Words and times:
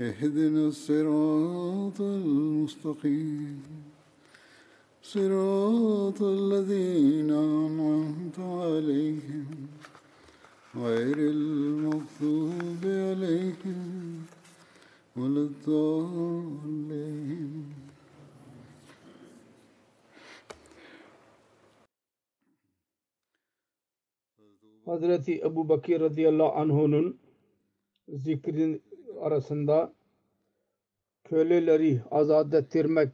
اهدنا 0.00 0.68
الصراط 0.68 2.00
المستقيم. 2.00 3.62
صراط 5.02 6.22
الذين 6.22 7.30
أنعمت 7.30 8.38
عليهم 8.38 9.46
غير 10.76 11.18
المغضوب 11.18 12.82
عليهم 12.84 14.24
ولا 15.16 15.40
الضالين. 15.50 16.80
Hazreti 24.86 25.34
Ebu 25.44 25.68
Bakir 25.68 26.00
radıyallahu 26.00 26.52
anh'unun 26.52 27.18
zikrin 28.08 28.82
arasında 29.20 29.92
köleleri 31.24 32.00
azat 32.10 32.54
ettirmek 32.54 33.08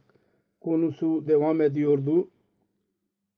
konusu 0.61 1.27
devam 1.27 1.61
ediyordu. 1.61 2.27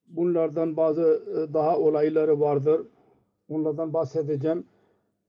Bunlardan 0.07 0.77
bazı 0.77 1.23
e, 1.27 1.53
daha 1.53 1.77
olayları 1.77 2.39
vardır. 2.39 2.81
Onlardan 3.49 3.93
bahsedeceğim. 3.93 4.65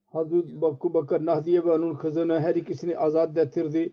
Hazreti 0.06 0.60
Bakı 0.60 0.94
Bakır 0.94 1.26
Nahdiye 1.26 1.64
ve 1.64 1.70
onun 1.70 1.94
kızını 1.94 2.40
her 2.40 2.54
ikisini 2.54 2.98
azat 2.98 3.38
ettirdi. 3.38 3.92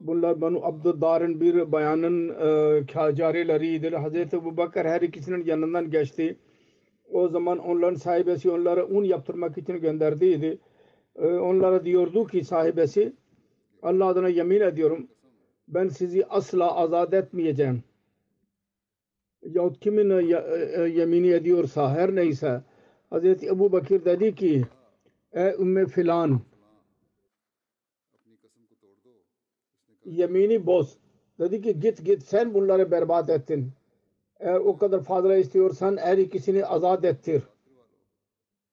Bunlar 0.00 0.40
Banu 0.40 0.64
Abdüdar'ın 0.64 1.40
bir 1.40 1.72
bayanın 1.72 2.28
e, 2.28 2.86
kâcarileriydiler. 2.86 3.98
Hazreti 3.98 4.36
Ebu 4.36 4.56
Bakır 4.56 4.84
her 4.84 5.00
ikisinin 5.00 5.44
yanından 5.44 5.90
geçti. 5.90 6.36
O 7.12 7.28
zaman 7.28 7.58
onların 7.58 7.94
sahibesi 7.94 8.50
onlara 8.50 8.86
un 8.86 9.04
yaptırmak 9.04 9.58
için 9.58 9.80
gönderdiydi. 9.80 10.58
E, 11.18 11.26
onlara 11.26 11.84
diyordu 11.84 12.26
ki 12.26 12.44
sahibesi 12.44 13.12
Allah 13.82 14.06
adına 14.06 14.28
yemin 14.28 14.60
ediyorum 14.60 15.08
ben 15.68 15.88
sizi 15.88 16.26
asla 16.26 16.76
azat 16.76 17.14
etmeyeceğim. 17.14 17.82
Yahut 19.42 19.80
kimin 19.80 20.10
e, 20.10 20.36
e, 20.76 20.88
yemini 20.88 21.30
ediyorsa 21.30 21.90
her 21.90 22.14
neyse 22.14 22.62
Hazreti 23.10 23.46
Ebu 23.46 23.72
Bakir 23.72 24.04
dedi 24.04 24.34
ki 24.34 24.64
ey 25.32 25.54
ümme 25.58 25.86
filan 25.86 26.40
yemini 30.04 30.66
boz. 30.66 30.98
Dedi 31.38 31.62
ki 31.62 31.80
git 31.80 32.04
git 32.04 32.22
sen 32.22 32.54
bunları 32.54 32.90
berbat 32.90 33.30
ettin. 33.30 33.72
Eğer 34.40 34.56
o 34.56 34.76
kadar 34.78 35.02
fazla 35.02 35.36
istiyorsan 35.36 35.96
her 35.96 36.18
ikisini 36.18 36.66
azat 36.66 37.04
ettir. 37.04 37.42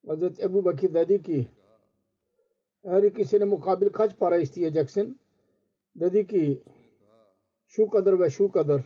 Hazreti 0.07 0.43
Ebu 0.43 0.65
Bakir 0.65 0.93
dedi 0.93 1.23
ki 1.23 1.47
her 2.85 3.03
ikisine 3.03 3.45
mukabil 3.45 3.89
kaç 3.89 4.19
para 4.19 4.37
isteyeceksin? 4.37 5.19
Dedi 5.95 6.27
ki 6.27 6.63
şu 7.67 7.89
kadar 7.89 8.19
ve 8.19 8.29
şu 8.29 8.51
kadar. 8.51 8.81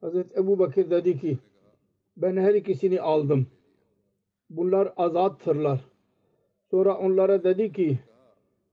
Hazreti 0.00 0.40
Ebu 0.40 0.58
Bakir 0.58 0.90
dedi 0.90 1.20
ki 1.20 1.38
ben 2.16 2.36
her 2.36 2.54
ikisini 2.54 3.00
aldım. 3.00 3.46
Bunlar 4.50 4.92
azattırlar. 4.96 5.80
Sonra 6.70 6.98
onlara 6.98 7.44
dedi 7.44 7.72
ki 7.72 7.98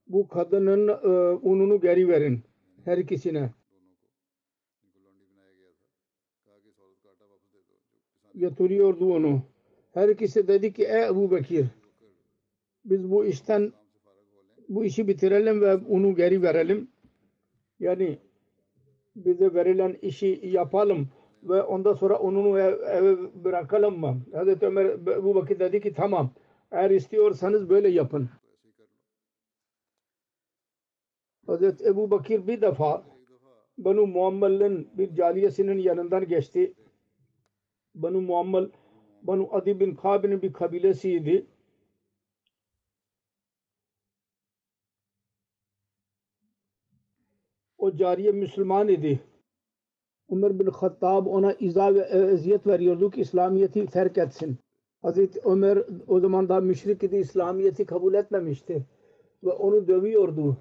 bu 0.06 0.28
kadının 0.28 0.88
e, 0.88 1.08
ununu 1.42 1.80
geri 1.80 2.08
verin 2.08 2.40
her 2.84 2.98
ikisine. 2.98 3.50
Götürüyordu 8.34 9.14
onu. 9.14 9.42
Her 9.94 10.08
ikisi 10.08 10.48
dedi 10.48 10.72
ki 10.72 10.84
ey 10.84 11.06
Ebu 11.06 11.30
Bekir 11.30 11.66
biz 12.84 13.10
bu 13.10 13.24
işten 13.24 13.72
bu 14.68 14.84
işi 14.84 15.08
bitirelim 15.08 15.60
ve 15.60 15.74
onu 15.74 16.14
geri 16.14 16.42
verelim. 16.42 16.88
Yani 17.80 18.18
bize 19.16 19.54
verilen 19.54 19.98
işi 20.02 20.40
yapalım 20.42 21.08
ve 21.42 21.62
ondan 21.62 21.94
sonra 21.94 22.18
onu 22.18 22.58
ev, 22.58 22.80
eve 22.80 23.44
bırakalım 23.44 24.00
mı? 24.00 24.22
Hazreti 24.32 24.66
Ömer 24.66 25.06
bu 25.06 25.34
vakit 25.34 25.60
dedi 25.60 25.80
ki 25.80 25.92
tamam 25.92 26.30
eğer 26.70 26.90
istiyorsanız 26.90 27.70
böyle 27.70 27.88
yapın. 27.88 28.28
Hazreti 31.46 31.84
Ebu 31.84 32.10
Bakir 32.10 32.46
bir 32.46 32.60
defa 32.60 33.04
Banu 33.78 34.06
Muammal'ın 34.06 34.88
bir 34.98 35.14
cariyesinin 35.14 35.78
yanından 35.78 36.28
geçti. 36.28 36.74
Banu 37.94 38.20
Muammal 38.20 38.68
Banu 39.22 39.48
Adi 39.52 39.80
bin 39.80 39.94
Kabe'nin 39.94 40.42
bir 40.42 40.52
kabilesiydi. 40.52 41.46
O 47.82 47.96
cariye 47.96 48.32
Müslüman 48.32 48.88
idi. 48.88 49.20
Ömer 50.30 50.58
bin 50.58 50.66
Hattab 50.66 51.26
ona 51.26 51.52
izah 51.52 51.94
ve 51.94 52.00
eziyet 52.00 52.66
veriyordu 52.66 53.10
ki 53.10 53.20
İslamiyet'i 53.20 53.86
terk 53.86 54.18
etsin. 54.18 54.58
Hazreti 55.02 55.40
Ömer 55.44 55.78
o 56.08 56.20
zaman 56.20 56.48
daha 56.48 56.60
müşrik 56.60 57.02
idi. 57.02 57.16
İslamiyet'i 57.16 57.86
kabul 57.86 58.14
etmemişti. 58.14 58.86
Ve 59.44 59.50
onu 59.50 59.88
dövüyordu. 59.88 60.56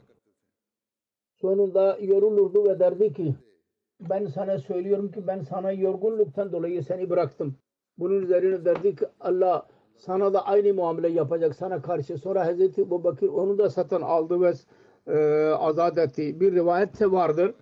Sonunda 1.42 1.98
yorulurdu 2.02 2.66
ve 2.66 2.80
derdi 2.80 3.14
ki 3.14 3.36
ben 4.10 4.26
sana 4.26 4.58
söylüyorum 4.58 5.12
ki 5.12 5.28
ben 5.28 5.42
sana 5.42 5.72
yorgunluktan 5.72 6.52
dolayı 6.52 6.84
seni 6.84 7.10
bıraktım. 7.10 7.56
Bunun 7.98 8.22
üzerine 8.22 8.66
derdi 8.66 8.96
ki 8.96 9.06
Allah 9.20 9.68
sana 9.96 10.34
da 10.34 10.46
aynı 10.46 10.74
muamele 10.74 11.08
yapacak 11.08 11.56
sana 11.56 11.82
karşı. 11.82 12.18
Sonra 12.18 12.46
Hazreti 12.46 12.82
Ebu 12.82 13.04
Bakir 13.04 13.28
onu 13.28 13.58
da 13.58 13.70
satın 13.70 14.02
aldı 14.02 14.42
ve 14.42 14.54
e, 15.08 15.18
azat 15.50 15.98
etti. 15.98 16.40
Bir 16.40 16.52
rivayette 16.56 17.12
vardır. 17.12 17.56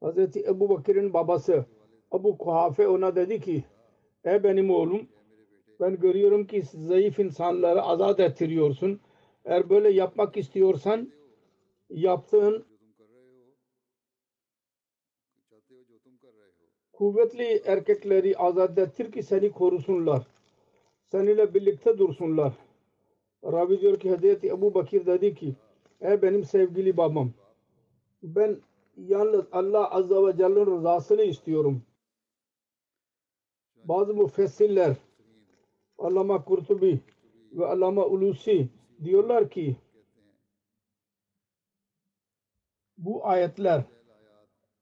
Hazreti 0.00 0.44
Ebu 0.46 0.68
Bakir'in 0.68 1.14
babası 1.14 1.66
Ebu 2.14 2.38
Kuhafe 2.38 2.88
ona 2.88 3.16
dedi 3.16 3.40
ki 3.40 3.64
ey 4.24 4.42
benim 4.42 4.70
oğlum 4.70 5.08
ben 5.80 6.00
görüyorum 6.00 6.46
ki 6.46 6.62
zayıf 6.62 7.18
insanları 7.18 7.82
azat 7.82 8.20
ettiriyorsun. 8.20 9.00
Eğer 9.44 9.70
böyle 9.70 9.90
yapmak 9.90 10.36
istiyorsan 10.36 11.12
yaptığın 11.90 12.64
kuvvetli 16.92 17.62
erkekleri 17.64 18.36
azat 18.38 18.78
ettir 18.78 19.12
ki 19.12 19.22
seni 19.22 19.52
korusunlar. 19.52 20.26
Seninle 21.04 21.54
birlikte 21.54 21.98
dursunlar. 21.98 22.52
Ravi 23.44 23.80
diyor 23.80 24.00
ki 24.00 24.10
Hazreti 24.10 24.48
Ebu 24.48 24.74
Bakir 24.74 25.06
dedi 25.06 25.34
ki 25.34 25.54
ey 26.00 26.22
benim 26.22 26.44
sevgili 26.44 26.96
babam 26.96 27.32
ben 28.22 28.56
yalnız 28.96 29.44
Allah 29.52 29.90
Azze 29.90 30.14
ve 30.14 30.36
Celle'nin 30.36 30.66
rızasını 30.66 31.22
istiyorum. 31.22 31.82
Bazı 33.84 34.14
müfessirler 34.14 34.96
Allama 35.98 36.44
Kurtubi 36.44 37.00
ve 37.52 37.66
Allama 37.66 38.06
Ulusi 38.06 38.68
diyorlar 39.04 39.50
ki 39.50 39.76
bu 42.98 43.26
ayetler 43.26 43.84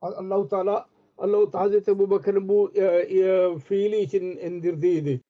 Allah-u 0.01 0.49
Teala 0.49 0.87
Allah-u 1.19 1.51
Teala 1.51 1.65
Hazreti 1.65 1.91
Ebu 1.91 2.11
Bakır'ın 2.11 2.49
bu 2.49 2.73
e, 2.75 2.85
e, 2.85 3.59
fiili 3.59 4.01
için 4.01 4.23
indirdiydi. 4.23 5.21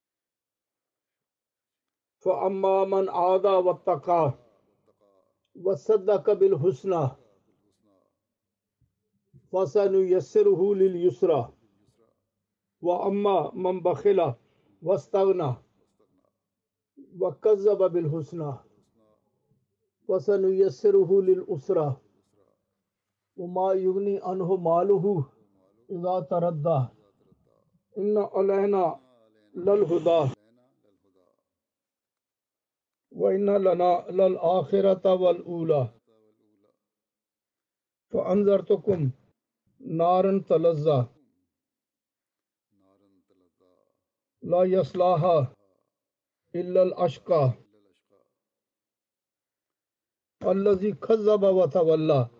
فَأَمَّا 2.20 2.84
مَنْ 2.84 3.08
عَادَى 3.08 3.48
وَاتَّقَى 3.66 4.32
وصدق 5.64 6.32
بالحسنى 6.32 7.08
فسنيسره 9.52 10.74
لليسرى 10.74 11.52
وأما 12.82 13.50
من 13.54 13.80
بخل 13.80 14.34
واستغنى 14.82 15.54
وكذب 17.20 17.82
بالحسنى 17.92 18.52
فسنيسره 20.08 21.22
للأسرى 21.22 21.96
وما 23.36 23.72
يغني 23.72 24.20
عنه 24.22 24.56
ماله 24.56 25.24
إذا 25.90 26.20
تردى 26.20 26.80
إن 27.98 28.18
علينا 28.18 29.00
للهدى 29.54 30.39
ve 33.12 33.36
inna 33.36 33.64
lana 33.64 33.92
lal 34.18 34.36
ahirete 34.56 35.12
vel 35.20 35.40
ula. 35.56 35.82
Fe 38.10 38.18
anzartukum 38.32 39.12
narın 39.80 40.42
talazza. 40.42 41.08
La 44.42 44.66
yaslaha 44.66 45.52
illal 46.54 46.92
aşka. 46.96 47.54
Allazi 50.44 51.00
kazzaba 51.00 51.56
ve 51.56 51.70
tevalla 51.70 52.30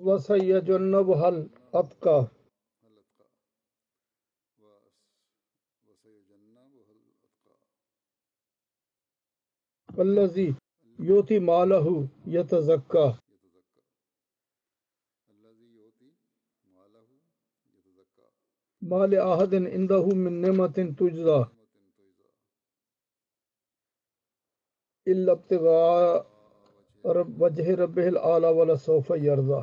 ve 0.00 0.18
seyyecennebhel 0.18 1.48
atka. 1.72 2.30
اللذی 9.98 10.50
یوتی 10.98 11.38
مالہو 11.38 11.96
یتزکا۔ 12.26 13.06
مال 18.82 19.12
آہد 19.24 19.54
اندہو 19.72 20.14
من 20.14 20.34
نعمت 20.42 20.78
تجزا۔ 20.98 21.38
الابتغاء 25.06 26.18
رب 27.04 27.42
وجہ 27.42 27.68
رب 27.82 27.96
العالی 27.96 28.50
والا 28.56 28.74
صوف 28.74 29.10
یرزا 29.24 29.60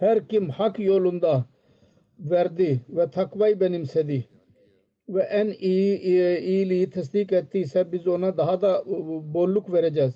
ہر 0.00 0.18
کم 0.30 0.50
حق 0.50 0.80
یولندہ، 0.80 1.36
وردی 2.30 2.72
و 2.96 3.06
تھکوائی 3.14 3.54
بنیم 3.54 3.84
سے 3.84 4.02
دی 4.02 4.20
ve 5.14 5.22
en 5.22 5.46
iyi, 5.46 5.98
iyi 6.00 6.38
iyiliği 6.38 6.90
tasdik 6.90 7.32
ettiyse 7.32 7.92
biz 7.92 8.06
ona 8.08 8.36
daha 8.36 8.60
da 8.60 8.84
bolluk 9.34 9.72
vereceğiz. 9.72 10.14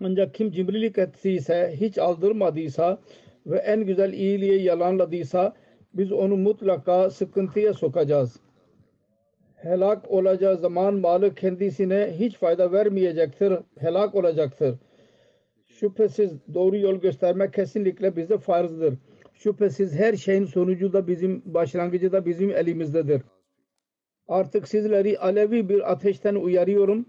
Ancak 0.00 0.34
kim 0.34 0.50
cimrilik 0.50 0.98
ettiyse, 0.98 1.74
hiç 1.80 1.98
aldırmadıysa 1.98 2.98
ve 3.46 3.58
en 3.58 3.80
güzel 3.86 4.12
iyiliği 4.12 4.62
yalanladıysa 4.62 5.54
biz 5.94 6.12
onu 6.12 6.36
mutlaka 6.36 7.10
sıkıntıya 7.10 7.74
sokacağız. 7.74 8.36
Helak 9.54 10.10
olacağı 10.10 10.56
zaman 10.56 10.94
malı 10.94 11.34
kendisine 11.34 12.14
hiç 12.18 12.36
fayda 12.36 12.72
vermeyecektir, 12.72 13.52
helak 13.78 14.14
olacaktır. 14.14 14.74
Şüphesiz 15.66 16.32
doğru 16.54 16.76
yol 16.76 16.94
göstermek 16.94 17.52
kesinlikle 17.52 18.16
bize 18.16 18.38
farzdır. 18.38 18.94
Şüphesiz 19.34 19.94
her 19.94 20.14
şeyin 20.14 20.44
sonucu 20.44 20.92
da 20.92 21.06
bizim, 21.06 21.42
başlangıcı 21.44 22.12
da 22.12 22.26
bizim 22.26 22.50
elimizdedir. 22.50 23.22
Artık 24.28 24.68
sizleri 24.68 25.18
alevi 25.18 25.68
bir 25.68 25.92
ateşten 25.92 26.34
uyarıyorum. 26.34 27.06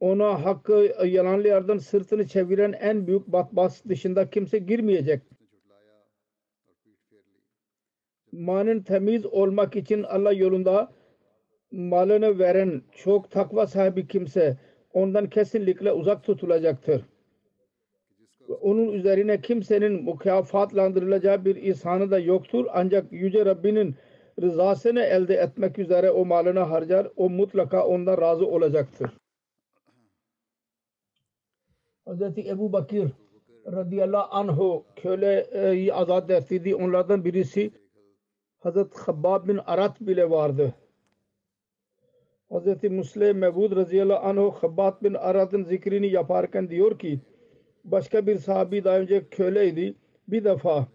Ona 0.00 0.44
hakkı 0.44 0.92
yalanlayanlardan 1.06 1.78
sırtını 1.78 2.26
çeviren 2.26 2.72
en 2.72 3.06
büyük 3.06 3.26
batbas 3.26 3.84
dışında 3.88 4.30
kimse 4.30 4.58
girmeyecek. 4.58 5.22
Manın 8.32 8.80
temiz 8.80 9.26
olmak 9.26 9.76
için 9.76 10.02
Allah 10.02 10.32
yolunda 10.32 10.92
malını 11.72 12.38
veren 12.38 12.82
çok 12.92 13.30
takva 13.30 13.66
sahibi 13.66 14.06
kimse 14.06 14.58
ondan 14.92 15.28
kesinlikle 15.30 15.92
uzak 15.92 16.24
tutulacaktır. 16.24 17.02
Onun 18.60 18.92
üzerine 18.92 19.40
kimsenin 19.40 20.04
mükafatlandırılacağı 20.04 21.44
bir 21.44 21.56
ihsanı 21.56 22.10
da 22.10 22.18
yoktur. 22.18 22.66
Ancak 22.72 23.12
Yüce 23.12 23.44
Rabbinin 23.44 23.94
rızasını 24.42 25.00
elde 25.00 25.34
etmek 25.34 25.78
üzere 25.78 26.10
o 26.10 26.24
malını 26.24 26.60
harcar. 26.60 27.08
O 27.16 27.30
mutlaka 27.30 27.86
ondan 27.86 28.20
razı 28.20 28.46
olacaktır. 28.46 29.10
Hz. 32.06 32.22
Ebu 32.38 32.72
Bakir 32.72 33.10
radıyallahu 33.66 34.36
anhu 34.36 34.84
köleyi 34.96 35.94
azat 35.94 36.30
ettiydi. 36.30 36.74
Onlardan 36.74 37.24
birisi 37.24 37.70
Hz. 38.64 38.76
Habbab 39.06 39.48
bin 39.48 39.60
Arat 39.66 40.00
bile 40.00 40.30
vardı. 40.30 40.74
Hz. 42.50 42.84
Muslim 42.90 43.38
Mevud 43.38 43.76
radıyallahu 43.76 44.26
anhu 44.26 44.50
Habbab 44.50 45.02
bin 45.02 45.14
Arat'ın 45.14 45.64
zikrini 45.64 46.06
yaparken 46.06 46.70
diyor 46.70 46.98
ki 46.98 47.20
başka 47.84 48.26
bir 48.26 48.38
sahabi 48.38 48.84
daha 48.84 48.98
önce 48.98 49.28
köleydi. 49.28 49.94
Bir 50.28 50.44
defa 50.44 50.86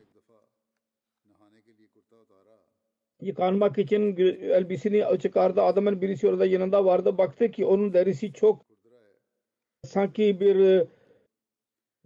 yıkanmak 3.22 3.78
için 3.78 4.18
elbisini 4.42 5.20
çıkardı. 5.20 5.62
Adamın 5.62 6.02
birisi 6.02 6.28
orada 6.28 6.46
yanında 6.46 6.86
vardı. 6.86 7.18
Baktı 7.18 7.52
ki 7.52 7.66
onun 7.66 7.94
derisi 7.94 8.34
çok 8.34 8.66
sanki 9.84 10.40
bir 10.40 10.88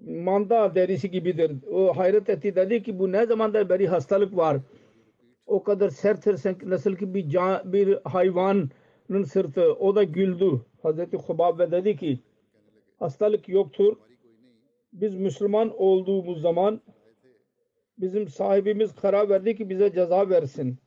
manda 0.01 0.75
derisi 0.75 1.12
gibidir. 1.12 1.51
O 1.71 1.98
hayret 1.98 2.30
etti. 2.30 2.56
Dedi 2.56 2.83
ki 2.83 3.00
bu 3.00 3.12
ne 3.12 3.25
zamandır 3.25 3.69
beri 3.69 3.88
hastalık 3.88 4.38
var. 4.38 4.57
O 5.45 5.63
kadar 5.63 5.89
serttir 5.89 6.69
nasıl 6.69 6.95
ki 6.95 7.13
bir, 7.13 7.30
can, 7.30 7.74
bir 7.74 7.98
hayvanın 8.04 8.71
sırtı. 9.25 9.74
O 9.74 9.95
da 9.95 10.04
güldü. 10.04 10.62
Hazreti 10.81 11.18
Hubab 11.18 11.60
ve 11.60 11.71
dedi 11.71 11.98
ki 11.98 12.19
hastalık 13.00 13.50
yoktur. 13.50 13.98
Biz 14.94 15.15
Müslüman 15.15 15.74
olduğumuz 15.77 16.42
zaman 16.42 16.81
bizim 17.98 18.27
sahibimiz 18.27 18.95
karar 18.95 19.30
verdi 19.30 19.56
ki 19.56 19.69
bize 19.69 19.94
ceza 19.94 20.30
versin. 20.30 20.77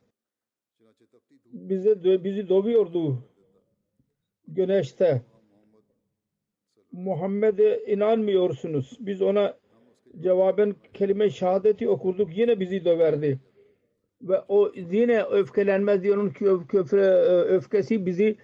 Bize 1.53 2.23
bizi 2.23 2.49
dövüyordu 2.49 3.23
güneşte. 4.47 5.21
Muhammed'e 6.91 7.85
inanmıyorsunuz. 7.87 8.97
Biz 8.99 9.21
ona 9.21 9.57
cevaben 10.19 10.75
kelime 10.93 11.29
şehadeti 11.29 11.89
okurduk. 11.89 12.37
Yine 12.37 12.59
bizi 12.59 12.85
döverdi. 12.85 13.39
Ve 14.21 14.41
o 14.47 14.71
yine 14.75 15.23
öfkelenmez 15.23 16.03
diye 16.03 16.13
onun 16.13 16.29
köfre, 16.67 17.05
öfkesi 17.43 18.05
bizi 18.05 18.35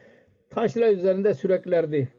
taşlar 0.50 0.92
üzerinde 0.92 1.34
süreklerdi. 1.34 2.14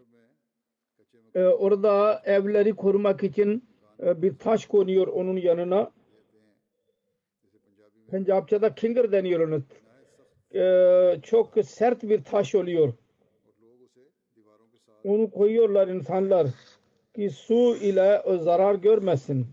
Ee, 1.34 1.44
orada 1.44 2.22
evleri 2.24 2.72
korumak 2.72 3.22
için 3.22 3.64
bir 4.00 4.38
taş 4.38 4.66
konuyor 4.66 5.06
onun 5.06 5.36
yanına. 5.36 5.90
Pencapçada 8.10 8.74
kinger 8.74 9.12
deniyor 9.12 9.40
onu. 9.40 9.62
Ee, 10.54 11.18
çok 11.22 11.54
sert 11.64 12.02
bir 12.02 12.24
taş 12.24 12.54
oluyor. 12.54 12.92
Onu 15.04 15.30
koyuyorlar 15.30 15.88
insanlar 15.88 16.46
ki 17.14 17.30
su 17.30 17.76
ile 17.76 18.22
zarar 18.40 18.74
görmesin. 18.74 19.46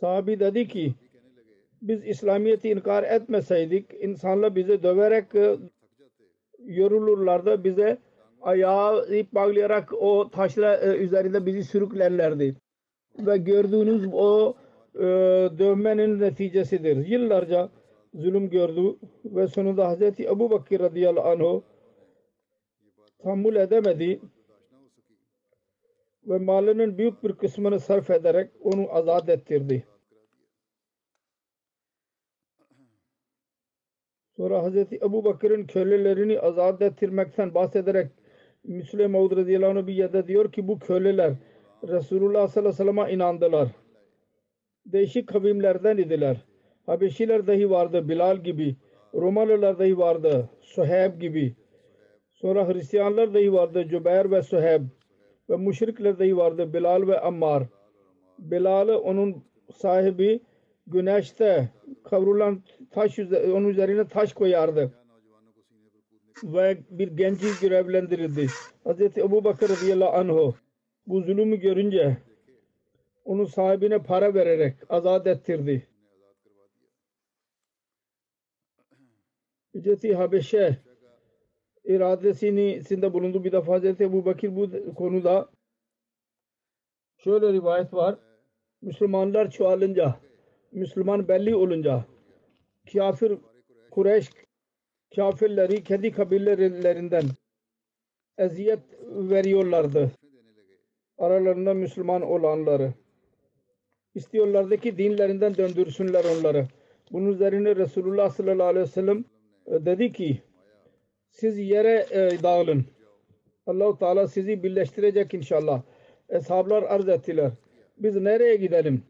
Sahabi 0.00 0.40
dedi 0.40 0.68
ki 0.68 0.94
biz 1.82 2.06
İslamiyet'i 2.06 2.68
inkar 2.68 3.02
etmeseydik 3.02 3.86
insanlar 4.00 4.56
bize 4.56 4.82
döverek 4.82 5.24
yorulurlardı. 6.66 7.64
Bize 7.64 7.98
ayağı 8.42 9.16
ip 9.16 9.34
bağlayarak 9.34 9.92
o 9.92 10.30
taşla 10.30 10.94
üzerinde 10.96 11.46
bizi 11.46 11.64
sürüklerlerdi. 11.64 12.54
Ve 13.18 13.36
gördüğünüz 13.36 14.08
o 14.12 14.54
e, 14.94 15.04
dövmenin 15.58 16.20
neticesidir. 16.20 17.06
Yıllarca 17.06 17.68
zulüm 18.14 18.50
gördü 18.50 18.96
ve 19.24 19.46
sonunda 19.48 19.88
Hazreti 19.88 20.24
Ebu 20.24 20.50
Bakir 20.50 20.80
radıyallahu 20.80 21.28
anh 21.28 21.62
tahammül 23.18 23.56
edemedi 23.56 24.20
ve 26.26 26.38
malının 26.38 26.98
büyük 26.98 27.24
bir 27.24 27.32
kısmını 27.32 27.80
sarf 27.80 28.10
ederek 28.10 28.50
onu 28.60 28.94
azat 28.94 29.28
ettirdi. 29.28 29.84
Sonra 34.36 34.62
Hazreti 34.62 34.96
Ebu 34.96 35.24
Bakır'ın 35.24 35.66
kölelerini 35.66 36.40
azat 36.40 36.82
ettirmekten 36.82 37.54
bahsederek 37.54 38.10
Müslüm 38.64 39.10
Maud 39.10 39.36
radıyallahu 39.36 39.78
anh 39.78 39.86
bir 39.86 39.94
yerde 39.94 40.26
diyor 40.26 40.52
ki 40.52 40.68
bu 40.68 40.78
köleler 40.78 41.34
Resulullah 41.88 42.48
sallallahu 42.48 42.82
aleyhi 42.82 42.88
ve 42.88 42.92
sellem'e 42.94 43.12
inandılar. 43.12 43.68
Değişik 44.86 45.28
kavimlerden 45.28 45.96
idiler. 45.96 46.44
Habeşiler 46.86 47.46
dahi 47.46 47.70
vardı 47.70 48.08
Bilal 48.08 48.36
gibi. 48.36 48.76
Romalılar 49.14 49.78
dahi 49.78 49.98
vardı 49.98 50.50
Suheyb 50.60 51.20
gibi. 51.20 51.54
Sonra 52.32 52.68
Hristiyanlar 52.68 53.34
dahi 53.34 53.52
vardı. 53.52 53.88
Cübeyr 53.88 54.30
ve 54.30 54.42
Suheb. 54.42 54.82
Ve 55.50 55.56
müşrikler 55.56 56.18
dahi 56.18 56.36
vardı. 56.36 56.74
Bilal 56.74 57.08
ve 57.08 57.20
Ammar. 57.20 57.62
Bilal 58.38 58.88
onun 58.88 59.44
sahibi 59.74 60.40
güneşte 60.86 61.68
kavrulan 62.04 62.62
taş 62.90 63.18
onun 63.18 63.68
üzerine 63.68 64.08
taş 64.08 64.32
koyardı. 64.32 64.92
Ve 66.44 66.78
bir 66.90 67.16
genci 67.16 67.46
görevlendirildi. 67.62 68.46
Hz. 68.86 69.00
Ebu 69.00 69.44
Bakır 69.44 69.68
radıyallahu 69.68 70.16
anh 70.16 70.52
bu 71.06 71.20
zulümü 71.20 71.56
görünce 71.56 72.16
onun 73.24 73.44
sahibine 73.44 73.98
para 73.98 74.34
vererek 74.34 74.76
azat 74.88 75.26
ettirdi. 75.26 75.86
Hicreti 79.76 80.14
Habeşe 80.14 80.76
iradesini 81.84 82.84
sinde 82.84 83.12
bulundu. 83.12 83.44
Bir 83.44 83.52
defa 83.52 83.72
Hazreti 83.72 84.04
Ebu 84.04 84.24
Bakir 84.24 84.56
bu 84.56 84.94
konuda 84.94 85.48
şöyle 87.18 87.52
rivayet 87.52 87.94
var. 87.94 88.18
Müslümanlar 88.82 89.50
çoğalınca, 89.50 90.16
Müslüman 90.72 91.28
belli 91.28 91.54
olunca 91.54 92.04
kafir 92.92 93.38
Kureyş 93.90 94.30
kafirleri 95.16 95.84
kendi 95.84 96.12
kabilelerinden 96.12 97.24
eziyet 98.38 98.80
veriyorlardı. 99.02 100.10
Aralarında 101.18 101.74
Müslüman 101.74 102.22
olanları. 102.22 102.94
İstiyorlardı 104.14 104.76
ki 104.76 104.98
dinlerinden 104.98 105.56
döndürsünler 105.56 106.24
onları. 106.24 106.68
Bunun 107.12 107.32
üzerine 107.32 107.76
Resulullah 107.76 108.30
sallallahu 108.30 108.66
aleyhi 108.66 108.86
ve 108.86 108.90
sellem 108.90 109.24
dedi 109.68 110.12
ki 110.12 110.42
siz 111.28 111.58
yere 111.58 112.06
e, 112.10 112.42
dağılın. 112.42 112.84
Allahu 113.66 113.98
Teala 113.98 114.28
sizi 114.28 114.62
birleştirecek 114.62 115.34
inşallah. 115.34 115.82
Eshablar 116.28 116.82
arz 116.82 117.08
ettiler. 117.08 117.50
Biz 117.98 118.16
nereye 118.16 118.56
gidelim? 118.56 119.02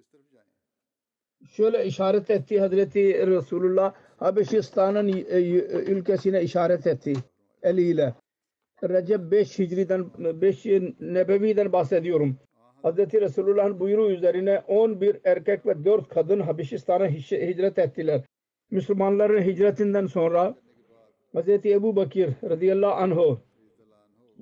Şöyle 1.49 1.85
işaret 1.85 2.31
etti 2.31 2.61
Hazreti 2.61 3.27
Resulullah 3.27 3.95
Habeşistan'ın 4.17 5.09
e, 5.09 5.41
ülkesine 5.81 6.43
işaret 6.43 6.87
etti 6.87 7.13
eliyle. 7.63 8.15
Recep 8.83 9.31
5 9.31 9.59
Hicri'den 9.59 10.11
5 10.41 10.65
Nebevi'den 11.01 11.73
bahsediyorum. 11.73 12.39
Hazreti 12.83 13.21
Resulullah'ın 13.21 13.81
buyruğu 13.81 14.11
üzerine 14.11 14.63
11 14.69 15.21
erkek 15.25 15.67
ve 15.67 15.85
4 15.85 16.09
kadın 16.09 16.41
Habeşistan'a 16.41 17.09
hicret 17.09 17.79
ettiler. 17.79 18.23
Müslümanların 18.71 19.43
hicretinden 19.43 20.07
sonra 20.07 20.55
Hazreti 21.33 21.73
Ebu 21.73 21.97
Bakir 21.97 22.31
radıyallahu 22.45 22.93
anh 22.93 23.37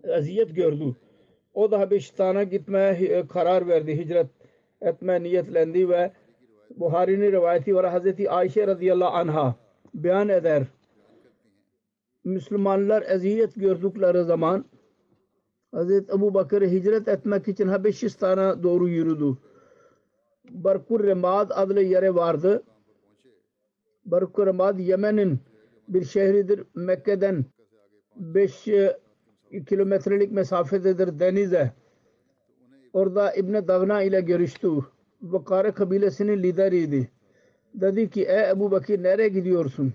eziyet 0.05 0.57
gördü. 0.57 0.97
O 1.55 1.71
da 1.71 1.81
Habeşistan'a 1.81 2.43
gitmeye 2.43 3.27
karar 3.29 3.69
verdi. 3.69 3.99
Hicret 3.99 4.27
etmeye 4.81 5.23
niyetlendi 5.23 5.89
ve 5.89 6.13
Buhari'nin 6.77 7.33
rivayeti 7.33 7.75
var. 7.75 7.91
Hazreti 7.91 8.31
Ayşe 8.31 8.67
radıyallahu 8.67 9.17
anha 9.17 9.55
beyan 9.95 10.29
eder. 10.29 10.63
Müslümanlar 12.25 13.05
eziyet 13.09 13.55
gördükleri 13.55 14.25
zaman 14.25 14.65
Hazreti 15.73 16.13
Ebu 16.13 16.35
Bakır 16.35 16.63
hicret 16.63 17.09
etmek 17.09 17.49
için 17.49 17.69
Habeşistan'a 17.69 18.63
doğru 18.63 18.89
yürüdü. 18.89 19.37
Barkur 20.51 21.05
Remad 21.05 21.51
adlı 21.55 21.83
yere 21.83 22.15
vardı. 22.15 22.63
Barkur 24.05 24.47
Remad 24.47 24.79
Yemen'in 24.79 25.39
bir 25.89 26.05
şehridir. 26.05 26.65
Mekke'den 26.75 27.45
5 28.17 28.69
kilometrelik 29.67 30.33
mesafededir 30.33 31.19
denize. 31.19 31.73
Orada 32.93 33.35
İbn 33.35 33.69
Dagna 33.69 34.03
ile 34.03 34.21
görüştü. 34.21 34.69
Vakare 35.23 35.73
kabilesinin 35.73 36.43
lideriydi. 36.43 37.11
Dedi 37.75 38.11
ki 38.11 38.25
ey 38.25 38.51
Ebu 38.51 38.71
Bakir 38.71 39.03
nereye 39.03 39.29
gidiyorsun? 39.29 39.93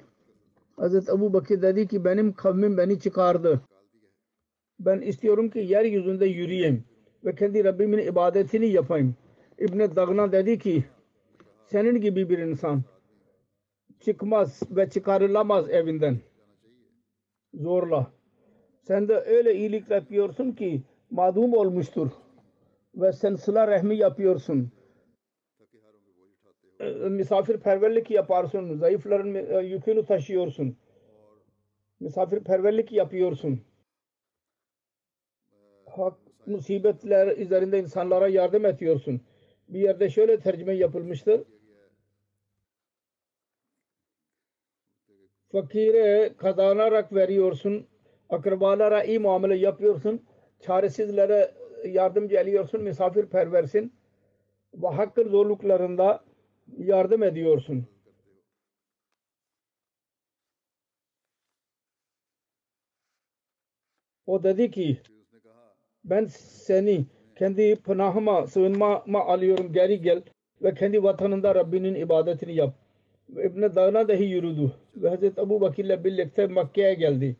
Hazreti 0.76 1.12
Ebu 1.12 1.34
Bakir 1.34 1.62
dedi 1.62 1.88
ki 1.88 2.06
benim 2.06 2.34
kavmim 2.34 2.78
beni 2.78 3.00
çıkardı. 3.00 3.62
Ben 4.80 5.02
istiyorum 5.02 5.50
ki 5.50 5.60
yeryüzünde 5.60 6.26
yürüyeyim 6.26 6.84
ve 7.26 7.36
kendi 7.36 7.64
Rabbimin 7.64 7.98
ibadetini 7.98 8.68
yapayım. 8.70 9.16
İbn 9.60 9.96
Dagna 9.96 10.32
dedi 10.32 10.60
ki 10.60 10.84
senin 11.66 12.02
gibi 12.02 12.30
bir 12.30 12.38
insan 12.38 12.84
çıkmaz 14.00 14.64
ve 14.72 14.90
çıkarılamaz 14.90 15.70
evinden. 15.70 16.18
Zorla. 17.54 18.12
Sen 18.82 19.08
de 19.08 19.14
öyle 19.14 19.56
iyilik 19.56 19.90
yapıyorsun 19.90 20.52
ki 20.52 20.82
madum 21.12 21.54
olmuştur. 21.54 22.12
Ve 22.96 23.14
sen 23.14 23.36
sıla 23.36 23.68
rahmi 23.68 23.96
yapıyorsun. 23.96 24.72
Misafirperverlik 27.10 28.12
yaparsın. 28.12 28.78
Zayıfların 28.78 29.62
yükünü 29.62 30.06
taşıyorsun. 30.06 30.78
Misafirperverlik 32.00 32.92
yapıyorsun. 32.92 33.62
Hak 35.86 36.18
musibetler 36.46 37.38
üzerinde 37.38 37.80
insanlara 37.80 38.28
yardım 38.28 38.66
ediyorsun. 38.66 39.22
Bir 39.70 39.80
yerde 39.80 40.10
şöyle 40.10 40.40
tercüme 40.40 40.74
yapılmıştır. 40.74 41.42
Fakire 45.52 46.34
kazanarak 46.38 47.14
veriyorsun. 47.16 47.88
Akrabalara 48.30 49.04
iyi 49.04 49.20
muamele 49.20 49.56
yapıyorsun. 49.56 50.22
Çaresizlere 50.60 51.52
yardımcı 51.86 52.36
ediyorsun. 52.36 52.82
Misafirperversin. 52.84 53.94
Ve 54.74 54.88
hakkın 54.88 55.30
zorluklarında 55.30 56.24
yardım 56.78 57.24
ediyorsun. 57.24 57.86
O 64.26 64.44
dedi 64.44 64.72
ki 64.72 65.02
ben 66.04 66.26
seni 66.26 67.06
kendi 67.36 67.76
pınahıma, 67.76 68.48
sığınmama 68.48 69.26
alıyorum 69.26 69.74
geri 69.74 70.02
gel 70.02 70.24
ve 70.62 70.74
kendi 70.74 71.04
vatanında 71.04 71.56
Rabbinin 71.56 71.96
ibadetini 71.96 72.56
yap. 72.56 72.89
İbn 73.32 73.76
Dağına 73.76 74.08
dahi 74.08 74.24
yürüdü 74.24 74.72
ve 74.96 75.10
Hazreti 75.10 75.42
Ebu 75.42 75.62
Bakir 75.62 75.86
ile 75.86 76.04
birlikte 76.04 76.48
Mekke'ye 76.48 76.94
geldi. 76.94 77.36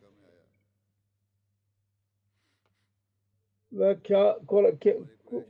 Ve 3.72 3.96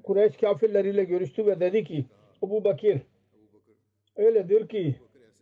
Kureyş 0.03 0.37
kafirleriyle 0.37 1.05
görüştü 1.05 1.47
ve 1.47 1.61
dedi 1.61 1.85
ki 1.85 2.05
Ebu 2.45 2.65
Bakir 2.65 3.01
öyledir 4.17 4.69
ki 4.69 4.95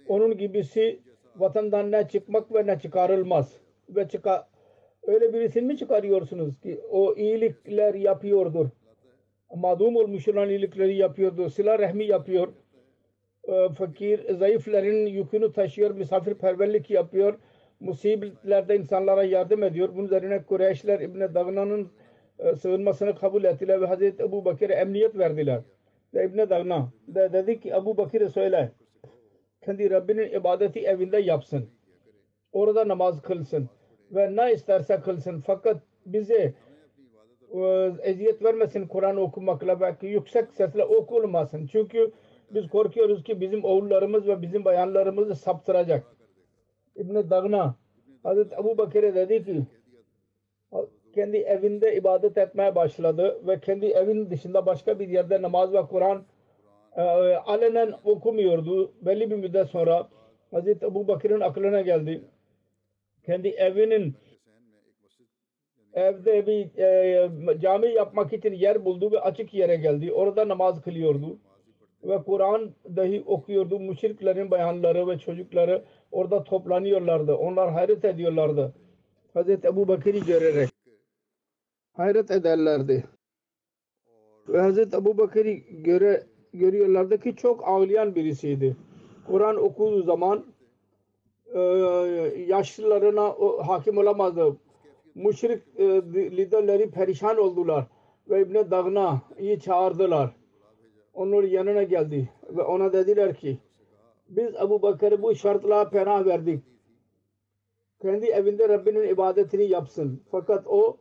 onun 0.08 0.38
gibisi 0.38 1.00
vatandan 1.36 1.92
ne 1.92 2.08
çıkmak 2.08 2.54
ve 2.54 2.66
ne 2.66 2.78
çıkarılmaz 2.78 3.56
ve 3.88 4.08
çıkar 4.08 4.46
öyle 5.02 5.34
birisini 5.34 5.66
mi 5.66 5.78
çıkarıyorsunuz 5.78 6.60
ki 6.60 6.80
o 6.90 7.14
iyilikler 7.14 7.94
yapıyordur. 7.94 8.68
Madum 9.54 9.96
olmuş 9.96 10.28
olan 10.28 10.48
iyilikleri 10.48 10.96
yapıyordu. 10.96 11.50
Sıla 11.50 11.78
rahmi 11.78 12.04
yapıyor. 12.04 12.48
Fakir, 13.78 14.34
zayıfların 14.34 15.06
yükünü 15.06 15.52
taşıyor. 15.52 15.90
Misafirperverlik 15.90 16.90
yapıyor. 16.90 17.38
Musibetlerde 17.80 18.76
insanlara 18.76 19.24
yardım 19.24 19.62
ediyor. 19.62 19.88
Bunun 19.94 20.04
üzerine 20.04 20.42
Kureyşler 20.42 21.00
İbn 21.00 21.20
Dagna'nın 21.20 21.88
sığınmasını 22.56 23.14
kabul 23.14 23.44
ettiler 23.44 23.80
ve 23.80 23.86
Hazreti 23.86 24.22
Ebu 24.22 24.44
Bakir'e 24.44 24.72
emniyet 24.74 25.18
verdiler. 25.18 25.60
Ve 26.14 26.24
İbn 26.24 26.38
Dagna 26.38 26.88
de 27.08 27.32
dedi 27.32 27.60
ki 27.60 27.70
Ebu 27.70 27.96
Bakir'e 27.96 28.28
söyle 28.28 28.72
kendi 29.64 29.90
Rabbinin 29.90 30.32
ibadeti 30.32 30.80
evinde 30.80 31.18
yapsın. 31.18 31.68
Orada 32.52 32.88
namaz 32.88 33.22
kılsın 33.22 33.68
ve 34.10 34.36
ne 34.36 34.52
isterse 34.52 35.00
kılsın 35.00 35.40
fakat 35.46 35.82
bize 36.06 36.54
eziyet 38.02 38.44
vermesin 38.44 38.86
Kur'an 38.86 39.16
okumakla 39.16 39.80
belki 39.80 40.06
yüksek 40.06 40.52
sesle 40.52 40.84
okulmasın. 40.84 41.66
Çünkü 41.66 42.12
biz 42.50 42.68
korkuyoruz 42.68 43.22
ki 43.24 43.40
bizim 43.40 43.64
oğullarımız 43.64 44.26
ve 44.26 44.42
bizim 44.42 44.64
bayanlarımızı 44.64 45.34
saptıracak. 45.34 46.06
İbn 46.96 47.30
Dagna 47.30 47.74
Hazreti 48.22 48.54
Ebu 48.54 48.78
Bakir'e 48.78 49.14
dedi 49.14 49.44
ki 49.44 49.66
kendi 51.14 51.36
evinde 51.36 51.96
ibadet 51.96 52.38
etmeye 52.38 52.74
başladı 52.74 53.40
ve 53.46 53.60
kendi 53.60 53.86
evin 53.86 54.30
dışında 54.30 54.66
başka 54.66 54.98
bir 54.98 55.08
yerde 55.08 55.42
namaz 55.42 55.72
ve 55.72 55.82
Kur'an 55.82 56.24
e, 56.96 57.02
alenen 57.34 57.94
okumuyordu. 58.04 58.92
Belli 59.02 59.30
bir 59.30 59.36
müddet 59.36 59.68
sonra 59.68 60.08
Hazreti 60.50 60.86
Ebu 60.86 61.08
Bakır'ın 61.08 61.40
aklına 61.40 61.80
geldi. 61.80 62.24
Kendi 63.26 63.48
evinin 63.48 64.14
evde 65.94 66.46
bir 66.46 66.78
e, 66.78 67.60
cami 67.60 67.88
yapmak 67.88 68.32
için 68.32 68.52
yer 68.52 68.84
buldu 68.84 69.12
ve 69.12 69.20
açık 69.20 69.54
yere 69.54 69.76
geldi. 69.76 70.12
Orada 70.12 70.48
namaz 70.48 70.82
kılıyordu. 70.82 71.38
Ve 72.04 72.22
Kur'an 72.22 72.70
dahi 72.96 73.22
okuyordu. 73.26 73.80
Müşriklerin 73.80 74.50
bayanları 74.50 75.08
ve 75.08 75.18
çocukları 75.18 75.84
orada 76.12 76.44
toplanıyorlardı. 76.44 77.34
Onlar 77.34 77.72
hayret 77.72 78.04
ediyorlardı. 78.04 78.74
Hazreti 79.34 79.68
Ebu 79.68 79.88
Bakır'ı 79.88 80.18
görerek 80.18 80.68
hayret 81.98 82.30
ederlerdi. 82.30 83.04
Ve 84.48 84.60
Hazreti 84.60 84.96
Ebu 84.96 85.18
Bakır'ı 85.18 85.52
göre, 85.82 86.26
görüyorlardı 86.52 87.20
ki 87.20 87.36
çok 87.36 87.68
ağlayan 87.68 88.14
birisiydi. 88.14 88.76
Kur'an 89.26 89.56
okuduğu 89.56 90.02
zaman 90.02 90.44
e, 91.54 91.60
yaşlılarına 92.46 93.34
hakim 93.66 93.98
olamazdı. 93.98 94.56
Müşrik 95.14 95.62
e, 95.76 95.84
liderleri 96.12 96.90
perişan 96.90 97.38
oldular 97.38 97.86
ve 98.30 98.40
İbn 98.40 98.70
Dagna'yı 98.70 99.60
çağırdılar. 99.60 100.30
Onun 101.18 101.46
yanına 101.46 101.82
geldi 101.82 102.30
ve 102.48 102.62
ona 102.62 102.92
dediler 102.92 103.34
ki 103.34 103.58
biz 104.28 104.54
Ebu 104.54 104.82
Bakır'ı 104.82 105.22
bu 105.22 105.34
şartla 105.34 105.90
pena 105.90 106.26
verdik. 106.26 106.64
Kendi 108.02 108.26
evinde 108.26 108.68
Rabbinin 108.68 109.08
ibadetini 109.08 109.64
yapsın. 109.64 110.22
Fakat 110.30 110.66
o 110.66 110.96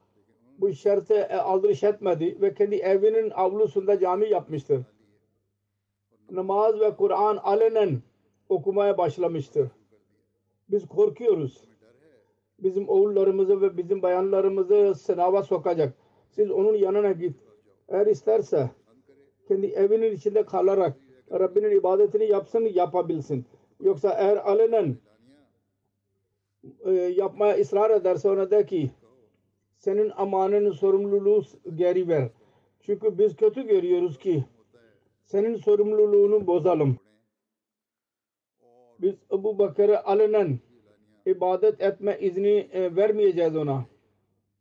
bu 0.57 0.73
şartı 0.73 1.13
e, 1.13 1.35
aldırış 1.35 1.83
etmedi 1.83 2.41
ve 2.41 2.53
kendi 2.53 2.75
evinin 2.75 3.29
avlusunda 3.29 3.99
cami 3.99 4.29
yapmıştır. 4.29 4.81
Namaz 6.31 6.79
ve 6.79 6.95
Kur'an 6.95 7.37
alenen 7.37 8.01
okumaya 8.49 8.97
başlamıştır. 8.97 9.67
Biz 10.69 10.87
korkuyoruz. 10.87 11.63
Bizim 12.59 12.89
oğullarımızı 12.89 13.61
ve 13.61 13.77
bizim 13.77 14.01
bayanlarımızı 14.01 14.95
sınava 14.95 15.43
sokacak. 15.43 15.93
Siz 16.29 16.51
onun 16.51 16.73
yanına 16.73 17.11
git. 17.11 17.35
Eğer 17.89 18.07
isterse 18.07 18.69
kendi 19.47 19.67
evinin 19.67 20.11
içinde 20.11 20.45
kalarak 20.45 20.97
Rabbinin 21.31 21.71
ibadetini 21.71 22.31
yapsın 22.31 22.61
yapabilsin. 22.61 23.45
Yoksa 23.81 24.15
eğer 24.19 24.37
alenen 24.37 24.97
e, 26.85 26.91
yapmaya 26.91 27.59
ısrar 27.59 27.91
ederse 27.91 28.29
ona 28.29 28.51
de 28.51 28.65
ki 28.65 28.91
senin 29.77 30.11
amanının 30.15 30.71
sorumluluğu 30.71 31.43
geri 31.75 32.07
ver. 32.07 32.29
Çünkü 32.81 33.17
biz 33.17 33.35
kötü 33.35 33.67
görüyoruz 33.67 34.19
ki 34.19 34.45
senin 35.25 35.55
sorumluluğunu 35.55 36.47
bozalım. 36.47 36.97
Biz 38.99 39.13
Ebu 39.31 39.59
Bakır'ı 39.59 40.05
alenen 40.05 40.59
ibadet 41.25 41.81
etme 41.81 42.17
izni 42.21 42.69
e, 42.71 42.95
vermeyeceğiz 42.95 43.55
ona. 43.55 43.85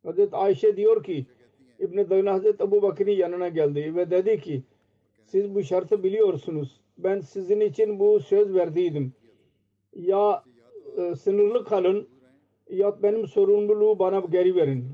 Hazreti 0.03 0.35
Ayşe 0.35 0.77
diyor 0.77 1.03
ki 1.03 1.25
İbn-i 1.79 2.09
Dayna 2.09 2.33
Hazreti 2.33 2.63
Ebu 2.63 2.81
Bakır'ın 2.81 3.11
yanına 3.11 3.47
geldi 3.47 3.95
ve 3.95 4.11
dedi 4.11 4.41
ki 4.41 4.63
siz 5.27 5.55
bu 5.55 5.63
şartı 5.63 6.03
biliyorsunuz. 6.03 6.81
Ben 6.97 7.19
sizin 7.19 7.59
için 7.59 7.99
bu 7.99 8.19
söz 8.19 8.53
verdiydim. 8.53 9.13
Ya 9.93 10.43
e, 10.97 11.15
sınırlı 11.15 11.65
kalın 11.65 12.07
ya 12.69 13.03
benim 13.03 13.27
sorumluluğu 13.27 13.99
bana 13.99 14.19
geri 14.19 14.55
verin. 14.55 14.85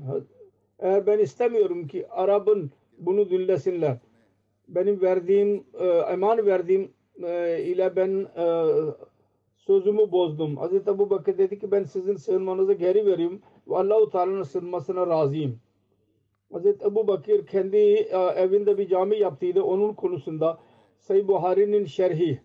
Eğer 0.78 1.06
ben 1.06 1.18
istemiyorum 1.18 1.86
ki 1.86 2.08
Arap'ın 2.08 2.70
bunu 2.98 3.30
dinlesinler. 3.30 3.98
Benim 4.68 5.00
verdiğim, 5.00 5.64
e, 5.80 5.86
eman 5.86 6.46
verdiğim 6.46 6.90
e, 7.22 7.62
ile 7.62 7.96
ben 7.96 8.26
e, 8.36 8.46
sözümü 9.56 10.12
bozdum. 10.12 10.56
Hazreti 10.56 10.90
Ebu 10.90 11.10
Bakır 11.10 11.38
dedi 11.38 11.58
ki 11.58 11.70
ben 11.70 11.84
sizin 11.84 12.16
sığınmanızı 12.16 12.72
geri 12.72 13.06
veriyorum 13.06 13.40
ve 13.68 13.76
Allah-u 13.76 14.10
Teala'nın 14.10 14.42
sığınmasına 14.42 15.06
razıyım. 15.06 15.60
Hazreti 16.54 16.84
Ebu 16.84 17.06
Bakır 17.08 17.46
kendi 17.46 17.76
e, 17.76 18.16
evinde 18.36 18.78
bir 18.78 18.88
cami 18.88 19.18
yaptıydı. 19.18 19.62
Onun 19.62 19.94
konusunda 19.94 20.58
Sayı 20.98 21.28
Buhari'nin 21.28 21.84
şerhi 21.84 22.40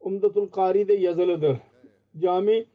Umdatul 0.00 0.48
Kari'de 0.48 0.92
yazılıdır. 0.92 1.56
Cami 2.18 2.66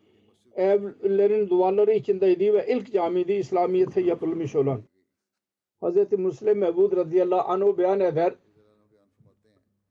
evlerin 0.56 1.50
duvarları 1.50 1.94
içindeydi 1.94 2.54
ve 2.54 2.66
ilk 2.70 2.94
camiydi 2.94 3.34
İslamiyet'e 3.34 4.02
yapılmış 4.02 4.56
olan. 4.56 4.84
Hz. 5.84 6.12
Müslim 6.12 6.58
Mevud 6.58 6.96
radıyallahu 6.96 7.52
anh 7.52 7.78
beyan 7.78 8.00
eder. 8.00 8.36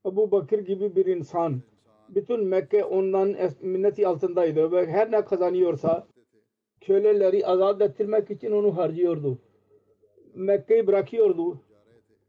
Ebu 0.07 0.31
Bakır 0.31 0.59
gibi 0.59 0.97
bir 0.97 1.07
insan 1.07 1.63
bütün 2.09 2.45
Mekke 2.45 2.85
ondan 2.85 3.37
minneti 3.61 4.09
altındaydı 4.09 4.73
ve 4.73 4.87
her 4.87 5.13
ne 5.13 5.25
kazanıyorsa 5.25 6.07
köleleri 6.81 7.47
azat 7.47 7.83
ettirmek 7.83 8.31
için 8.31 8.51
onu 8.51 8.77
harcıyordu. 8.77 9.39
Mekke'yi 10.35 10.87
bırakıyordu. 10.87 11.61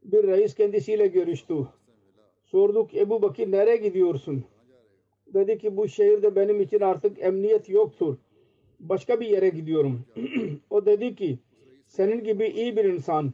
Bir 0.02 0.22
reis 0.26 0.54
kendisiyle 0.54 1.06
görüştü. 1.06 1.54
Sorduk 2.44 2.94
Ebu 2.94 3.22
Bakır 3.22 3.52
nereye 3.52 3.76
gidiyorsun? 3.76 4.44
Dedi 5.34 5.58
ki 5.58 5.76
bu 5.76 5.88
şehirde 5.88 6.36
benim 6.36 6.60
için 6.60 6.80
artık 6.80 7.22
emniyet 7.22 7.68
yoktur. 7.68 8.16
Başka 8.80 9.20
bir 9.20 9.26
yere 9.26 9.48
gidiyorum. 9.48 10.04
o 10.70 10.86
dedi 10.86 11.16
ki 11.16 11.38
senin 11.86 12.24
gibi 12.24 12.46
iyi 12.46 12.76
bir 12.76 12.84
insan 12.84 13.32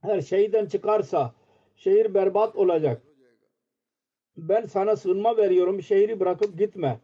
her 0.00 0.20
şeyden 0.20 0.66
çıkarsa 0.66 1.34
şehir 1.76 2.14
berbat 2.14 2.56
olacak. 2.56 3.02
Ben 4.36 4.66
sana 4.66 4.96
sığınma 4.96 5.36
veriyorum. 5.36 5.82
Şehri 5.82 6.20
bırakıp 6.20 6.58
gitme. 6.58 7.00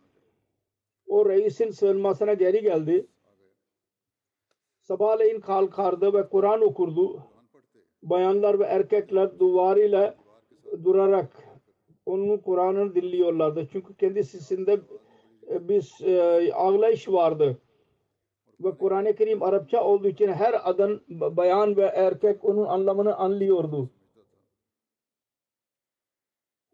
O 1.07 1.29
reisin 1.29 1.71
sığınmasına 1.71 2.35
geri 2.35 2.63
geldi. 2.63 3.07
Sabahleyin 4.83 5.41
kalkardı 5.41 6.13
ve 6.13 6.29
Kur'an 6.29 6.63
okurdu. 6.63 7.23
Bayanlar 8.03 8.59
ve 8.59 8.65
erkekler 8.65 9.39
duvarıyla 9.39 10.17
durarak 10.85 11.49
onun 12.07 12.39
Kur'an'ını 12.39 12.95
dinliyorlardı. 12.95 13.69
Çünkü 13.73 13.97
kendisinde 13.97 14.81
bir 15.49 16.05
e, 16.05 16.53
ağlayış 16.53 17.09
vardı. 17.09 17.59
Ve 18.61 18.77
Kur'an-ı 18.79 19.15
Kerim 19.15 19.43
Arapça 19.43 19.85
olduğu 19.85 20.09
için 20.09 20.29
her 20.29 20.71
adan 20.71 21.01
bayan 21.09 21.77
ve 21.77 21.83
erkek 21.83 22.45
onun 22.45 22.65
anlamını 22.65 23.17
anlıyordu. 23.17 23.91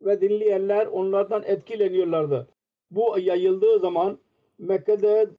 Ve 0.00 0.20
dinleyenler 0.20 0.86
onlardan 0.86 1.42
etkileniyorlardı. 1.42 2.48
Bu 2.90 3.18
yayıldığı 3.18 3.78
zaman 3.78 4.18
Mekke'de 4.58 5.30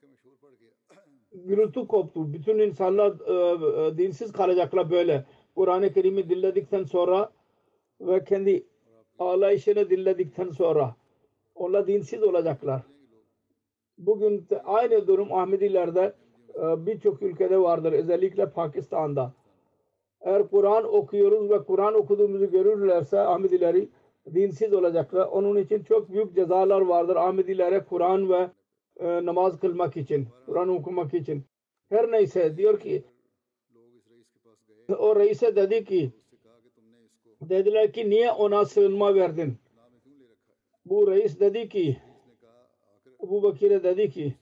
gürültü 1.32 1.88
koptu. 1.88 2.34
Bütün 2.34 2.60
insanlar 2.60 3.12
e, 3.12 3.98
dinsiz 3.98 4.32
kalacaklar 4.32 4.92
böyle. 4.92 5.26
Kur'an-ı 5.56 5.94
Kerim'i 5.94 6.30
dinledikten 6.30 6.84
sonra 6.84 7.30
ve 8.02 8.24
kendi 8.24 8.64
ağlayışını 9.20 9.90
dinledikten 9.90 10.50
sonra 10.50 10.96
onlar 11.56 11.88
dinsiz 11.88 12.24
olacaklar. 12.24 12.82
Bugün 13.98 14.48
aynı 14.66 15.08
durum 15.08 15.34
Ahmedilerde 15.34 16.14
e, 16.56 16.86
birçok 16.86 17.22
ülkede 17.22 17.62
vardır. 17.62 17.94
Özellikle 17.94 18.50
Pakistan'da. 18.50 19.34
Eğer 20.22 20.48
Kur'an 20.48 20.96
okuyoruz 20.96 21.50
ve 21.50 21.64
Kur'an 21.64 21.94
okuduğumuzu 21.94 22.52
görürlerse 22.52 23.20
Ahmedileri 23.20 23.90
dinsiz 24.34 24.74
olacaklar. 24.74 25.28
Onun 25.28 25.56
için 25.56 25.84
çok 25.84 26.12
büyük 26.12 26.36
cezalar 26.36 26.82
vardır 26.82 27.16
Ahmedilere 27.16 27.84
Kur'an 27.90 28.30
ve 28.30 28.36
e, 28.36 28.50
namaz 29.02 29.60
kılmak 29.60 29.98
için, 29.98 30.28
Kur'an 30.46 30.70
okumak 30.70 31.14
için. 31.14 31.44
Her 31.90 32.12
neyse 32.12 32.58
diyor 32.58 32.80
ki 32.80 33.04
o 35.00 35.16
reise 35.16 35.56
dedi 35.56 35.86
ki 35.86 36.12
dediler 37.42 37.94
ki 37.94 38.10
niye 38.10 38.32
ona 38.32 38.66
sığınma 38.66 39.16
verdin? 39.16 39.58
Bu 40.86 41.12
reis 41.12 41.40
dedi 41.40 41.70
ki 41.70 41.98
Ebu 43.24 43.44
Bakir'e 43.44 43.84
dedi 43.84 44.10
ki 44.10 44.34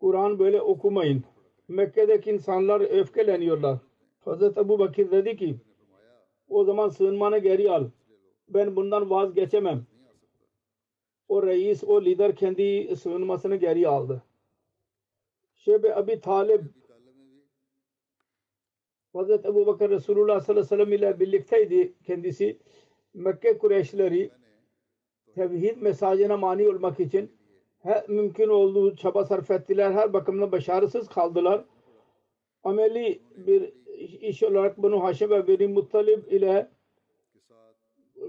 Kur'an 0.00 0.38
böyle 0.38 0.60
okumayın. 0.60 1.24
Mekke'deki 1.68 2.30
insanlar 2.30 2.80
öfkeleniyorlar. 2.80 3.78
Hazreti 4.24 4.60
Ebu 4.60 4.78
Bakir 4.78 5.10
dedi 5.10 5.36
ki 5.36 5.56
o 6.48 6.64
zaman 6.64 6.88
sığınmanı 6.88 7.38
geri 7.38 7.70
al. 7.70 7.84
Ben 8.48 8.76
bundan 8.76 9.10
vazgeçemem. 9.10 9.86
O 11.28 11.42
reis, 11.42 11.84
o 11.84 12.04
lider 12.04 12.36
kendi 12.36 12.96
sığınmasını 12.96 13.56
geri 13.56 13.88
aldı. 13.88 14.22
Şebe 15.56 15.94
Abi 15.94 16.20
Talib 16.20 16.60
Hazreti 19.12 19.48
Ebu 19.48 19.66
Bakır 19.66 19.90
Resulullah 19.90 20.40
sallallahu 20.40 20.74
aleyhi 20.74 20.80
ve 20.80 20.84
sellem 20.84 20.92
ile 20.92 21.20
birlikteydi 21.20 21.94
kendisi. 22.06 22.58
Mekke 23.14 23.58
Kureyşleri 23.58 24.30
tevhid 25.34 25.76
mesajına 25.76 26.36
mani 26.36 26.68
olmak 26.68 27.00
için 27.00 27.30
her 27.82 28.08
mümkün 28.08 28.48
olduğu 28.48 28.96
çaba 28.96 29.24
sarf 29.24 29.50
ettiler. 29.50 29.92
Her 29.92 30.12
bakımdan 30.12 30.52
başarısız 30.52 31.08
kaldılar. 31.08 31.64
Ameli 32.64 33.22
bir 33.36 33.72
iş 34.20 34.42
olarak 34.42 34.78
bunu 34.78 35.04
Haşim 35.04 35.30
ve 35.30 35.48
Beni 35.48 35.66
Muttalib 35.66 36.26
ile 36.26 36.70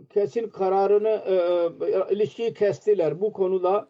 kesin 0.09 0.49
kararını 0.49 1.09
e, 1.25 1.33
e, 1.33 2.15
ilişkiyi 2.15 2.53
kestiler. 2.53 3.21
Bu 3.21 3.33
konuda 3.33 3.88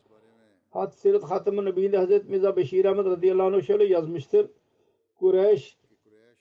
Hat 0.70 0.96
Sirat 0.96 1.24
Hatem-i 1.24 1.66
Nebi'inde 1.66 1.98
Hazreti 1.98 2.32
Mirza 2.32 2.56
Beşir 2.56 2.86
Ahmet 2.86 3.06
radıyallahu 3.06 3.48
anh 3.48 3.62
şöyle 3.62 3.86
yazmıştır. 3.86 4.48
Kureyş 5.20 5.78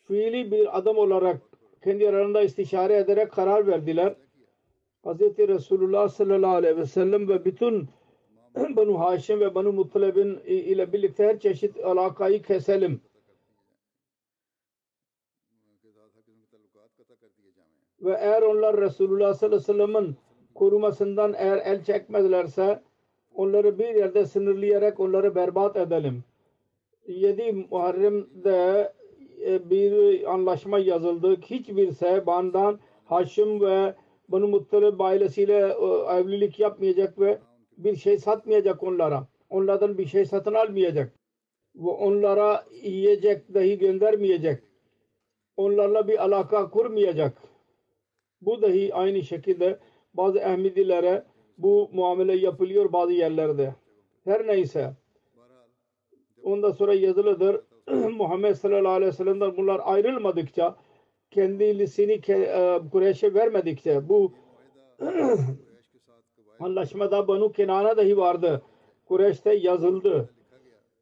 fiili 0.05 0.51
bir 0.51 0.79
adam 0.79 0.99
olarak 0.99 1.41
kendi 1.85 2.09
aralarında 2.09 2.43
istişare 2.43 2.97
ederek 2.97 3.33
karar 3.33 3.67
verdiler. 3.67 4.15
Hz. 5.05 5.21
Resulullah 5.21 6.09
sallallahu 6.09 6.55
aleyhi 6.55 6.77
ve 6.77 6.87
sellem 6.87 7.29
ve 7.29 7.45
bütün 7.45 7.89
Banu 8.77 9.01
Haşim 9.01 9.41
ve 9.41 9.55
Banu 9.55 9.73
Muttalib'in 9.73 10.39
ile 10.47 10.93
birlikte 10.93 11.25
her 11.25 11.39
çeşit 11.39 11.85
alakayı 11.85 12.43
keselim. 12.43 13.01
Ve 18.03 18.17
eğer 18.21 18.43
onlar 18.43 18.81
Resulullah 18.81 19.35
sallallahu 19.35 19.57
aleyhi 19.57 19.69
ve 19.69 19.89
sellem'in 19.89 20.17
korumasından 20.55 21.35
eğer 21.39 21.59
el 21.65 21.85
çekmezlerse 21.85 22.83
onları 23.35 23.79
bir 23.79 23.95
yerde 23.95 24.27
sınırlayarak 24.27 25.01
onları 25.01 25.35
berbat 25.35 25.77
edelim. 25.77 26.25
7 27.07 27.53
Muharrem'de 27.71 28.93
e, 29.47 29.71
bir 29.71 30.25
anlaşma 30.33 30.79
yazıldı. 30.79 31.37
Hiçbir 31.41 31.93
sehbandan 31.93 32.79
Haşim 33.05 33.61
ve 33.61 33.95
Banu 34.29 34.49
Muttalib 34.49 35.01
ailesiyle 35.01 35.57
e, 35.57 36.19
evlilik 36.19 36.61
yapmayacak 36.61 37.21
ve 37.21 37.39
bir 37.79 37.97
şey 37.97 38.19
satmayacak 38.19 38.83
onlara. 38.83 39.27
Onlardan 39.51 39.99
bir 39.99 40.07
şey 40.07 40.25
satın 40.25 40.55
almayacak. 40.55 41.13
Ve 41.77 41.89
onlara 41.89 42.65
yiyecek 42.83 43.55
dahi 43.55 43.79
göndermeyecek. 43.79 44.63
Onlarla 45.57 46.09
bir 46.09 46.25
alaka 46.25 46.71
kurmayacak. 46.71 47.48
Bu 48.41 48.63
dahi 48.63 48.95
aynı 48.95 49.23
şekilde 49.23 49.79
bazı 50.15 50.45
Ahmedilere 50.45 51.25
bu 51.59 51.91
muamele 51.93 52.37
yapılıyor 52.37 52.93
bazı 52.93 53.13
yerlerde. 53.13 53.75
Her 54.25 54.47
neyse. 54.47 54.93
Ondan 56.43 56.71
sonra 56.71 56.95
yazılıdır. 56.95 57.61
Muhammed 58.11 58.55
sallallahu 58.55 58.93
aleyhi 58.93 59.13
ve 59.13 59.17
sellem'den 59.17 59.57
bunlar 59.57 59.81
ayrılmadıkça 59.85 60.77
kendisini 61.31 62.13
e, 62.29 62.81
Kureyş'e 62.93 63.35
vermedikçe 63.35 64.09
bu 64.09 64.33
anlaşmada 66.61 67.29
Banu 67.29 67.53
Kenana 67.53 67.97
dahi 67.97 68.17
vardı. 68.17 68.63
Kureyş'te 69.05 69.55
yazıldı 69.55 70.31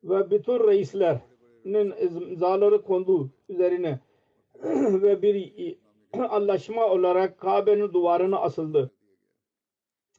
ve 0.05 0.31
bütün 0.31 0.69
reislerin 0.69 1.95
imzaları 2.01 2.83
kondu 2.83 3.31
üzerine 3.49 4.01
ve 5.03 5.23
bir 5.23 5.77
anlaşma 6.31 6.87
olarak 6.87 7.39
Kabe'nin 7.39 7.93
duvarına 7.93 8.39
asıldı. 8.39 8.91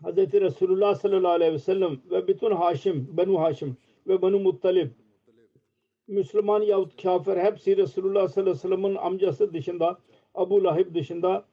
Hz. 0.04 0.18
Resulullah 0.18 0.96
sallallahu 0.96 1.32
aleyhi 1.32 1.54
ve 1.54 1.60
sellem 1.60 1.98
ve 2.12 2.28
bütün 2.28 2.52
Haşim, 2.52 3.18
Benu 3.18 3.42
Haşim 3.42 3.78
ve 4.08 4.22
Benu 4.22 4.40
Muttalib 4.40 4.92
Müslüman 6.08 6.62
yahut 6.62 7.04
kafir 7.04 7.38
hepsi 7.38 7.78
Resulullah 7.78 8.28
sallallahu 8.28 8.52
aleyhi 8.52 8.58
ve 8.58 8.76
sellem'in 8.76 8.96
amcası 8.96 9.54
dışında 9.54 9.98
Abu 10.36 10.64
Lahib 10.64 10.96
dışında 10.96 11.46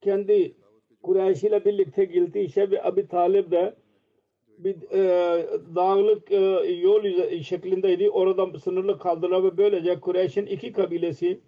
kendi 0.00 0.54
Kureyş 1.02 1.44
ile 1.44 1.64
birlikte 1.64 2.04
geldi. 2.04 2.48
Şebi 2.48 2.82
Abi 2.82 3.08
Talib 3.08 3.50
de 3.50 3.74
bir 4.58 4.76
e, 4.92 5.46
dağlık 5.74 6.32
e, 6.32 6.36
yol 6.72 7.02
şeklindeydi. 7.42 8.10
Orada 8.10 8.58
sınırlı 8.58 8.98
kaldılar 8.98 9.44
ve 9.44 9.56
böylece 9.56 10.00
Kureyş'in 10.00 10.46
iki 10.46 10.72
kabilesi 10.72 11.40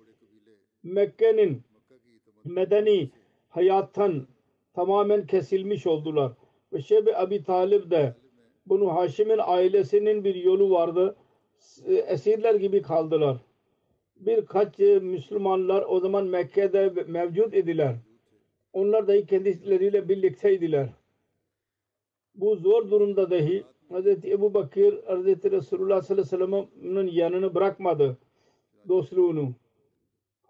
Mekke'nin 0.82 1.62
medeni 2.44 3.10
hayattan 3.48 4.26
tamamen 4.74 5.26
kesilmiş 5.26 5.86
oldular. 5.86 6.32
Ve 6.72 6.82
Şebi 6.82 7.16
Abi 7.16 7.42
Talib 7.42 7.90
de 7.90 8.14
bunu 8.66 8.94
Haşim'in 8.94 9.40
ailesinin 9.42 10.24
bir 10.24 10.34
yolu 10.34 10.70
vardı. 10.70 11.16
Esirler 11.86 12.54
gibi 12.54 12.82
kaldılar. 12.82 13.36
Birkaç 14.16 14.78
Müslümanlar 14.78 15.84
o 15.88 16.00
zaman 16.00 16.26
Mekke'de 16.26 16.92
mevcut 17.06 17.54
idiler. 17.54 17.96
Onlar 18.72 19.08
dahi 19.08 19.26
kendileriyle 19.26 20.08
birlikteydiler. 20.08 20.88
Bu 22.34 22.56
zor 22.56 22.90
durumda 22.90 23.30
dahi 23.30 23.64
Hz. 23.90 24.06
Ebu 24.06 24.54
Bakır 24.54 24.94
Hz. 24.94 25.26
Resulullah 25.26 26.02
sallallahu 26.02 26.36
aleyhi 26.36 26.66
ve 26.66 26.70
sellem'in 26.82 27.06
yanını 27.12 27.54
bırakmadı. 27.54 28.16
Dostluğunu. 28.88 29.54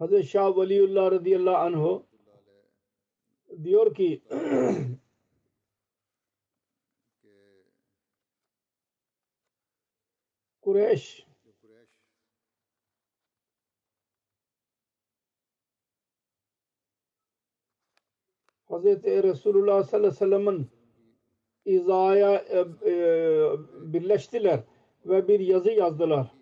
Hz. 0.02 0.28
Şah 0.28 0.56
Veliullah 0.56 1.10
radıyallahu 1.10 1.56
anh 1.56 2.00
diyor 3.64 3.94
ki 3.94 4.22
Kureyş 10.60 11.26
Hz. 18.68 18.84
Resulullah 19.04 19.84
sallallahu 19.84 20.06
aleyhi 20.06 20.14
ve 20.14 20.18
sellem'in 20.18 20.70
izaya 21.64 22.34
e, 22.34 22.58
e, 22.58 22.94
birleştiler 23.92 24.60
ve 25.06 25.28
bir 25.28 25.40
yazı 25.40 25.70
yazdılar. 25.70 26.41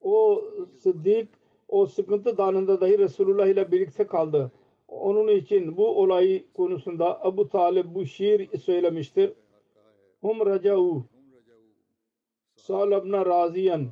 O 0.00 0.44
Sıddık 0.78 1.28
o 1.68 1.86
sıkıntı 1.86 2.38
danında 2.38 2.80
dahi 2.80 2.98
Resulullah 2.98 3.46
ile 3.46 3.72
birlikte 3.72 4.06
kaldı. 4.06 4.52
Onun 4.88 5.28
için 5.28 5.76
bu 5.76 6.00
olay 6.00 6.44
konusunda 6.54 7.24
Abu 7.24 7.48
Talib 7.48 7.94
bu 7.94 8.06
şiir 8.06 8.58
söylemiştir. 8.58 9.32
Hum 10.20 10.46
raca'u 10.46 11.04
salabna 12.56 13.26
raziyan 13.26 13.86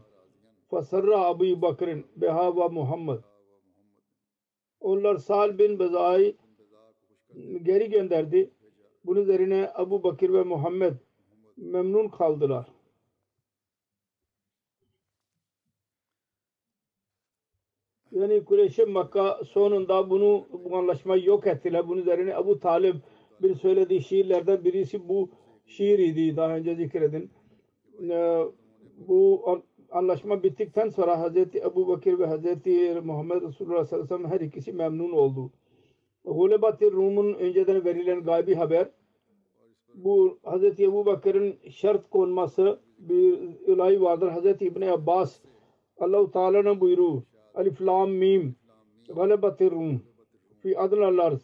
fasarra 0.70 1.20
Abu 1.20 1.62
Bakrin 1.62 2.06
behava 2.16 2.68
Muhammed 2.68 3.18
onlar 4.80 5.16
Sal 5.16 5.58
bin 5.58 5.78
Bezai 5.78 6.36
geri 7.62 7.90
gönderdi. 7.90 8.50
Bunun 9.04 9.20
üzerine 9.20 9.70
Abu 9.74 10.02
Bakir 10.02 10.32
ve 10.32 10.42
Muhammed 10.42 10.94
memnun 11.56 12.08
kaldılar. 12.08 12.66
Yani 18.18 18.44
Kureyş'e 18.44 18.84
Makka 18.84 19.40
sonunda 19.44 20.10
bunu 20.10 20.46
bu 20.64 20.76
anlaşmayı 20.76 21.24
yok 21.24 21.46
ettiler. 21.46 21.88
Bunun 21.88 22.00
üzerine 22.00 22.36
Abu 22.36 22.58
Talib 22.58 22.94
bir 23.42 23.54
söylediği 23.54 24.02
şiirlerden 24.02 24.64
birisi 24.64 25.08
bu 25.08 25.30
şiir 25.66 25.98
idi. 25.98 26.36
Daha 26.36 26.56
önce 26.56 26.74
zikredin. 26.74 27.30
Ee, 28.10 28.44
bu 29.08 29.44
anlaşma 29.90 30.42
bittikten 30.42 30.88
sonra 30.88 31.20
Hazreti 31.20 31.58
Ebu 31.58 31.88
Bakir 31.88 32.18
ve 32.18 32.26
Hazreti 32.26 33.00
Muhammed 33.04 33.42
Resulullah 33.42 33.84
sallallahu 33.84 34.14
aleyhi 34.14 34.24
ve 34.24 34.28
sellem 34.28 34.40
her 34.40 34.46
ikisi 34.46 34.72
memnun 34.72 35.12
oldu. 35.12 35.50
Gulebat-ı 36.24 36.92
Rum'un 36.92 37.34
önceden 37.34 37.84
verilen 37.84 38.22
gaybi 38.22 38.54
haber 38.54 38.88
bu 39.94 40.38
Hazreti 40.42 40.84
Ebu 40.84 41.06
Bakır'ın 41.06 41.54
şart 41.70 42.10
konması 42.10 42.80
bir 42.98 43.38
olay 43.72 44.00
vardır. 44.00 44.28
Hazreti 44.28 44.64
İbni 44.64 44.90
Abbas 44.90 45.40
Allah-u 46.00 46.30
Teala'nın 46.30 46.80
buyruğu 46.80 47.24
Alif 47.58 47.80
Lam 47.80 48.10
Mim 48.10 48.56
Galebat-ı 49.08 49.70
Rum 49.70 50.02
fi 50.62 50.78
adnal 50.78 51.18
arz 51.18 51.40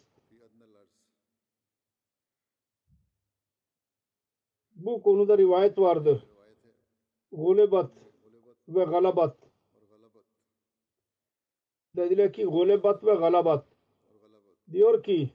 bu 4.75 5.01
konuda 5.01 5.37
rivayet 5.37 5.77
vardır. 5.77 6.25
Gulebat 7.31 7.91
ve 8.67 8.83
galabat. 8.83 9.37
Dediler 11.95 12.33
ki 12.33 12.45
gulebat 12.45 13.03
ve 13.05 13.15
galabat. 13.15 13.65
Diyor 14.71 15.03
ki 15.03 15.29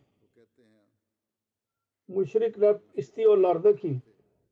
müşrikler 2.09 2.77
istiyorlardı 2.95 3.77
ki 3.77 4.01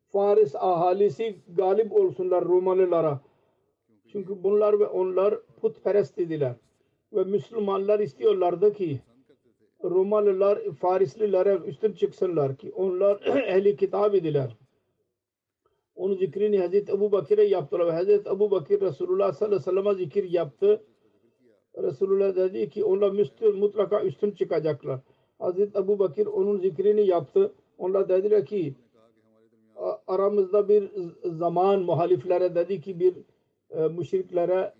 Faris 0.09 0.55
ahalisi 0.55 1.43
galip 1.49 1.93
olsunlar 1.93 2.45
Romalılara. 2.45 3.21
Çünkü 4.12 4.43
bunlar 4.43 4.81
ve 4.81 4.87
onlar 4.87 5.48
putperest 5.59 6.18
idiler. 6.18 6.55
Ve 7.12 7.25
Müslümanlar 7.25 8.01
istiyorlardı 8.01 8.73
ki 8.73 9.01
Romalılar 9.85 10.59
Farislilere 10.81 11.59
üstün 11.66 11.92
çıksınlar 11.92 12.57
ki 12.57 12.73
onlar 12.73 13.21
ehli 13.27 13.77
kitap 13.77 14.14
idiler. 14.14 14.57
Onun 15.97 16.14
zikrini 16.14 16.59
Hazreti 16.59 16.92
Ebu 16.92 17.12
Bakir'e 17.12 17.44
yaptılar 17.44 17.87
ve 17.87 17.92
Hazreti 17.92 18.29
Ebu 18.29 18.51
Bakir 18.51 18.81
Resulullah 18.81 19.33
sallallahu 19.33 19.71
aleyhi 19.71 19.77
ve 19.77 19.83
sellem'e 19.83 20.05
zikir 20.05 20.31
yaptı. 20.31 20.83
Resulullah 21.83 22.37
dedi 22.37 22.68
ki 22.71 22.85
onlar 22.85 23.11
müstün, 23.11 23.59
mutlaka 23.59 24.03
üstün 24.03 24.31
çıkacaklar. 24.31 25.01
Hazreti 25.38 25.79
Ebu 25.79 25.99
Bakir 25.99 26.27
onun 26.27 26.59
zikrini 26.59 27.07
yaptı. 27.07 27.53
Onlar 27.79 28.09
dediler 28.09 28.47
ki 28.47 28.75
aramızda 30.07 30.68
bir 30.68 30.90
zaman 31.25 31.81
muhaliflere 31.81 32.55
dedi 32.55 32.81
ki 32.81 33.01
bir 33.01 33.14
e, 33.71 33.88
müşriklere 33.88 34.75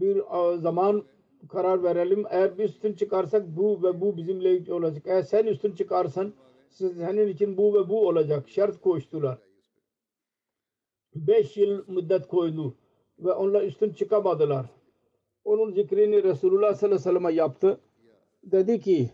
bir 0.00 0.22
zaman 0.56 1.04
karar 1.48 1.82
verelim. 1.82 2.24
Eğer 2.30 2.58
bir 2.58 2.64
üstün 2.64 2.92
çıkarsak 2.92 3.56
bu 3.56 3.82
ve 3.82 4.00
bu 4.00 4.16
bizimle 4.16 4.72
olacak. 4.72 5.02
Eğer 5.06 5.22
sen 5.22 5.46
üstün 5.46 5.74
çıkarsan 5.74 6.32
senin 6.70 7.28
için 7.28 7.56
bu 7.56 7.74
ve 7.74 7.88
bu 7.88 8.08
olacak. 8.08 8.48
Şart 8.48 8.80
koştular. 8.80 9.38
5 11.14 11.56
yıl 11.56 11.84
müddet 11.88 12.28
koydu 12.28 12.74
ve 13.18 13.32
onlar 13.32 13.62
üstün 13.62 13.92
çıkamadılar. 13.92 14.66
Onun 15.44 15.72
zikrini 15.72 16.22
Resulullah 16.22 16.74
sallallahu 16.74 16.84
aleyhi 16.84 16.94
ve 16.94 16.98
sellem'e 16.98 17.32
yaptı. 17.32 17.80
Dedi 18.44 18.80
ki 18.80 19.10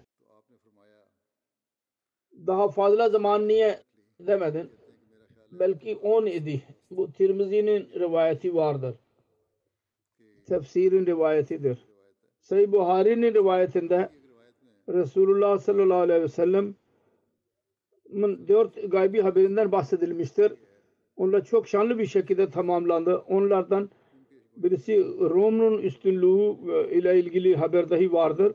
daha 2.46 2.68
fazla 2.68 3.08
zaman 3.08 3.48
niye 3.48 3.82
demedin? 4.20 4.70
Belki 5.50 5.96
10 5.96 6.26
idi. 6.26 6.62
Bu 6.90 7.12
Tirmizi'nin 7.12 7.88
rivayeti 8.00 8.54
vardır. 8.54 8.94
Tefsirin 10.48 11.06
rivayetidir. 11.06 11.78
Sayı 12.40 12.72
Buhari'nin 12.72 13.34
rivayetinde 13.34 14.08
Resulullah 14.88 15.58
sallallahu 15.58 15.98
aleyhi 15.98 16.22
ve 16.22 16.28
sellem'in 16.28 16.76
dört 18.48 18.90
gaybi 18.90 19.20
haberinden 19.20 19.72
bahsedilmiştir. 19.72 20.52
Onlar 21.16 21.44
çok 21.44 21.68
şanlı 21.68 21.98
bir 21.98 22.06
şekilde 22.06 22.50
tamamlandı. 22.50 23.16
Onlardan 23.16 23.90
birisi 24.56 25.04
Rom'un 25.20 25.78
üstünlüğü 25.78 26.56
ile 26.90 27.20
ilgili 27.20 27.56
haber 27.56 27.90
dahi 27.90 28.12
vardır. 28.12 28.54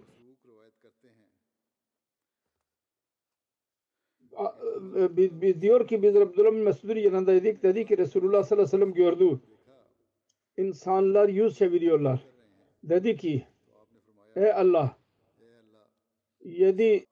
E, 4.95 5.17
biz 5.17 5.62
diyor 5.62 5.88
ki 5.88 6.03
biz 6.03 6.15
Abdullah 6.15 6.51
bin 6.51 6.60
Mesud'un 6.60 6.95
yanındaydık. 6.95 7.63
Dedi 7.63 7.86
ki 7.86 7.97
Resulullah 7.97 8.43
sallallahu 8.43 8.75
aleyhi 8.75 8.82
ve 8.82 8.86
sellem 8.86 8.93
gördü. 8.93 9.39
İnsanlar 10.57 11.29
yüz 11.29 11.57
çeviriyorlar. 11.57 12.19
Dedi 12.83 13.17
ki 13.17 13.47
Ey 14.35 14.51
Allah 14.51 14.97
yedi 16.43 17.05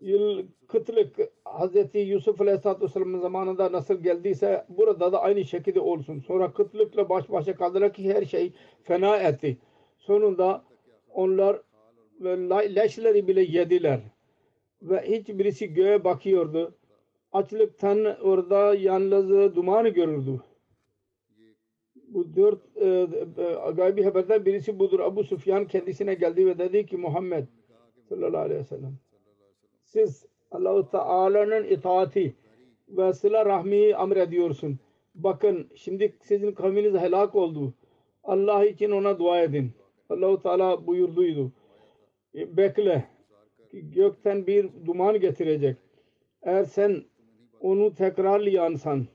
yıl 0.00 0.46
kıtlık 0.68 1.16
Hazreti 1.44 1.98
Yusuf 1.98 2.40
Aleyhisselatü 2.40 2.84
Vesselam'ın 2.84 3.20
zamanında 3.20 3.72
nasıl 3.72 4.02
geldiyse 4.02 4.64
burada 4.68 5.12
da 5.12 5.20
aynı 5.22 5.44
şekilde 5.44 5.80
olsun. 5.80 6.18
Sonra 6.20 6.52
kıtlıkla 6.52 7.08
baş 7.08 7.30
başa 7.30 7.54
kaldılar 7.56 7.92
ki 7.92 8.14
her 8.14 8.24
şey 8.24 8.52
fena 8.82 9.16
etti. 9.16 9.58
Sonunda 9.98 10.64
onlar 11.10 11.62
ve 12.20 12.36
le- 12.36 12.74
leşleri 12.74 13.28
bile 13.28 13.42
yediler. 13.42 14.00
Ve 14.82 15.00
hiçbirisi 15.00 15.74
göğe 15.74 16.04
bakıyordu. 16.04 16.74
Açlıktan 17.32 18.20
orada 18.22 18.74
yalnız 18.74 19.56
dumanı 19.56 19.88
görürdü. 19.88 20.40
Bu 22.14 22.36
dört 22.36 22.58
e, 22.76 22.86
e, 22.86 23.70
gaybi 23.76 24.02
haberden 24.02 24.44
birisi 24.44 24.78
budur. 24.78 25.00
Abu 25.00 25.24
Sufyan 25.24 25.66
kendisine 25.66 26.14
geldi 26.14 26.46
ve 26.46 26.58
dedi 26.58 26.86
ki 26.86 26.96
Muhammed 26.96 27.44
sallallahu 28.08 28.40
aleyhi 28.40 28.60
ve 28.60 28.64
sellem 28.64 28.98
siz 29.84 30.26
Allahu 30.50 30.90
Teala'nın 30.90 31.64
itaati 31.64 32.34
ve 32.88 33.12
sıla 33.12 33.46
rahmiyi 33.46 33.92
emrediyorsun. 33.92 34.78
Bakın 35.14 35.68
şimdi 35.74 36.16
sizin 36.22 36.52
kavminiz 36.52 36.94
helak 36.94 37.34
oldu. 37.34 37.74
Allah 38.24 38.64
için 38.64 38.90
ona 38.90 39.18
dua 39.18 39.42
edin. 39.42 39.70
Allahu 40.10 40.42
Teala 40.42 40.86
buyurduydu. 40.86 41.52
E, 42.34 42.56
Bekle 42.56 43.04
gökten 43.72 44.46
bir 44.46 44.68
duman 44.86 45.20
getirecek. 45.20 45.76
Eğer 46.42 46.64
sen 46.64 47.04
onu 47.60 47.94
tekrarlayansan 47.94 49.06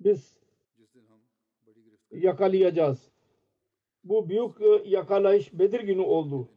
biz 0.00 0.36
yakalayacağız. 2.14 3.10
Bu 4.04 4.28
büyük 4.28 4.60
e, 4.60 4.88
yakalayış 4.88 5.58
Bedir 5.58 5.80
günü 5.80 6.02
oldu. 6.02 6.48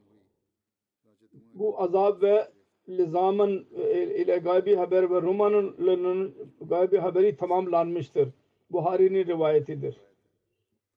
Bu 1.54 1.82
azap 1.82 2.24
ve 2.24 2.48
Lizam'ın 2.90 3.68
e, 3.76 4.04
ile 4.04 4.38
gaybi 4.38 4.76
haber 4.76 5.12
ve 5.12 5.22
Roman'ın 5.22 6.36
gaybi 6.62 6.98
haberi 6.98 7.38
tamamlanmıştır. 7.38 8.30
Buhari'nin 8.70 9.26
rivayetidir. 9.28 9.98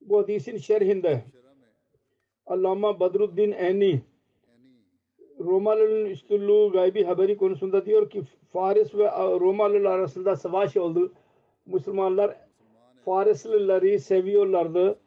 Bu 0.01 0.17
hadisin 0.17 0.57
şerhinde 0.57 1.23
Allama 2.45 2.99
Badruddin 2.99 3.51
Eni 3.51 4.01
Romalıların 5.39 6.05
üstünlüğü 6.05 6.71
gaybi 6.71 7.03
haberi 7.03 7.37
konusunda 7.37 7.85
diyor 7.85 8.09
ki 8.09 8.23
Faris 8.53 8.95
ve 8.95 9.11
Romalılar 9.39 9.91
arasında 9.91 10.35
savaş 10.35 10.77
oldu. 10.77 11.13
Müslümanlar 11.65 12.37
Farislileri 13.05 13.99
seviyorlardı. 13.99 14.99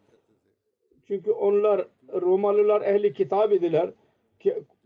Çünkü 1.09 1.31
onlar 1.31 1.89
Romalılar 2.13 2.83
ehli 2.83 3.13
kitap 3.13 3.53
idiler. 3.53 3.91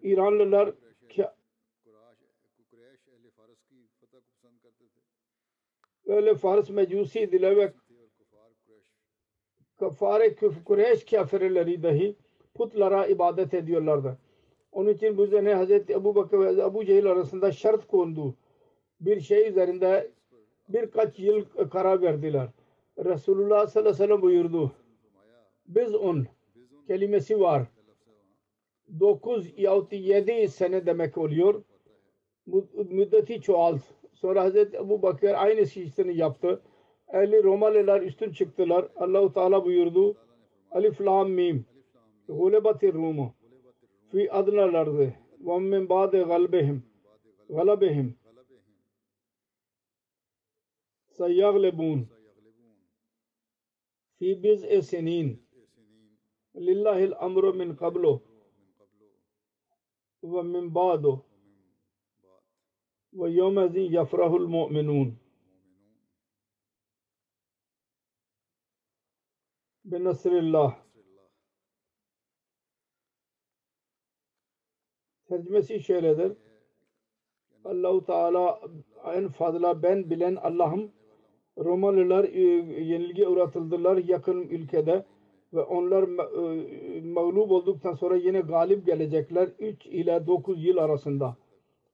İranlılar 0.03 0.73
ki 1.09 1.27
böyle 6.07 6.35
Fars 6.35 6.71
mecusi 6.71 7.21
idiler 7.21 7.57
ve 7.57 7.73
kafare 9.79 10.35
Kureyş 10.65 11.05
kafirleri 11.05 11.83
dahi 11.83 12.17
putlara 12.55 13.07
ibadet 13.07 13.55
ediyorlardı. 13.55 14.19
Onun 14.73 14.91
için 14.91 15.17
bu 15.17 15.25
üzerine 15.25 15.55
Hazreti 15.55 15.93
Ebu 15.93 16.15
Bakır 16.15 16.39
ve 16.39 16.63
Ebu 16.63 16.85
Cehil 16.85 17.07
arasında 17.07 17.53
şart 17.53 17.87
kondu. 17.87 18.35
Bir 19.01 19.21
şey 19.21 19.49
üzerinde 19.49 20.11
birkaç 20.69 21.19
yıl 21.19 21.45
karar 21.71 22.03
verdiler. 22.03 22.49
Resulullah 23.05 23.67
sallallahu 23.67 23.79
aleyhi 23.79 24.03
ve 24.03 24.07
sellem 24.07 24.23
buyurdu. 24.23 24.73
Biz 25.67 25.95
on 25.95 26.27
kelimesi 26.87 27.41
var. 27.41 27.63
9 29.01 29.59
yahut 29.59 29.93
7 29.93 30.49
sene 30.49 30.87
demek 30.87 31.19
oluyor. 31.19 31.63
Müddeti 32.75 33.41
çoğalt. 33.41 33.81
Sonra 34.13 34.43
Hazreti 34.43 34.77
Ebu 34.77 35.03
Bakır 35.03 35.35
aynı 35.35 35.61
işini 35.61 36.17
yaptı. 36.17 36.63
Ehli 37.13 37.45
Romalılar 37.45 38.03
üstün 38.03 38.33
çıktılar. 38.33 38.89
Allahu 38.97 39.33
Teala 39.33 39.65
buyurdu. 39.65 40.17
Alif 40.71 41.01
Lam 41.01 41.31
Mim. 41.31 41.67
Gulebatir 42.29 42.95
Rumu. 42.95 43.35
Fi 44.11 44.33
adnal 44.33 44.75
ardı. 44.75 45.15
Ve 45.41 45.59
min 45.59 45.89
ba'de 45.89 46.23
galbehim. 46.23 46.83
Galabehim. 47.51 48.15
Seyaglebun. 51.09 52.18
Fi 54.19 54.43
biz'e 54.43 54.83
senin. 54.83 55.49
Lillahil 56.57 57.13
amru 57.19 57.55
min 57.55 57.77
qablu. 57.77 58.23
Ve 60.23 60.43
min 60.43 60.75
ba'du. 60.75 61.25
Ve 63.13 63.31
yevmezin 63.31 63.93
yafrahul 63.93 64.47
mu'minun. 64.47 65.19
Benasrillah. 69.85 70.89
Tercümesi 75.29 75.83
şöyledir. 75.83 76.37
Allahu 77.65 78.05
Teala 78.05 78.61
en 79.05 79.29
fazla 79.29 79.83
ben 79.83 80.11
bilen 80.11 80.37
Allah'ım 80.37 80.98
Romalılar 81.65 82.25
e, 82.25 82.41
yenilgi 82.83 83.29
uğratıldılar 83.29 83.97
yakın 83.97 84.41
ülkede 84.41 85.05
ve 85.55 85.61
onlar 85.61 86.03
e, 86.03 87.01
mağlup 87.01 87.51
olduktan 87.51 87.95
sonra 87.95 88.17
yine 88.17 88.41
galip 88.41 88.87
gelecekler 88.87 89.49
3 89.59 89.87
ile 89.87 90.27
9 90.27 90.65
yıl 90.65 90.77
arasında. 90.77 91.37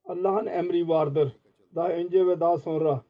Allah'ın 0.04 0.46
emri 0.46 0.88
vardır. 0.88 1.36
Daha 1.74 1.88
önce 1.88 2.26
ve 2.26 2.40
daha 2.40 2.58
sonra. 2.58 3.02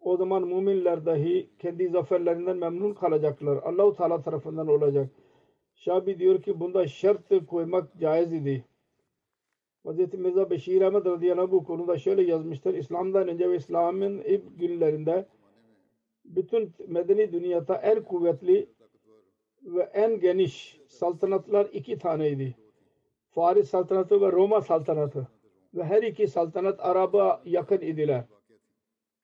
O 0.00 0.16
zaman 0.16 0.42
müminler 0.42 1.06
dahi 1.06 1.50
kendi 1.58 1.88
zaferlerinden 1.88 2.56
memnun 2.56 2.94
kalacaklar. 2.94 3.56
Allahu 3.56 3.96
Teala 3.96 4.22
tarafından 4.22 4.68
olacak. 4.68 5.10
Şabi 5.74 6.18
diyor 6.18 6.42
ki 6.42 6.60
bunda 6.60 6.88
şart 6.88 7.46
koymak 7.46 7.98
caiz 8.00 8.32
idi. 8.32 8.64
Hz. 9.86 10.14
Mirza 10.14 10.50
Beşir 10.50 10.82
Ahmet 10.82 11.06
radıyallahu 11.06 11.44
anh 11.44 11.52
bu 11.52 11.64
konuda 11.64 11.98
şöyle 11.98 12.22
yazmıştır. 12.22 12.74
İslam'dan 12.74 13.28
önce 13.28 13.50
ve 13.50 13.56
İslam'ın 13.56 14.18
ilk 14.18 14.60
günlerinde 14.60 15.26
bütün 16.24 16.74
medeni 16.86 17.32
dünyada 17.32 17.76
en 17.76 18.02
kuvvetli 18.02 18.68
ve 19.62 19.82
en 19.82 20.20
geniş 20.20 20.80
saltanatlar 20.88 21.66
iki 21.72 21.98
taneydi. 21.98 22.56
Faris 23.30 23.68
saltanatı 23.68 24.20
ve 24.20 24.32
Roma 24.32 24.60
saltanatı. 24.60 25.28
Ve 25.74 25.84
her 25.84 26.02
iki 26.02 26.26
saltanat 26.26 26.80
Arap'a 26.80 27.42
yakın 27.44 27.80
idiler. 27.80 28.24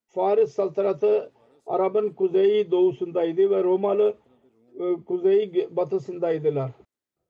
Faris 0.08 0.52
saltanatı 0.52 1.32
Arap'ın 1.66 2.10
kuzeyi 2.10 2.70
doğusundaydı 2.70 3.50
ve 3.50 3.62
Romalı 3.62 4.14
e, 4.80 5.04
kuzeyi 5.06 5.68
batısındaydılar. 5.70 6.70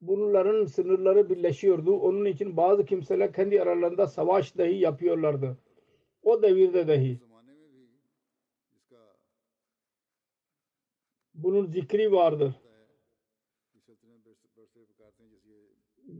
Bunların 0.00 0.64
sınırları 0.64 1.30
birleşiyordu. 1.30 1.96
Onun 1.96 2.24
için 2.24 2.56
bazı 2.56 2.84
kimseler 2.84 3.32
kendi 3.32 3.62
aralarında 3.62 4.06
savaş 4.06 4.58
dahi 4.58 4.78
yapıyorlardı. 4.78 5.56
O 6.22 6.42
devirde 6.42 6.88
dahi. 6.88 7.29
Bunun 11.42 11.66
zikri 11.66 12.12
vardır. 12.12 12.54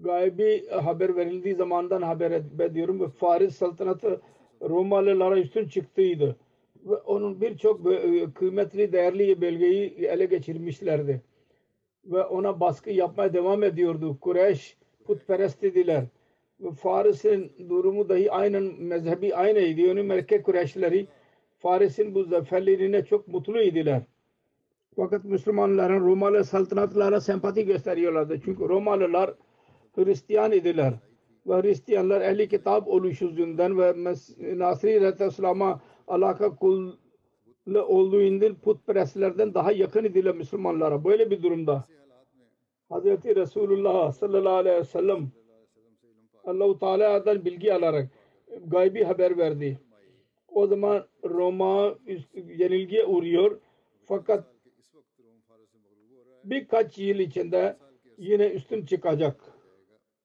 Gaybi 0.02 0.68
haber 0.68 1.16
verildiği 1.16 1.54
zamandan 1.54 2.02
haber 2.02 2.30
ediyorum 2.60 3.00
ve 3.00 3.08
Faris 3.08 3.56
saltanatı 3.56 4.20
Romalılara 4.62 5.38
üstün 5.38 5.68
çıktıydı. 5.68 6.36
Ve 6.84 6.94
onun 6.94 7.40
birçok 7.40 7.86
kıymetli 8.34 8.92
değerli 8.92 9.40
bölgeyi 9.40 9.90
ele 9.90 10.24
geçirmişlerdi. 10.24 11.22
Ve 12.04 12.24
ona 12.24 12.60
baskı 12.60 12.90
yapmaya 12.90 13.32
devam 13.32 13.62
ediyordu. 13.62 14.18
Kureyş 14.20 14.76
putperest 15.04 15.64
idiler. 15.64 16.04
Ve 16.60 16.70
Faris'in 16.70 17.52
durumu 17.68 18.08
dahi 18.08 18.32
aynen 18.32 18.62
mezhebi 18.62 19.34
aynıydı. 19.34 19.80
Yani 19.80 20.02
Mekke 20.02 20.42
Kureyşleri 20.42 21.06
Faris'in 21.58 22.14
bu 22.14 22.24
zaferlerine 22.24 23.04
çok 23.04 23.28
mutlu 23.28 23.62
idiler. 23.62 24.02
Fakat 25.00 25.24
Müslümanların 25.24 26.00
Romalı 26.00 26.44
saltanatlara 26.44 27.20
sempati 27.20 27.64
gösteriyorlardı. 27.64 28.40
Çünkü 28.44 28.68
Romalılar 28.68 29.34
Hristiyan 29.94 30.52
idiler. 30.52 30.94
Ve 31.46 31.62
Hristiyanlar 31.62 32.20
ehli 32.20 32.48
kitap 32.48 32.88
oluşu 32.88 33.24
yüzünden 33.24 33.78
ve 33.78 34.04
Nasri 34.58 34.98
Aleyhisselam'a 34.98 35.80
alaka 36.08 36.56
kul 36.56 36.92
olduğundan 37.74 38.54
putperestlerden 38.54 39.54
daha 39.54 39.72
yakın 39.72 40.04
idiler 40.04 40.34
Müslümanlara. 40.34 41.04
Böyle 41.04 41.30
bir 41.30 41.42
durumda 41.42 41.84
Hazreti 42.88 43.36
Resulullah 43.36 44.12
sallallahu 44.12 44.54
aleyhi 44.54 44.78
ve 44.78 44.84
sellem 44.84 45.28
Allah-u 46.44 46.78
Teala'dan 46.78 47.44
bilgi 47.44 47.74
alarak 47.74 48.08
gaybi 48.66 49.04
haber 49.04 49.38
verdi. 49.38 49.80
O 50.48 50.66
zaman 50.66 51.06
Roma 51.24 51.94
yenilgiye 52.34 53.04
uğruyor. 53.06 53.60
Fakat 54.04 54.59
birkaç 56.44 56.98
yıl 56.98 57.18
içinde 57.18 57.76
yine 58.18 58.46
üstün 58.48 58.84
çıkacak 58.86 59.36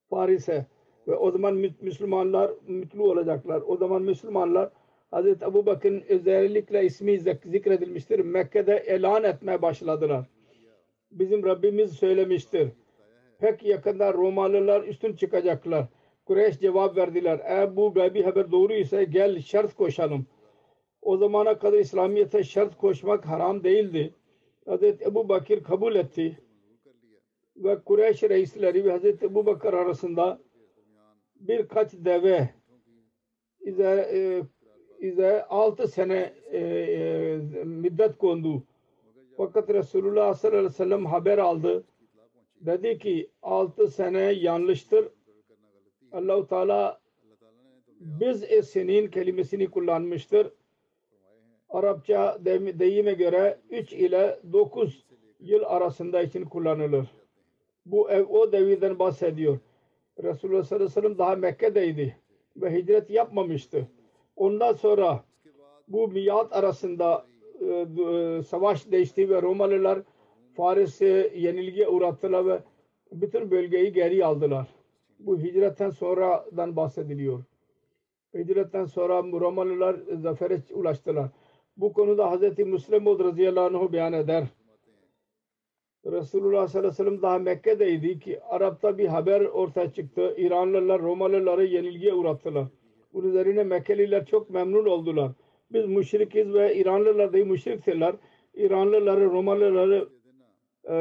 Paris'e 0.09 0.65
ve 1.07 1.15
o 1.15 1.31
zaman 1.31 1.53
Mü- 1.55 1.75
Müslümanlar 1.81 2.51
mutlu 2.67 3.11
olacaklar. 3.11 3.61
O 3.67 3.77
zaman 3.77 4.01
Müslümanlar 4.01 4.69
Hazreti 5.11 5.45
Ebu 5.45 5.65
Bakır'ın 5.65 6.03
özellikle 6.09 6.85
ismi 6.85 7.11
zik- 7.11 7.49
zikredilmiştir. 7.51 8.19
Mekke'de 8.19 8.75
elan 8.75 9.23
etmeye 9.23 9.61
başladılar. 9.61 10.25
Bizim 11.11 11.45
Rabbimiz 11.45 11.91
söylemiştir. 11.91 12.67
Pek 13.39 13.63
yakında 13.65 14.13
Romalılar 14.13 14.83
üstün 14.83 15.15
çıkacaklar. 15.15 15.85
Kureyş 16.25 16.59
cevap 16.59 16.97
verdiler. 16.97 17.39
Eğer 17.43 17.75
bu 17.75 17.93
gaybi 17.93 18.23
haber 18.23 18.51
doğru 18.51 18.73
ise 18.73 19.03
gel 19.03 19.41
şart 19.41 19.73
koşalım. 19.75 20.25
O 21.01 21.17
zamana 21.17 21.59
kadar 21.59 21.77
İslamiyet'e 21.77 22.43
şart 22.43 22.77
koşmak 22.77 23.25
haram 23.25 23.63
değildi. 23.63 24.13
Hazreti 24.65 25.05
Ebu 25.05 25.29
Bakır 25.29 25.63
kabul 25.63 25.95
etti. 25.95 26.39
Ve 27.57 27.79
Kureyş 27.79 28.23
reisleri 28.23 28.85
ve 28.85 28.91
Hazreti 28.91 29.25
Ebu 29.25 29.45
Bakır 29.45 29.73
arasında 29.73 30.39
birkaç 31.35 31.93
deve 31.93 32.49
ize, 33.61 34.09
e, 34.13 34.43
ize 35.07 35.43
altı 35.45 35.87
sene 35.87 36.33
e, 36.51 36.59
e, 36.59 37.37
müddet 37.63 38.17
kondu. 38.17 38.63
Fakat 39.37 39.69
Resulullah 39.69 40.33
sallallahu 40.33 40.57
aleyhi 40.57 40.73
ve 40.73 40.77
sellem 40.77 41.05
haber 41.05 41.37
aldı. 41.37 41.83
Dedi 42.61 42.97
ki 42.97 43.29
altı 43.41 43.87
sene 43.87 44.19
yanlıştır. 44.19 45.09
Allahu 46.11 46.47
Teala 46.47 46.99
biz 47.99 48.43
e 48.43 48.61
senin 48.61 49.07
kelimesini 49.07 49.71
kullanmıştır. 49.71 50.51
Arapça 51.75 52.37
deyim- 52.45 52.79
deyime 52.79 53.13
göre 53.13 53.57
3 53.69 53.93
ile 53.93 54.39
9 54.53 55.05
yıl 55.39 55.63
arasında 55.65 56.21
için 56.21 56.45
kullanılır. 56.45 57.07
Bu 57.85 58.09
ev 58.11 58.25
o 58.25 58.51
devirden 58.51 58.99
bahsediyor. 58.99 59.57
Resulullah 60.23 60.63
sallallahu 60.63 60.85
aleyhi 60.85 60.97
ve 60.97 61.01
sellem 61.01 61.17
daha 61.17 61.35
Mekke'deydi 61.35 62.17
ve 62.57 62.75
hicret 62.75 63.09
yapmamıştı. 63.09 63.87
Ondan 64.35 64.73
sonra 64.73 65.23
bu 65.87 66.07
miyat 66.07 66.53
arasında 66.53 67.25
e, 67.61 67.65
e, 67.65 68.43
savaş 68.43 68.91
değişti 68.91 69.29
ve 69.29 69.41
Romalılar 69.41 69.99
Faris'e 70.53 71.31
yenilgiye 71.35 71.87
uğrattılar 71.87 72.45
ve 72.45 72.59
bütün 73.11 73.51
bölgeyi 73.51 73.93
geri 73.93 74.25
aldılar. 74.25 74.67
Bu 75.19 75.39
hicretten 75.39 75.89
sonradan 75.89 76.75
bahsediliyor. 76.75 77.43
Hicretten 78.33 78.85
sonra 78.85 79.23
Romalılar 79.23 79.95
zafere 80.21 80.59
ulaştılar. 80.73 81.29
Bu 81.77 81.93
konuda 81.93 82.31
Hz. 82.31 82.59
Müslim 82.59 83.05
radıyallahu 83.05 83.77
anh 83.77 83.91
beyan 83.91 84.13
eder. 84.13 84.47
Resulullah 86.05 86.67
sallallahu 86.67 86.91
aleyhi 86.91 86.93
ve 86.93 87.03
sellem 87.03 87.21
daha 87.21 87.39
Mekke'deydi 87.39 88.19
ki 88.19 88.43
Arap'ta 88.43 88.97
bir 88.97 89.07
haber 89.07 89.41
ortaya 89.41 89.93
çıktı. 89.93 90.33
İranlılar 90.37 91.01
Romalıları 91.01 91.65
yenilgiye 91.65 92.13
uğrattılar. 92.13 92.67
Bunun 93.13 93.29
üzerine 93.29 93.63
Mekkeliler 93.63 94.25
çok 94.25 94.49
memnun 94.49 94.85
oldular. 94.85 95.31
Biz 95.71 95.85
müşrikiz 95.85 96.53
ve 96.53 96.75
İranlılar 96.75 97.33
da 97.33 97.37
müşriktirler. 97.37 98.15
İranlıları 98.53 99.25
Romalıları 99.25 100.09
e, 100.83 100.95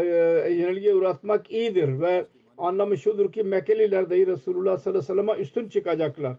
yenilgiye 0.51 0.95
uğratmak 0.95 1.51
iyidir 1.51 2.01
ve 2.01 2.27
anlamı 2.59 2.97
şudur 2.99 3.33
ki 3.33 3.43
Mekkeliler 3.43 4.11
de 4.11 4.27
Resulullah 4.27 4.79
sallallahu 4.79 4.99
aleyhi 5.13 5.19
ve 5.19 5.23
sellem'e 5.27 5.43
üstün 5.43 5.69
çıkacaklar. 5.69 6.37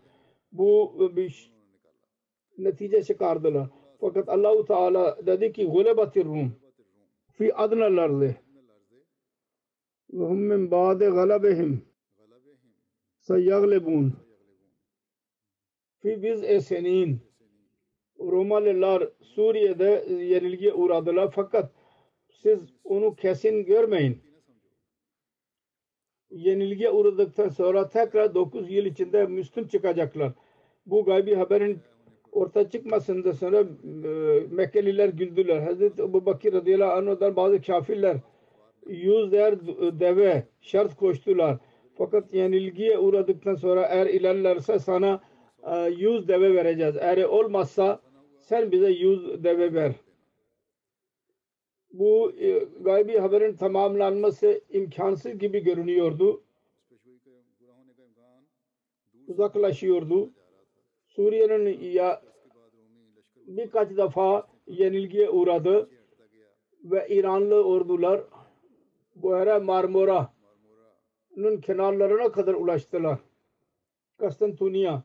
Bu 0.51 0.95
bir 1.15 1.29
ş- 1.29 1.51
netice 2.57 3.03
çıkardılar. 3.03 3.67
Fakat 3.99 4.29
Allahu 4.29 4.65
Teala 4.65 5.25
dedi 5.25 5.53
ki 5.53 5.65
gulebatir 5.65 6.25
Rum. 6.25 6.55
Fi 7.31 7.55
adnalardı 7.55 8.35
ve 10.13 10.23
hum 10.23 10.39
min 10.39 10.71
ba'de 10.71 11.05
galabehim. 11.05 11.85
Seyaglebun 13.19 14.13
fi 16.01 16.23
biz 16.23 16.43
esenin. 16.43 17.19
Romalılar 18.19 19.09
Suriye'de 19.21 20.05
yenilgiye 20.09 20.73
uğradılar. 20.73 21.31
Fakat 21.31 21.71
siz 22.31 22.59
onu 22.83 23.15
kesin 23.15 23.65
görmeyin. 23.65 24.21
Yenilgiye 26.31 26.91
uğradıktan 26.91 27.49
sonra 27.49 27.89
tekrar 27.89 28.35
9 28.35 28.71
yıl 28.71 28.85
içinde 28.85 29.25
müstün 29.25 29.67
çıkacaklar. 29.67 30.31
Bu 30.85 31.05
gaybi 31.05 31.35
haberin 31.35 31.79
ortaya 32.35 32.69
çıkmasında 32.69 33.33
sonra 33.33 33.59
e, 33.59 34.39
Mekkeliler 34.51 35.09
güldüler. 35.09 35.61
Hazreti 35.61 36.01
Ebu 36.01 36.25
Bakir 36.25 36.53
radıyallahu 36.53 36.91
anh'dan 36.91 37.35
bazı 37.35 37.61
kafirler 37.61 38.17
yüzler 38.87 39.67
deve 39.99 40.43
şart 40.61 40.95
koştular. 40.95 41.57
Fakat 41.97 42.33
yenilgiye 42.33 42.99
uğradıktan 42.99 43.55
sonra 43.55 43.85
eğer 43.85 44.07
ilerlerse 44.07 44.79
sana 44.79 45.21
e, 45.63 45.89
yüz 45.89 46.27
deve 46.27 46.53
vereceğiz. 46.53 46.95
Eğer 46.99 47.23
olmazsa 47.23 48.01
sen 48.37 48.71
bize 48.71 48.89
yüz 48.89 49.43
deve 49.43 49.73
ver. 49.73 49.93
Bu 51.93 52.31
e, 52.31 52.67
gaybi 52.81 53.17
haberin 53.17 53.55
tamamlanması 53.55 54.61
imkansız 54.69 55.37
gibi 55.37 55.63
görünüyordu. 55.63 56.43
Uzaklaşıyordu. 59.27 60.29
Suriye'nin 61.07 61.91
ya 61.91 62.21
birkaç 63.47 63.97
defa 63.97 64.47
yenilgiye 64.67 65.29
uğradı 65.29 65.89
ve 66.83 67.07
İranlı 67.09 67.63
ordular 67.63 68.21
Buhara 69.15 69.59
Marmara'nın 69.59 70.27
kenarlarına 71.61 72.31
kadar 72.31 72.53
ulaştılar. 72.53 73.19
Konstantiniye 74.19 75.01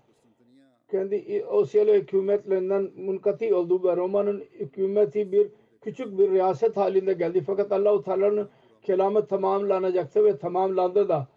kendi 0.90 1.44
Osyalı 1.44 1.94
hükümetlerinden 1.94 2.90
munkati 2.96 3.54
oldu 3.54 3.84
ve 3.84 3.96
Roma'nın 3.96 4.40
hükümeti 4.40 5.32
bir 5.32 5.50
küçük 5.80 6.18
bir 6.18 6.30
riyaset 6.30 6.76
halinde 6.76 7.12
geldi. 7.12 7.42
Fakat 7.46 7.72
Allah-u 7.72 8.02
Teala'nın 8.02 8.48
kelamı 8.82 9.26
tamamlanacaktı 9.26 10.24
ve 10.24 10.38
tamamlandı 10.38 11.08
da 11.08 11.28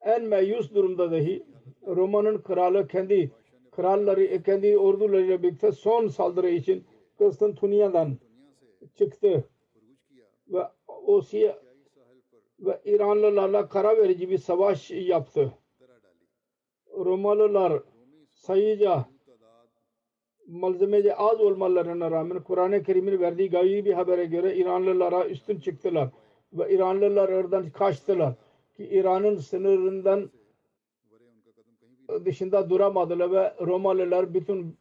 en 0.00 0.24
meyus 0.24 0.74
durumda 0.74 1.10
dahi 1.10 1.42
Roma'nın 1.86 2.38
kralı 2.38 2.88
kendi 2.88 3.30
kralları, 3.78 4.42
kendi 4.42 4.78
ordularıyla 4.78 5.42
birlikte 5.42 5.72
son 5.72 6.08
saldırı 6.08 6.50
için 6.50 6.84
Konstantiniye'den 7.18 8.18
çıktı 8.94 9.44
ve 10.48 10.62
Osya 10.88 11.58
ve 12.60 12.80
İranlılarla 12.84 13.68
kara 13.68 13.96
verici 13.96 14.30
bir 14.30 14.38
savaş 14.38 14.90
yaptı. 14.90 15.52
Romalılar 16.96 17.82
sayıca 18.34 19.04
malzemece 20.46 21.14
az 21.14 21.40
olmalarına 21.40 22.10
rağmen 22.10 22.42
Kur'an-ı 22.42 22.82
Kerim'in 22.82 23.20
verdiği 23.20 23.50
gaybi 23.50 23.84
bir 23.84 23.92
habere 23.92 24.24
göre 24.24 24.56
İranlılara 24.56 25.28
üstün 25.28 25.60
çıktılar. 25.60 26.08
Ve 26.52 26.74
İranlılar 26.74 27.28
oradan 27.28 27.70
kaçtılar. 27.70 28.34
Ki 28.76 28.84
İran'ın 28.84 29.36
sınırından 29.36 30.30
dışında 32.24 32.70
duramadılar 32.70 33.32
ve 33.32 33.54
Romalılar 33.60 34.34
bütün 34.34 34.76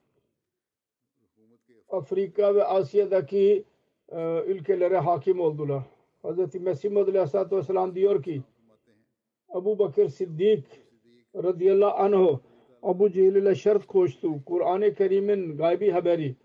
Afrika 1.90 2.56
ve 2.56 2.64
Asya'daki 2.64 3.66
e, 4.10 4.42
ülkelere 4.42 4.98
hakim 4.98 5.40
oldular. 5.40 5.84
Hz. 6.24 6.56
Mesih 6.56 6.92
Muhammed 6.92 7.08
Aleyhisselatü 7.08 7.56
Vesselam 7.56 7.96
diyor 7.96 8.24
ki 8.24 8.42
Abu 9.50 9.80
Bakır 9.80 10.10
Siddik 10.10 10.66
radıyallahu 11.36 11.98
anh 11.98 12.40
Abu 12.84 13.12
Cehil 13.12 13.36
ile 13.36 13.56
şart 13.56 13.88
koştu. 13.88 14.46
Kur'an-ı 14.46 14.94
Kerim'in 14.94 15.58
gaybi 15.58 15.92
haberi 15.92 16.36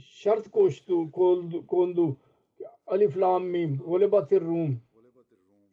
şart 0.00 0.50
koştu, 0.50 1.10
kondu. 1.12 1.66
kondu. 1.66 2.16
Alif 2.86 3.16
Lam 3.16 3.44
Mim 3.44 3.78
Gulebatir 3.86 4.40
Rum 4.40 4.80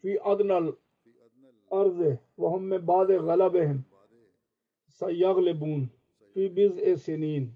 fi 0.01 0.21
adnal 0.23 0.71
arze 1.71 2.19
ve 2.39 2.45
hum 2.45 2.63
me 2.67 2.87
ba'de 2.87 3.15
galabehim 3.15 3.85
sayaglebun 4.87 5.89
fi 6.33 6.55
biz 6.55 7.01
senin. 7.03 7.51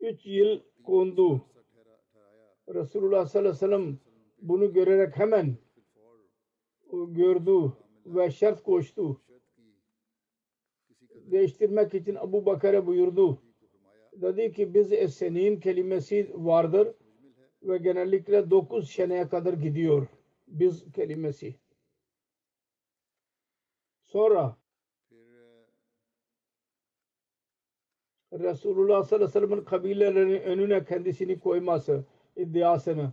Üç 0.00 0.26
yıl 0.26 0.60
kondu. 0.84 1.42
Resulullah 2.68 3.26
sallallahu 3.26 3.48
aleyhi 3.50 3.72
ve 3.72 3.76
sellem 3.76 3.98
bunu 4.42 4.72
görerek 4.72 5.16
hemen 5.16 5.56
gördü 6.92 7.72
ve 8.06 8.30
şart 8.30 8.62
koştu. 8.62 9.20
Değiştirmek 11.10 11.94
için 11.94 12.14
Abu 12.14 12.46
Bakar'a 12.46 12.86
buyurdu. 12.86 13.38
Dedi 14.12 14.52
ki 14.52 14.74
biz 14.74 15.14
senin 15.14 15.60
kelimesi 15.60 16.30
vardır 16.34 16.94
ve 17.62 17.78
genellikle 17.78 18.50
9 18.50 18.90
seneye 18.90 19.28
kadar 19.28 19.52
gidiyor. 19.52 20.06
Biz 20.46 20.92
kelimesi. 20.92 21.54
Sonra 24.12 24.56
Resulullah 28.32 29.04
sallallahu 29.04 29.14
aleyhi 29.14 29.42
ve 29.42 29.46
sellem'in 29.46 29.64
kabilelerinin 29.64 30.40
önüne 30.42 30.84
kendisini 30.84 31.40
koyması 31.40 32.04
iddiasını 32.36 33.12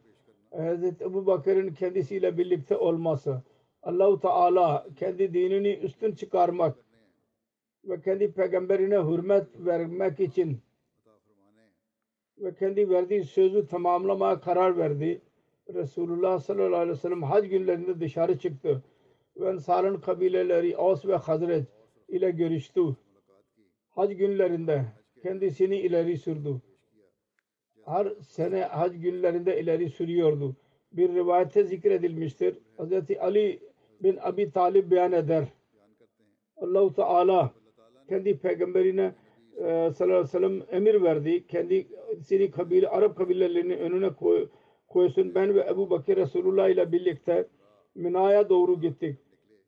Hazreti 0.51 1.03
Ebu 1.03 1.25
Bakır'ın 1.25 1.73
kendisiyle 1.73 2.37
birlikte 2.37 2.77
olması 2.77 3.41
Allahu 3.83 4.19
Teala 4.19 4.87
kendi 4.95 5.33
dinini 5.33 5.73
üstün 5.73 6.15
çıkarmak 6.15 6.77
ve 7.83 8.01
kendi 8.01 8.31
peygamberine 8.31 8.97
hürmet 8.97 9.47
vermek 9.57 10.19
için 10.19 10.61
ve 12.37 12.53
kendi 12.53 12.89
verdiği 12.89 13.23
sözü 13.23 13.67
tamamlamaya 13.67 14.39
karar 14.39 14.77
verdi. 14.77 15.21
Resulullah 15.73 16.39
sallallahu 16.39 16.75
aleyhi 16.75 16.97
ve 16.97 17.01
sellem 17.01 17.23
hac 17.23 17.49
günlerinde 17.49 17.99
dışarı 17.99 18.39
çıktı 18.39 18.83
ve 19.39 19.49
Ensar'ın 19.49 19.97
kabileleri 19.97 20.77
Aus 20.77 21.05
ve 21.05 21.15
Hazret 21.15 21.67
ile 22.07 22.31
görüştü. 22.31 22.81
Hac 23.89 24.17
günlerinde 24.17 24.85
kendisini 25.23 25.77
ileri 25.77 26.17
sürdü. 26.17 26.61
Her 27.85 28.07
sene 28.21 28.61
hac 28.61 28.91
günlerinde 29.01 29.61
ileri 29.61 29.89
sürüyordu. 29.89 30.55
Bir 30.91 31.09
rivayette 31.09 31.63
zikredilmiştir. 31.63 32.57
Hz. 32.77 33.17
Ali 33.19 33.59
bin 34.03 34.17
Abi 34.21 34.51
Talib 34.51 34.91
beyan 34.91 35.11
eder. 35.11 35.47
Allah-u 36.57 36.93
Teala 36.93 37.51
kendi 38.09 38.37
peygamberine 38.37 39.15
e, 39.57 39.61
sallallahu 39.61 40.03
aleyhi 40.03 40.23
ve 40.23 40.27
sellem 40.27 40.61
emir 40.71 41.01
verdi. 41.03 41.47
Kendisini 41.47 42.51
kabile, 42.51 42.89
Arap 42.89 43.17
kabilelerinin 43.17 43.77
önüne 43.77 44.09
koy, 44.09 44.49
koysun. 44.87 45.35
Ben 45.35 45.55
ve 45.55 45.67
Ebu 45.69 45.89
Bakır 45.89 46.17
Resulullah 46.17 46.69
ile 46.69 46.91
birlikte 46.91 47.47
Mina'ya 47.95 48.49
doğru 48.49 48.81
gittik. 48.81 49.19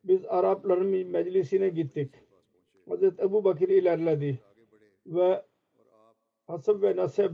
Biz 0.04 0.24
Arapların 0.28 1.06
meclisine 1.06 1.68
gittik. 1.68 2.10
Hazreti 2.88 3.22
Ebu 3.22 3.44
Bakır 3.44 3.68
ilerledi 3.68 4.40
ve 5.06 5.42
hasab 6.46 6.82
ve 6.82 6.96
nasip 6.96 7.32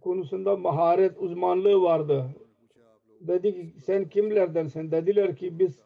konusunda 0.00 0.56
maharet 0.56 1.18
uzmanlığı 1.18 1.82
vardı. 1.82 2.24
Dedi 3.20 3.54
ki 3.54 3.80
sen 3.80 4.08
kimlerdensin? 4.08 4.90
Dediler 4.90 5.36
ki 5.36 5.58
biz 5.58 5.84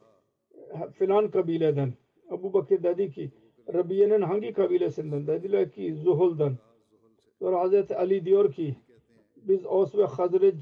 filan 0.92 1.30
kabileden. 1.30 1.92
Ebu 2.32 2.52
Bakır 2.52 2.82
dedi 2.82 3.10
ki 3.10 3.30
Rabiye'nin 3.74 4.20
hangi 4.20 4.52
kabilesinden? 4.52 5.26
Dediler 5.26 5.70
ki 5.70 5.94
Zuhul'dan. 5.94 6.56
Sonra 7.38 7.60
Hazreti 7.60 7.96
Ali 7.96 8.24
diyor 8.24 8.52
ki 8.52 8.76
biz 9.36 9.66
Os 9.66 9.94
ve 9.94 10.04
Hazreç 10.04 10.54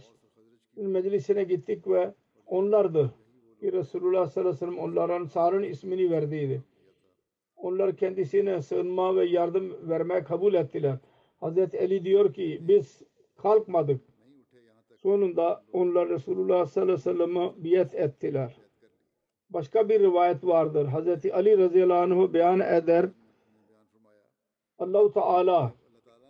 meclisine 0.76 1.45
gittik 1.45 1.88
ve 1.88 2.14
onlardı 2.47 3.14
ki 3.61 3.72
Resulullah 3.72 4.26
sallallahu 4.26 4.50
aleyhi 4.50 4.56
ve 4.56 4.58
sellem 4.58 4.78
onların 4.78 5.24
Sar'ın 5.24 5.62
ismini 5.62 6.11
verdiydi. 6.11 6.62
Onlar 7.56 7.96
kendisine 7.96 8.62
sığınma 8.62 9.16
ve 9.16 9.24
yardım 9.24 9.88
vermeye 9.88 10.24
kabul 10.24 10.54
ettiler. 10.54 10.96
Hazreti 11.40 11.80
Ali 11.80 12.04
diyor 12.04 12.34
ki 12.34 12.58
biz 12.61 13.02
kalkmadık. 13.36 14.00
Sonunda 14.96 15.64
onlar 15.72 16.08
Resulullah 16.08 16.66
sallallahu 16.66 16.92
aleyhi 16.92 17.08
ve 17.08 17.12
sellem'e 17.12 17.52
biat 17.56 17.94
ettiler. 17.94 18.56
Başka 19.50 19.88
bir 19.88 20.00
rivayet 20.00 20.46
vardır. 20.46 20.86
Hazreti 20.86 21.34
Ali 21.34 21.58
radıyallahu 21.58 22.22
anh 22.22 22.32
beyan 22.32 22.61
eder. 22.61 23.08
Allah-u 24.78 25.12
Teala 25.12 25.72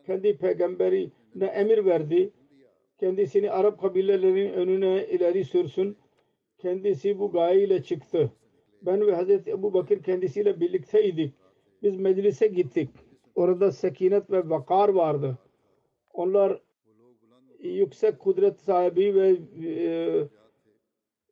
kendi 0.06 0.36
peygamberine 0.36 1.46
emir 1.46 1.84
verdi. 1.84 2.30
Kendisini 3.00 3.50
Arap 3.50 3.80
kabilelerinin 3.80 4.52
önüne 4.52 5.06
ileri 5.06 5.44
sürsün. 5.44 5.96
Kendisi 6.62 7.18
bu 7.18 7.32
gayeyle 7.32 7.82
çıktı. 7.82 8.32
Ben 8.82 9.06
ve 9.06 9.14
Hazreti 9.14 9.50
Ebu 9.50 9.74
Bakır 9.74 10.02
kendisiyle 10.02 10.60
birlikteydik. 10.60 11.34
Biz 11.82 11.96
meclise 11.96 12.46
gittik. 12.46 12.90
Orada 13.34 13.72
sekinet 13.72 14.30
ve 14.30 14.48
vakar 14.48 14.88
vardı. 14.88 15.38
Onlar 16.12 16.60
yüksek 17.58 18.18
kudret 18.18 18.60
sahibi 18.60 19.14
ve 19.14 19.36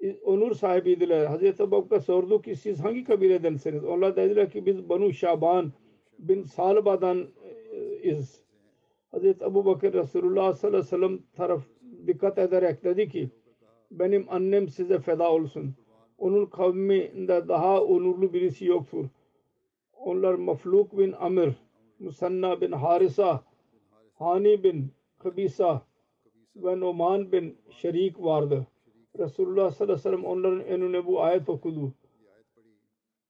e, 0.03 0.17
onur 0.25 0.55
sahibiydiler. 0.55 1.27
Hazreti 1.27 1.63
Ebu 1.63 1.71
Bakır 1.71 2.01
sordu 2.01 2.43
ki 2.43 2.57
siz 2.57 2.81
hangi 2.81 3.05
kabiledensiniz? 3.05 3.85
Onlar 3.85 4.17
dediler 4.17 4.51
ki 4.51 4.67
biz 4.67 4.89
Banu 4.89 5.13
Şaban 5.13 5.73
bin 6.19 6.43
Salba'dan 6.43 7.29
e, 7.73 8.11
iz. 8.11 8.41
Hazreti 9.11 9.45
Ebu 9.45 9.65
Bakır 9.65 9.93
Resulullah 9.93 10.55
sallallahu 10.55 10.79
aleyhi 10.79 10.87
ve 10.87 10.97
sellem 10.97 11.19
taraf 11.37 11.63
dikkat 12.07 12.39
ederek 12.39 12.85
dedi 12.85 13.09
ki 13.09 13.31
benim 13.91 14.27
annem 14.29 14.69
size 14.69 14.99
feda 14.99 15.33
olsun. 15.33 15.75
Onun 16.19 16.47
kavminde 16.47 17.49
daha 17.49 17.85
onurlu 17.85 18.33
birisi 18.33 18.65
yoktur. 18.65 19.07
Onlar 19.93 20.35
Mafluk 20.35 20.99
bin 20.99 21.13
Amir, 21.13 21.55
Musanna 21.99 22.61
bin 22.61 22.73
Harisa, 22.73 23.45
Hani 24.15 24.65
bin 24.65 24.93
Kabisa 25.19 25.83
ve 26.57 26.81
Numan 26.81 27.33
bin 27.33 27.59
Şerik 27.71 28.23
vardı. 28.23 28.67
Resulullah 29.19 29.71
sallallahu 29.71 29.93
aleyhi 29.93 29.99
ve 29.99 30.03
sellem 30.03 30.25
onların 30.25 30.65
önüne 30.65 31.07
bu 31.07 31.23
ayet 31.23 31.49
okudu. 31.49 31.93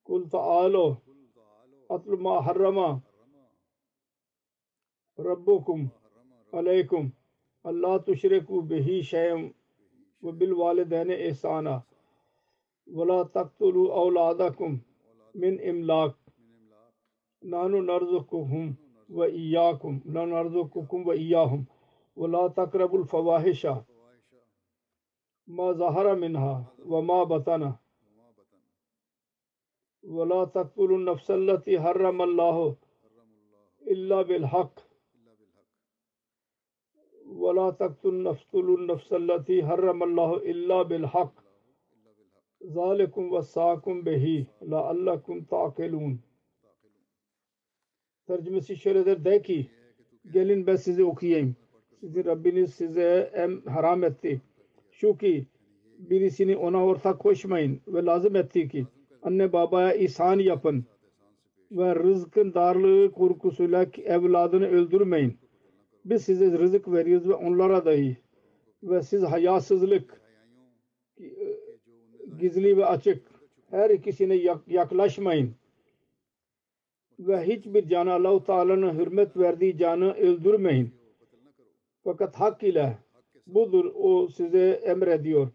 Kul 0.05 0.29
ta'alo 0.29 0.97
atlu 1.89 2.19
ma 2.19 2.47
harrama 2.47 3.01
rabbukum 5.19 5.91
aleykum 6.53 7.13
Allah 7.65 8.05
tuşreku 8.05 8.71
bihi 8.71 9.05
şeyem 9.05 9.55
ve 10.23 10.41
bil 10.41 10.53
valideyne 10.59 11.29
ihsana 11.29 11.83
ve 12.87 13.09
la 13.09 13.29
taktulu 13.29 13.93
avladakum 13.93 14.81
min 15.35 15.59
imlak 15.59 16.15
nanu 17.43 17.87
narzukuhum 17.87 18.77
ve 19.09 19.33
iyyakum 19.33 20.03
la 20.15 20.31
narzukukum 20.31 21.09
ve 21.09 21.17
iyyahum 21.17 21.67
ve 22.17 22.33
la 22.33 22.55
takrabul 22.55 23.05
fawahişa 23.05 23.85
ma 25.47 25.75
zahara 25.75 26.15
minha 26.15 26.65
ve 26.79 27.01
ma 27.01 27.31
batana 27.31 27.79
ve 37.43 37.55
la 37.55 37.77
taktun 37.77 38.25
nefsulun 38.25 38.89
nefsallati 38.89 39.63
harramallahu 39.63 40.45
illa 40.45 40.91
bil 40.91 41.03
hak. 41.03 41.33
Zalikum 42.61 43.33
ve 43.33 43.43
saakum 43.43 44.07
behi 44.07 44.47
la 44.71 44.81
allakum 44.85 45.45
taqilun. 45.45 46.21
Tercümesi 48.27 48.77
şöyledir 48.77 49.25
de 49.25 49.43
ki 49.43 49.71
gelin 50.33 50.67
ben 50.67 50.77
size 50.77 51.05
okuyayım. 51.05 51.57
Sizin 52.01 52.25
Rabbiniz 52.25 52.75
size 52.75 53.31
em 53.35 53.63
haram 53.67 54.05
etti. 54.05 54.41
Şu 54.91 55.17
ki 55.17 55.47
birisini 55.99 56.57
ona 56.57 56.85
ortak 56.87 57.19
koşmayın 57.19 57.81
ve 57.89 58.05
lazım 58.05 58.37
etti 58.37 58.69
ki 58.69 58.87
anne 59.23 59.53
babaya 59.53 59.95
ihsan 59.95 60.39
yapın 60.39 60.85
ve 61.71 61.95
rızkın 61.95 62.55
darlığı 62.55 63.13
korkusuyla 63.13 63.87
evladını 64.05 64.67
öldürmeyin 64.67 65.39
biz 66.11 66.25
size 66.25 66.59
rızık 66.59 66.93
veriyoruz 66.93 67.29
ve 67.29 67.35
onlara 67.35 67.85
dahi 67.85 68.17
ve 68.83 69.03
siz 69.03 69.23
hayasızlık 69.23 70.21
gizli 72.39 72.77
ve 72.77 72.87
açık 72.87 73.27
her 73.71 73.91
ikisine 73.91 74.35
yaklaşmayın 74.67 75.55
ve 77.19 77.47
hiçbir 77.47 77.89
canı 77.89 78.13
Allah-u 78.13 78.45
Teala'nın 78.45 78.99
hürmet 78.99 79.37
verdiği 79.37 79.79
canı 79.79 80.13
öldürmeyin. 80.13 80.91
Fakat 82.05 82.35
hak 82.35 82.63
ile 82.63 82.99
budur 83.47 83.93
o 83.95 84.29
size 84.29 84.71
emrediyor 84.71 85.49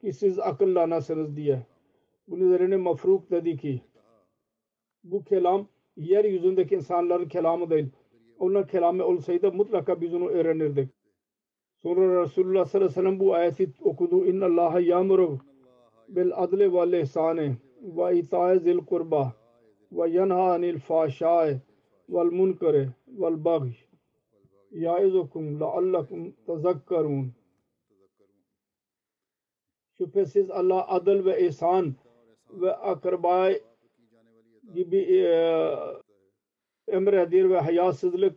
ki 0.00 0.12
siz 0.12 0.38
akıllanasınız 0.38 1.36
diye. 1.36 1.66
Bunun 2.28 2.46
üzerine 2.46 2.76
mafruk 2.76 3.30
dedi 3.30 3.56
ki 3.56 3.80
bu 5.04 5.24
kelam 5.24 5.68
yeryüzündeki 5.96 6.74
insanların 6.74 7.28
kelamı 7.28 7.70
değil 7.70 7.90
onun 8.44 8.62
kelamı 8.62 9.04
olsaydı 9.04 9.52
mutlaka 9.52 10.00
biz 10.00 10.14
onu 10.14 10.28
öğrenirdik. 10.28 10.88
Sonra 11.82 12.22
Resulullah 12.22 12.64
sallallahu 12.64 12.76
aleyhi 12.76 12.90
ve 12.90 13.02
sellem 13.02 13.20
bu 13.20 13.34
ayeti 13.34 13.72
okudu. 13.82 14.26
İnna 14.26 14.46
Allah 14.46 14.80
yamuru 14.80 15.38
bil 16.08 16.30
adli 16.34 16.72
vel 16.74 16.92
ihsani 16.92 17.56
ve 17.82 18.18
ita'i 18.18 18.58
zil 18.60 18.78
kurba 18.78 19.32
ve 19.92 20.10
yanha 20.10 20.52
anil 20.52 20.78
fahşai 20.78 21.60
vel 22.08 22.30
munkari 22.32 22.88
vel 23.08 23.44
baghi 23.44 23.76
yaizukum 24.70 25.60
la'allakum 25.60 26.32
tezakkarun 26.46 27.32
Şüphesiz 29.98 30.50
Allah 30.50 30.88
adıl 30.88 31.24
ve 31.24 31.46
ihsan 31.46 31.94
ve 32.50 32.76
akraba 32.76 33.50
gibi 34.74 34.96
e, 34.96 35.24
emredir 36.88 37.50
ve 37.50 37.58
hayasızlık 37.58 38.36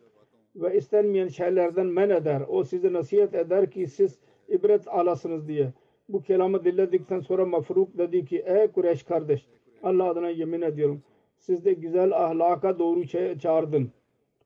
ve 0.55 0.77
istenmeyen 0.77 1.27
şeylerden 1.27 1.85
men 1.85 2.09
eder. 2.09 2.41
O 2.47 2.63
size 2.63 2.93
nasihat 2.93 3.35
eder 3.35 3.71
ki 3.71 3.87
siz 3.87 4.19
ibret 4.49 4.87
alasınız 4.87 5.47
diye. 5.47 5.73
Bu 6.09 6.21
kelamı 6.21 6.65
dinledikten 6.65 7.19
sonra 7.19 7.45
Mafruk 7.45 7.97
dedi 7.97 8.25
ki 8.25 8.43
ey 8.45 8.67
Kureyş 8.67 9.03
kardeş 9.03 9.45
Allah 9.83 10.09
adına 10.09 10.29
yemin 10.29 10.61
ediyorum 10.61 11.01
siz 11.37 11.65
de 11.65 11.73
güzel 11.73 12.11
ahlaka 12.25 12.79
doğru 12.79 12.99
ça- 12.99 13.39
çağırdın. 13.39 13.91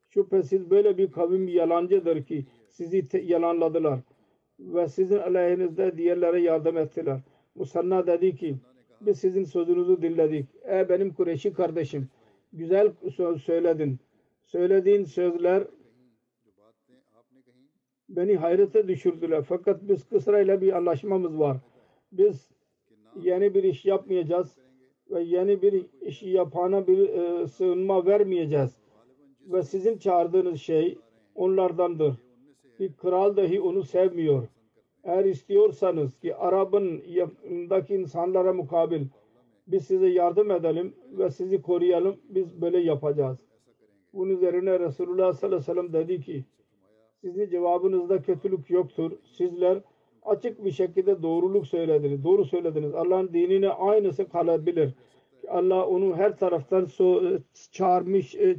Şüphesiz 0.10 0.70
böyle 0.70 0.98
bir 0.98 1.12
kavim 1.12 1.48
yalancıdır 1.48 2.24
ki 2.24 2.46
sizi 2.70 3.08
yalanladılar 3.24 4.00
ve 4.60 4.88
sizin 4.88 5.18
aleyhinizde 5.18 5.98
diğerlere 5.98 6.42
yardım 6.42 6.78
ettiler. 6.78 7.20
Musanna 7.56 8.08
dedi 8.08 8.36
ki 8.36 8.56
biz 9.02 9.20
sizin 9.20 9.44
sözünüzü 9.44 10.02
dinledik. 10.02 10.46
Ey 10.64 10.90
benim 10.90 11.14
Kureyşi 11.14 11.54
kardeşim 11.54 12.10
güzel 12.54 12.92
söz 13.16 13.44
söyledin. 13.44 14.00
Söylediğin 14.46 15.04
sözler 15.04 15.64
beni 18.10 18.36
hayrete 18.36 18.88
düşürdüler. 18.88 19.42
Fakat 19.42 19.80
biz 19.82 20.10
Kısra 20.10 20.40
ile 20.42 20.62
bir 20.62 20.74
anlaşmamız 20.74 21.40
var. 21.40 21.58
Biz 22.12 22.52
yeni 23.22 23.54
bir 23.54 23.64
iş 23.64 23.86
yapmayacağız 23.86 24.58
ve 25.10 25.22
yeni 25.24 25.62
bir 25.62 25.86
işi 26.02 26.30
yapana 26.30 26.88
bir 26.88 27.10
e, 27.10 27.48
sığınma 27.48 28.06
vermeyeceğiz. 28.06 28.82
Ve 29.42 29.64
sizin 29.64 29.98
çağırdığınız 29.98 30.62
şey 30.62 30.98
onlardandır. 31.36 32.16
Bir 32.80 32.94
kral 32.94 33.38
dahi 33.38 33.62
onu 33.62 33.84
sevmiyor. 33.84 34.48
Eğer 35.04 35.26
istiyorsanız 35.26 36.20
ki 36.20 36.36
Arap'ın 36.36 37.02
yanındaki 37.08 37.96
insanlara 37.96 38.54
mukabil 38.54 39.06
biz 39.68 39.86
size 39.86 40.08
yardım 40.08 40.52
edelim 40.52 40.94
ve 41.12 41.32
sizi 41.32 41.62
koruyalım. 41.62 42.16
Biz 42.30 42.62
böyle 42.62 42.80
yapacağız. 42.80 43.40
Bunun 44.14 44.30
üzerine 44.30 44.80
Resulullah 44.80 45.34
sallallahu 45.34 45.46
aleyhi 45.46 45.70
ve 45.70 45.74
sellem 45.74 45.94
dedi 45.94 46.22
ki 46.22 46.46
sizin 47.22 47.50
cevabınızda 47.50 48.22
kötülük 48.22 48.70
yoktur. 48.70 49.12
Sizler 49.24 49.82
açık 50.24 50.66
bir 50.66 50.72
şekilde 50.72 51.22
doğruluk 51.24 51.68
söylediniz. 51.68 52.24
Doğru 52.24 52.46
söylediniz. 52.46 52.96
Allah'ın 52.96 53.34
dinine 53.34 53.70
aynısı 53.70 54.30
kalabilir. 54.30 54.94
Allah 55.48 55.88
onu 55.88 56.16
her 56.18 56.38
taraftan 56.38 56.86
so 56.86 57.24
çağırmış, 57.72 58.36
e, 58.36 58.58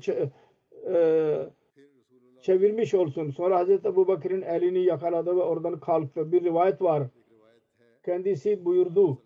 e, 0.93 1.37
çevirmiş 2.43 2.95
olsun. 2.95 3.31
Sonra 3.31 3.59
Hazreti 3.59 3.89
Ebu 3.89 4.09
Bakır'ın 4.09 4.43
elini 4.43 4.85
yakaladı 4.85 5.37
ve 5.37 5.43
oradan 5.43 5.81
kalktı. 5.81 6.33
Bir 6.33 6.45
rivayet 6.45 6.83
var. 6.83 7.03
Kendisi 8.05 8.65
buyurdu. 8.65 9.19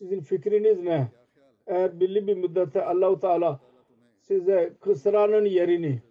Sizin 0.00 0.20
fikriniz 0.20 0.80
ne? 0.80 1.08
Eğer 1.66 2.00
belli 2.00 2.26
bir 2.26 2.34
müddette 2.34 2.84
Allahu 2.84 3.20
Teala 3.20 3.60
size 4.20 4.72
Kısra'nın 4.80 5.44
yerini 5.44 6.02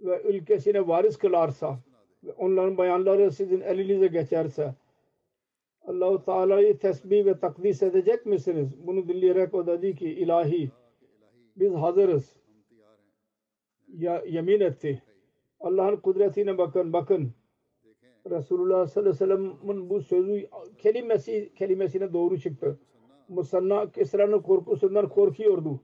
ve 0.00 0.22
ülkesine 0.22 0.88
varis 0.88 1.16
kılarsa 1.18 1.78
ve 2.24 2.32
onların 2.32 2.78
bayanları 2.78 3.32
sizin 3.32 3.60
elinize 3.60 4.06
geçerse 4.06 4.74
Allahu 5.86 6.24
Teala'yı 6.24 6.78
tesbih 6.78 7.24
ve 7.24 7.38
takdis 7.38 7.82
edecek 7.82 8.26
misiniz? 8.26 8.86
Bunu 8.86 9.08
dinleyerek 9.08 9.54
o 9.54 9.66
dedi 9.66 9.94
ki 9.96 10.10
ilahi 10.10 10.70
biz 11.56 11.74
hazırız. 11.74 12.36
Ya, 13.88 14.22
yemin 14.26 14.60
etti. 14.60 15.02
Allah'ın 15.60 15.96
kudretine 15.96 16.58
bakın 16.58 16.92
bakın. 16.92 17.32
Resulullah 18.30 18.86
sallallahu 18.86 19.24
aleyhi 19.24 19.40
ve 19.40 19.58
sellem'in 19.62 19.90
bu 19.90 20.00
sözü 20.00 20.48
kelimesi 20.78 21.52
kelimesine 21.54 22.12
doğru 22.12 22.38
çıktı. 22.38 22.78
Musanna 23.28 23.90
Kisra'nın 23.90 24.42
korkusundan 24.42 25.08
korkuyordu. 25.08 25.80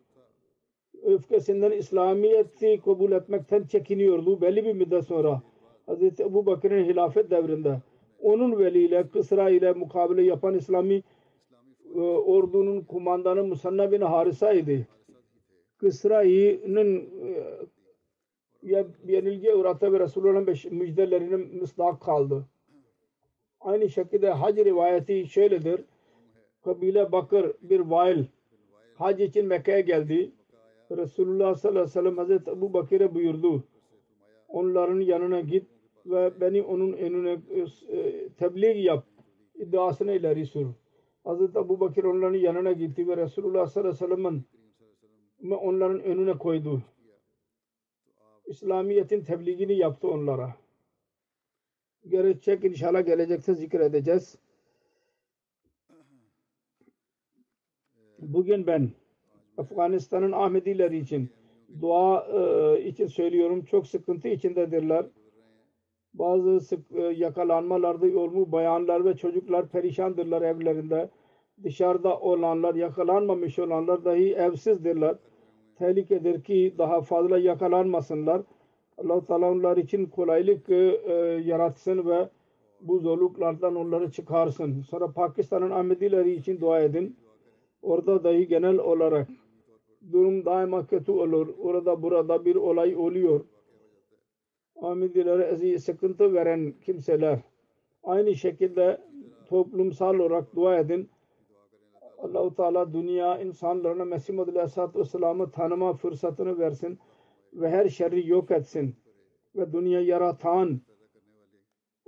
Öfkesinden 1.03 1.71
İslamiyet'i 1.71 2.81
kabul 2.85 3.13
etmekten 3.13 3.65
çekiniyordu. 3.65 4.41
Belli 4.41 4.65
bir 4.65 4.73
müddet 4.73 5.05
sonra 5.05 5.43
Hz. 5.89 6.21
Ebu 6.21 6.47
Bakır'ın 6.47 6.85
hilafet 6.85 7.31
devrinde 7.31 7.81
onun 8.23 8.59
veliyle 8.59 9.09
Kısra 9.09 9.51
ile 9.51 9.73
mukabele 9.73 10.23
yapan 10.23 10.55
İslami 10.55 11.03
e, 11.95 12.01
ordunun 12.01 12.81
kumandanı 12.81 13.45
Musanna 13.45 13.93
bin 13.93 14.01
Harisa 14.01 14.53
idi. 14.53 14.87
Kısra'nın 15.79 16.97
e, 16.97 17.45
yenilgiye 19.07 19.55
uğrattı 19.55 19.93
ve 19.93 20.01
Resulullah'ın 20.01 20.77
müjdelerine 20.77 21.37
misdak 21.37 22.01
kaldı. 22.01 22.47
Aynı 23.61 23.89
şekilde 23.89 24.31
hac 24.31 24.59
rivayeti 24.59 25.29
şöyledir. 25.29 25.85
Kabile 26.65 27.13
Bakır 27.13 27.53
bir 27.63 27.81
vail 27.81 28.25
hac 28.95 29.21
için 29.21 29.47
Mekke'ye 29.47 29.81
geldi. 29.81 30.33
Resulullah 30.91 31.55
sallallahu 31.55 31.81
aleyhi 31.81 31.97
ve 31.97 32.01
sellem 32.01 32.19
Hazreti 32.19 32.51
Ebu 32.51 32.73
Bakır'a 32.73 33.15
buyurdu. 33.15 33.65
Onların 34.49 35.01
yanına 35.01 35.41
git 35.41 35.67
ve 36.07 36.41
beni 36.41 36.63
onun 36.63 36.93
önüne 36.93 37.31
e, 37.31 38.29
tebliğ 38.29 38.83
yap 38.83 39.05
iddiasını 39.55 40.13
ileri 40.13 40.47
sür. 40.47 40.67
Hazreti 41.25 41.59
Ebu 41.59 41.81
Bakır 41.81 42.05
onların 42.05 42.39
yanına 42.39 42.73
gitti 42.73 43.09
ve 43.09 43.17
Resulullah 43.17 43.67
sallallahu 43.67 44.05
aleyhi 44.05 44.13
ve 44.13 44.17
sellem'in 44.17 44.45
onların 45.57 46.01
önüne 46.01 46.39
koydu. 46.39 46.83
İslamiyet'in 48.49 49.21
tebliğini 49.21 49.75
yaptı 49.75 50.09
onlara. 50.09 50.57
Gelecek 52.09 52.65
inşallah 52.65 53.07
gelecekte 53.07 53.55
zikredeceğiz. 53.55 54.39
Bugün 58.19 58.67
ben 58.67 58.91
Afganistan'ın 59.59 60.33
Ahmedileri 60.33 60.99
için 60.99 61.31
dua 61.81 62.27
e, 62.27 62.83
için 62.85 63.07
söylüyorum. 63.07 63.65
Çok 63.65 63.87
sıkıntı 63.87 64.29
içindedirler. 64.29 65.07
Bazı 66.15 66.61
sık, 66.61 66.93
e, 66.93 67.03
yakalanmalarda 67.03 68.19
olmuş 68.19 68.53
bayanlar 68.53 69.05
ve 69.05 69.17
çocuklar 69.17 69.69
perişandırlar 69.69 70.43
evlerinde. 70.43 71.11
Dışarıda 71.65 72.21
olanlar, 72.21 72.75
yakalanmamış 72.75 73.59
olanlar 73.59 74.05
dahi 74.05 74.35
evsizdirler. 74.35 75.17
Tehlikedir 75.79 76.43
ki 76.43 76.75
daha 76.79 77.01
fazla 77.01 77.39
yakalanmasınlar. 77.39 78.43
allah 78.99 79.25
Teala 79.25 79.51
onlar 79.51 79.77
için 79.77 80.07
kolaylık 80.07 80.71
e, 80.71 80.75
e, 80.75 81.13
yaratsın 81.45 82.07
ve 82.07 82.29
bu 82.81 82.99
zorluklardan 82.99 83.77
onları 83.77 84.11
çıkarsın. 84.11 84.83
Sonra 84.83 85.13
Pakistan'ın 85.13 85.71
Ahmedileri 85.71 86.33
için 86.33 86.61
dua 86.61 86.81
edin. 86.81 87.17
Orada 87.83 88.25
dahi 88.25 88.49
genel 88.49 88.79
olarak 88.79 89.29
durum 90.13 90.45
daima 90.45 90.87
kötü 90.87 91.13
olur. 91.13 91.49
Orada 91.59 92.03
burada 92.03 92.45
bir 92.45 92.57
olay 92.57 92.97
oluyor. 92.97 93.45
Ahmedilere 94.83 95.79
sıkıntı 95.79 96.35
veren 96.35 96.75
kimseler 96.85 97.39
aynı 98.05 98.35
şekilde 98.35 99.01
toplumsal 99.49 100.15
olarak 100.15 100.55
dua 100.57 100.79
edin. 100.79 101.09
Allahu 102.19 102.55
Teala 102.55 102.93
dünya 102.93 103.41
insanlarına 103.41 104.05
Mesih 104.05 104.35
Muhammed 104.35 104.55
Aleyhisselatü 104.55 104.99
Vesselam'ı 104.99 105.51
tanıma 105.51 105.93
fırsatını 105.93 106.59
versin 106.59 106.99
ve 107.53 107.71
her 107.71 107.89
şerri 107.89 108.29
yok 108.29 108.51
etsin 108.51 108.97
ve 109.57 109.73
dünya 109.73 110.01
yaratan 110.01 110.81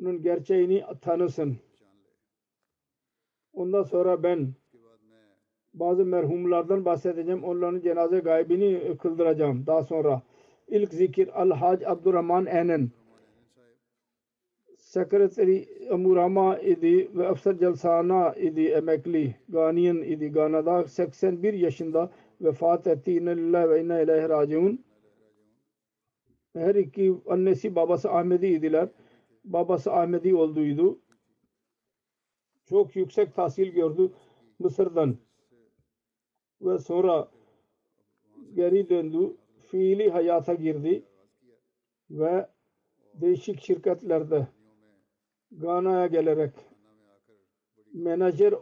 onun 0.02 0.22
gerçeğini 0.22 0.84
tanısın. 1.00 1.56
Ondan 3.52 3.82
sonra 3.82 4.22
ben 4.22 4.54
bazı 5.74 6.04
merhumlardan 6.04 6.84
bahsedeceğim. 6.84 7.44
Onların 7.44 7.80
cenaze 7.80 8.18
gaybini 8.18 8.96
kıldıracağım. 8.98 9.66
Daha 9.66 9.82
sonra 9.84 10.22
ilk 10.68 10.94
zikir 10.94 11.42
Al-Hac 11.42 11.82
Abdurrahman 11.86 12.46
Enen 12.46 12.90
Sekreteri 14.90 15.68
Amurama 15.90 16.58
idi 16.58 17.10
ve 17.14 17.28
Afsar 17.28 17.54
Jalsana 17.54 18.34
idi 18.34 18.66
emekli 18.68 19.36
Ganiyan 19.48 20.02
idi. 20.02 20.28
Gana'da 20.28 20.86
81 20.88 21.52
yaşında 21.54 22.10
vefat 22.40 22.86
etti. 22.86 23.12
İnne 23.12 23.36
lillahi 23.36 23.70
ve 23.70 23.82
inne 23.82 24.02
ileyhi 24.02 24.28
raciun. 24.28 24.84
Her 26.56 26.74
iki 26.74 27.14
annesi 27.26 27.74
babası 27.74 28.10
Ahmedi 28.10 28.46
idiler. 28.46 28.88
Babası 29.44 29.92
Ahmedi 29.92 30.34
olduydu. 30.34 31.00
Çok 32.64 32.96
yüksek 32.96 33.34
tahsil 33.34 33.72
gördü 33.72 34.12
Mısır'dan. 34.58 35.16
Ve 36.62 36.78
sonra 36.78 37.28
geri 38.54 38.88
döndü. 38.88 39.36
Fiili 39.70 40.10
hayata 40.10 40.54
girdi. 40.54 41.02
Ve 42.10 42.46
değişik 43.14 43.60
şirketlerde 43.60 44.46
Gana'ya 45.50 46.06
gelerek 46.06 46.52
menajer 47.92 48.54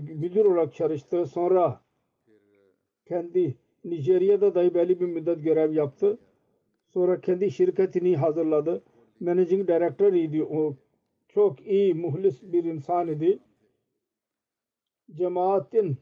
müdür 0.00 0.44
olarak 0.44 0.74
çalıştı. 0.74 1.26
Sonra 1.26 1.80
kendi 3.06 3.56
Nijerya'da 3.84 4.54
dahi 4.54 4.74
belli 4.74 5.00
bir 5.00 5.06
müddet 5.06 5.44
görev 5.44 5.72
yaptı. 5.72 6.18
Sonra 6.88 7.20
kendi 7.20 7.50
şirketini 7.50 8.16
hazırladı. 8.16 8.82
Managing 9.20 9.68
Director 9.68 10.12
idi. 10.12 10.44
O 10.44 10.76
çok 11.28 11.66
iyi, 11.66 11.94
muhlis 11.94 12.42
bir 12.42 12.64
insan 12.64 13.08
idi. 13.08 13.38
cemaatin 15.14 15.96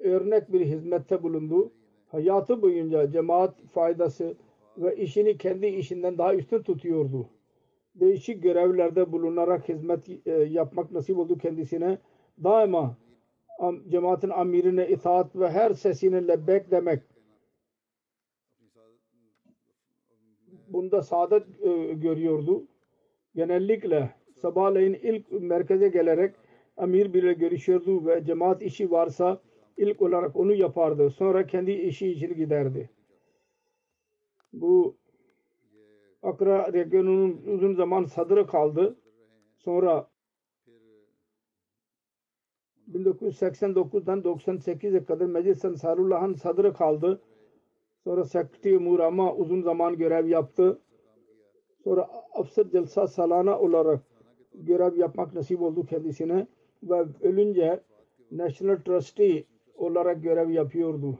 örnek 0.00 0.52
bir 0.52 0.60
hizmette 0.60 1.22
bulundu. 1.22 1.72
Hayatı 2.08 2.62
boyunca 2.62 3.10
cemaat 3.10 3.62
faydası 3.62 4.36
ve 4.78 4.96
işini 4.96 5.38
kendi 5.38 5.66
işinden 5.66 6.18
daha 6.18 6.34
üstün 6.34 6.62
tutuyordu. 6.62 7.28
Değişik 8.00 8.42
görevlerde 8.42 9.12
bulunarak 9.12 9.68
hizmet 9.68 10.26
e, 10.26 10.30
yapmak 10.32 10.92
nasip 10.92 11.18
oldu 11.18 11.38
kendisine. 11.38 11.98
Daima 12.44 12.96
cemaatin 13.88 14.30
amirine 14.30 14.88
itaat 14.88 15.36
ve 15.36 15.50
her 15.50 15.72
sesini 15.74 16.28
lebbek 16.28 16.70
demek. 16.70 17.02
Bunda 20.68 21.02
saadet 21.02 21.46
e, 21.62 21.92
görüyordu. 21.92 22.68
Genellikle 23.34 24.14
sabahleyin 24.42 24.94
ilk 24.94 25.32
merkeze 25.32 25.88
gelerek 25.88 26.34
amir 26.76 27.14
bile 27.14 27.32
görüşüyordu 27.32 28.06
ve 28.06 28.24
cemaat 28.24 28.62
işi 28.62 28.90
varsa 28.90 29.40
ilk 29.76 30.02
olarak 30.02 30.36
onu 30.36 30.54
yapardı. 30.54 31.10
Sonra 31.10 31.46
kendi 31.46 31.72
işi 31.72 32.08
için 32.08 32.34
giderdi. 32.34 32.90
Bu 34.52 34.96
Akra 36.22 36.72
regionunun 36.72 37.42
uzun 37.46 37.74
zaman 37.74 38.04
sadrı 38.04 38.46
kaldı. 38.46 38.96
Sonra 39.56 40.10
1989'dan 42.92 44.20
98'e 44.20 45.04
kadar 45.04 45.26
Meclis 45.26 45.64
Ensarullah'ın 45.64 46.34
sadrı 46.34 46.74
kaldı. 46.74 47.20
Sonra 48.04 48.24
Sekreteri 48.24 48.78
Murama 48.78 49.34
uzun 49.34 49.62
zaman 49.62 49.96
görev 49.96 50.26
yaptı. 50.26 50.78
Sonra 51.84 52.08
Afsar 52.32 52.70
Celsa 52.70 53.06
Salana 53.06 53.58
olarak 53.58 54.00
görev 54.54 54.96
yapmak 54.96 55.34
nasip 55.34 55.62
oldu 55.62 55.86
kendisine 55.86 56.46
ve 56.82 57.04
ölünce 57.22 57.80
National 58.30 58.76
Trustee 58.76 59.44
olarak 59.74 60.22
görev 60.22 60.50
yapıyordu. 60.50 61.18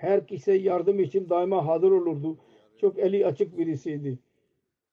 Her 0.00 0.26
kişiye 0.26 0.56
yardım 0.56 1.00
için 1.00 1.28
daima 1.28 1.66
hazır 1.66 1.90
olurdu. 1.90 2.38
Çok 2.76 2.98
eli 2.98 3.26
açık 3.26 3.58
birisiydi. 3.58 4.18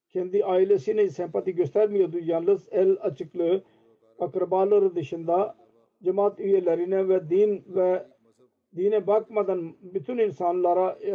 Kendi 0.09 0.45
ailesine 0.45 1.09
sempati 1.09 1.55
göstermiyordu. 1.55 2.19
Yalnız 2.19 2.67
el 2.71 2.97
açıklığı 3.01 3.63
akrabaları 4.19 4.95
dışında 4.95 5.57
cemaat 6.03 6.39
üyelerine 6.39 7.09
ve 7.09 7.29
din 7.29 7.63
ve 7.67 8.05
dine 8.75 9.07
bakmadan 9.07 9.75
bütün 9.81 10.17
insanlara 10.17 10.91
e, 10.91 11.11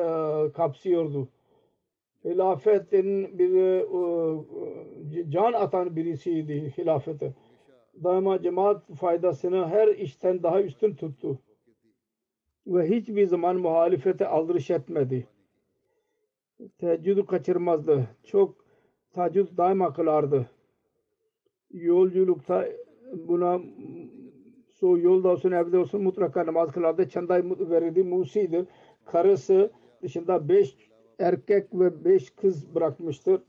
kapsıyordu. 0.53 1.28
Hilafetin 2.24 3.38
bir 3.38 3.57
e, 5.16 5.30
can 5.30 5.53
atan 5.53 5.97
birisiydi 5.97 6.72
hilafete. 6.78 7.34
Daima 8.05 8.43
cemaat 8.43 8.95
faydasını 8.95 9.68
her 9.68 9.88
işten 9.88 10.43
daha 10.43 10.62
üstün 10.62 10.95
tuttu. 10.95 11.38
Ve 12.67 12.91
hiçbir 12.91 13.27
zaman 13.27 13.57
muhalefete 13.57 14.27
aldırış 14.27 14.71
etmedi. 14.71 15.29
Teheccüdü 16.79 17.27
kaçırmazdı. 17.27 18.09
Çok 18.25 18.65
teheccüd 19.13 19.57
daima 19.57 19.93
kılardı. 19.93 20.51
Yolculukta 21.71 22.69
buna 23.13 23.61
so 24.71 24.99
yolda 24.99 25.29
olsun 25.29 25.53
evde 25.53 25.79
olsun 25.79 26.03
mutlaka 26.03 26.47
namaz 26.47 26.73
kılardı. 26.73 27.09
Çanday 27.09 27.43
verirdi. 27.45 28.03
Musidir. 28.05 28.67
Karısı 29.05 29.71
dışında 30.03 30.49
beş 30.49 30.77
erkek 31.19 31.75
ve 31.75 32.05
beş 32.05 32.31
kız 32.31 32.75
bırakmıştır. 32.75 33.43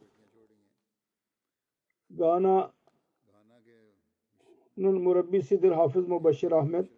Gana'nın 2.09 2.71
murabbisidir 4.77 5.71
Hafız 5.71 6.07
Mubaşir 6.07 6.51
Ahmet 6.51 6.89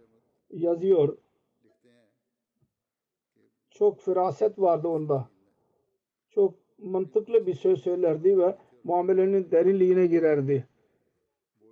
yazıyor. 0.50 1.18
Çok 3.76 4.02
firaset 4.02 4.60
vardı 4.60 4.88
onda. 4.88 5.30
Çok 6.30 6.54
mantıklı 6.78 7.48
bir 7.48 7.54
söz 7.54 7.80
söylerdi 7.82 8.38
ve 8.38 8.58
muamelenin 8.84 9.52
derinliğine 9.52 10.08
girerdi. 10.08 10.68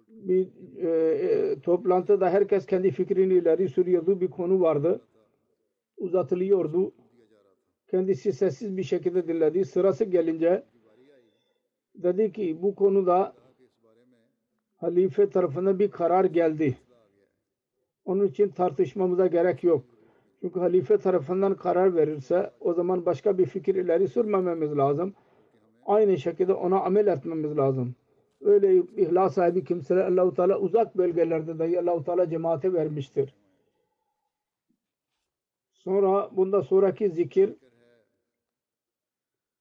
Bir 0.07 0.47
e, 0.77 0.89
e, 0.89 1.59
toplantıda 1.59 2.29
herkes 2.29 2.65
kendi 2.65 2.91
fikrini 2.91 3.33
ileri 3.33 3.69
sürüyordu. 3.69 4.21
Bir 4.21 4.27
konu 4.27 4.61
vardı. 4.61 5.01
Uzatılıyordu. 5.97 6.93
Kendisi 7.87 8.33
sessiz 8.33 8.77
bir 8.77 8.83
şekilde 8.83 9.27
dinledi. 9.27 9.65
Sırası 9.65 10.05
gelince 10.05 10.63
dedi 11.95 12.31
ki 12.31 12.61
bu 12.61 12.75
konuda 12.75 13.33
halife 14.75 15.29
tarafından 15.29 15.79
bir 15.79 15.91
karar 15.91 16.25
geldi. 16.25 16.77
Onun 18.05 18.27
için 18.27 18.49
tartışmamıza 18.49 19.27
gerek 19.27 19.63
yok. 19.63 19.92
Çünkü 20.43 20.59
halife 20.59 20.97
tarafından 20.97 21.55
karar 21.55 21.95
verirse 21.95 22.51
o 22.59 22.73
zaman 22.73 23.05
başka 23.05 23.37
bir 23.37 23.45
fikir 23.45 23.75
ileri 23.75 24.07
sürmememiz 24.07 24.77
lazım. 24.77 25.13
Aynı 25.85 26.17
şekilde 26.17 26.53
ona 26.53 26.79
amel 26.79 27.07
etmemiz 27.07 27.57
lazım. 27.57 27.95
Öyle 28.41 28.75
ihlas 28.75 29.33
sahibi 29.33 29.63
kimseler 29.63 30.05
Allah-u 30.05 30.33
Teala 30.33 30.59
uzak 30.59 30.97
bölgelerde 30.97 31.59
dahi 31.59 31.79
Allah-u 31.79 32.03
Teala 32.03 32.29
cemaate 32.29 32.73
vermiştir. 32.73 33.33
Sonra 35.73 36.29
bunda 36.31 36.61
sonraki 36.61 37.09
zikir 37.09 37.53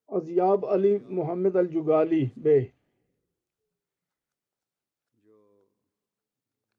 Aziyab 0.09 0.63
Ali 0.63 1.03
Muhammed 1.09 1.55
Al-Cugali 1.55 2.31
Bey 2.37 2.73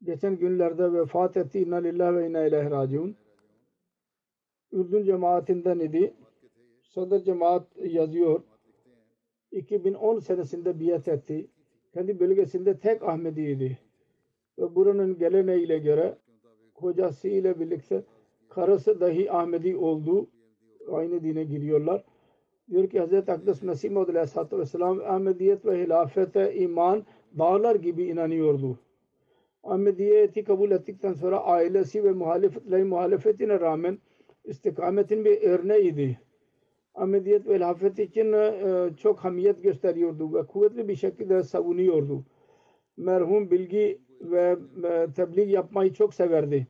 geçen 0.03 0.37
günlerde 0.37 0.93
vefat 0.93 1.37
etti. 1.37 1.59
İnna 1.59 1.75
lillahi 1.75 2.15
ve 2.15 2.27
inna 2.27 2.45
ileyhi 2.45 2.71
raciun. 2.71 3.22
Ürdün 4.73 5.03
cemaatinden 5.03 5.79
idi. 5.79 6.13
Sadr 6.81 7.19
cemaat 7.19 7.67
yazıyor. 7.83 8.41
2010 9.51 10.19
senesinde 10.19 10.79
biat 10.79 11.07
etti. 11.07 11.47
Kendi 11.93 12.19
bölgesinde 12.19 12.77
tek 12.77 13.03
Ahmediydi. 13.03 13.79
Ve 14.59 14.75
buranın 14.75 15.17
geleneğiyle 15.17 15.77
göre 15.77 16.17
kocası 16.73 17.27
ile 17.27 17.59
birlikte 17.59 18.03
karısı 18.49 18.99
dahi 18.99 19.31
Ahmedi 19.31 19.77
oldu. 19.77 20.27
Aynı 20.91 21.23
dine 21.23 21.43
giriyorlar. 21.43 22.03
Diyor 22.69 22.89
ki 22.89 23.01
Hz. 23.01 23.13
Akdes 23.13 23.63
Mesih 23.63 23.91
Maud 23.91 24.09
Aleyhisselatü 24.09 24.59
Vesselam 24.59 24.99
Ahmediyet 24.99 25.65
ve 25.65 25.83
hilafete 25.83 26.55
iman 26.55 27.05
dağlar 27.39 27.75
gibi 27.75 28.03
inanıyordu. 28.03 28.79
Ahmediyeti 29.63 30.43
kabul 30.43 30.71
ettikten 30.71 31.13
sonra 31.13 31.39
ailesi 31.43 32.03
ve 32.03 32.11
muhalefetlerin 32.11 32.87
muhalefetine 32.87 33.59
rağmen 33.59 33.97
istikametin 34.45 35.25
bir 35.25 35.41
örneğiydi. 35.41 36.19
Ahmediyet 36.95 37.47
ve 37.47 37.55
hilafet 37.55 37.99
için 37.99 38.33
e, 38.33 38.89
çok 38.97 39.19
hamiyet 39.19 39.63
gösteriyordu 39.63 40.33
ve 40.33 40.45
kuvvetli 40.45 40.87
bir 40.87 40.95
şekilde 40.95 41.43
savunuyordu. 41.43 42.25
Merhum 42.97 43.51
bilgi 43.51 44.01
ve 44.21 44.57
e, 44.83 45.07
tebliğ 45.15 45.51
yapmayı 45.51 45.93
çok 45.93 46.13
severdi. 46.13 46.67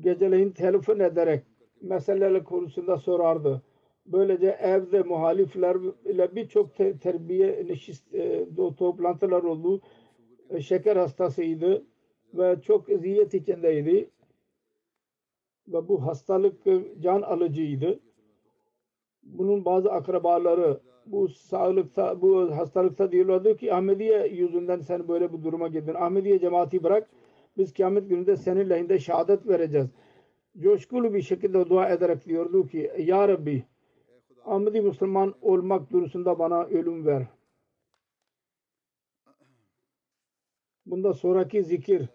Geceleyin 0.00 0.50
telefon 0.50 0.98
ederek 0.98 1.42
meseleler 1.80 2.44
konusunda 2.44 2.96
sorardı. 2.96 3.62
Böylece 4.06 4.46
evde 4.46 5.02
muhalifler 5.02 5.76
ile 6.04 6.34
birçok 6.34 6.74
te 6.74 6.98
terbiye 6.98 7.66
neşist, 7.68 8.14
e, 8.14 8.46
toplantılar 8.78 9.42
oldu. 9.42 9.80
Şeker 10.60 10.96
hastasıydı 10.96 11.84
ve 12.34 12.56
çok 12.62 12.90
eziyet 12.90 13.34
içindeydi. 13.34 14.10
Ve 15.72 15.88
bu 15.88 16.06
hastalık 16.06 16.64
can 17.00 17.22
alıcıydı. 17.22 18.00
Bunun 19.22 19.64
bazı 19.64 19.92
akrabaları 19.92 20.80
bu 21.06 21.28
sağlıkta, 21.28 22.22
bu 22.22 22.56
hastalıkta 22.56 23.12
diyorlardı 23.12 23.56
ki 23.56 23.74
Ahmediye 23.74 24.26
yüzünden 24.26 24.80
sen 24.80 25.08
böyle 25.08 25.32
bir 25.32 25.42
duruma 25.42 25.68
girdin. 25.68 25.94
Ahmediye 25.94 26.38
cemaati 26.38 26.82
bırak. 26.82 27.10
Biz 27.58 27.72
kıyamet 27.72 28.08
gününde 28.08 28.36
senin 28.36 28.70
lehinde 28.70 28.98
şehadet 28.98 29.48
vereceğiz. 29.48 29.86
Coşkulu 30.58 31.14
bir 31.14 31.22
şekilde 31.22 31.68
dua 31.68 31.88
ederek 31.88 32.26
diyordu 32.26 32.66
ki 32.66 32.92
Ya 32.98 33.28
Rabbi 33.28 33.64
Ahmedi 34.44 34.80
Müslüman 34.80 35.34
olmak 35.42 35.92
durusunda 35.92 36.38
bana 36.38 36.64
ölüm 36.64 37.06
ver. 37.06 37.26
Bunda 40.86 41.14
sonraki 41.14 41.64
zikir 41.64 42.08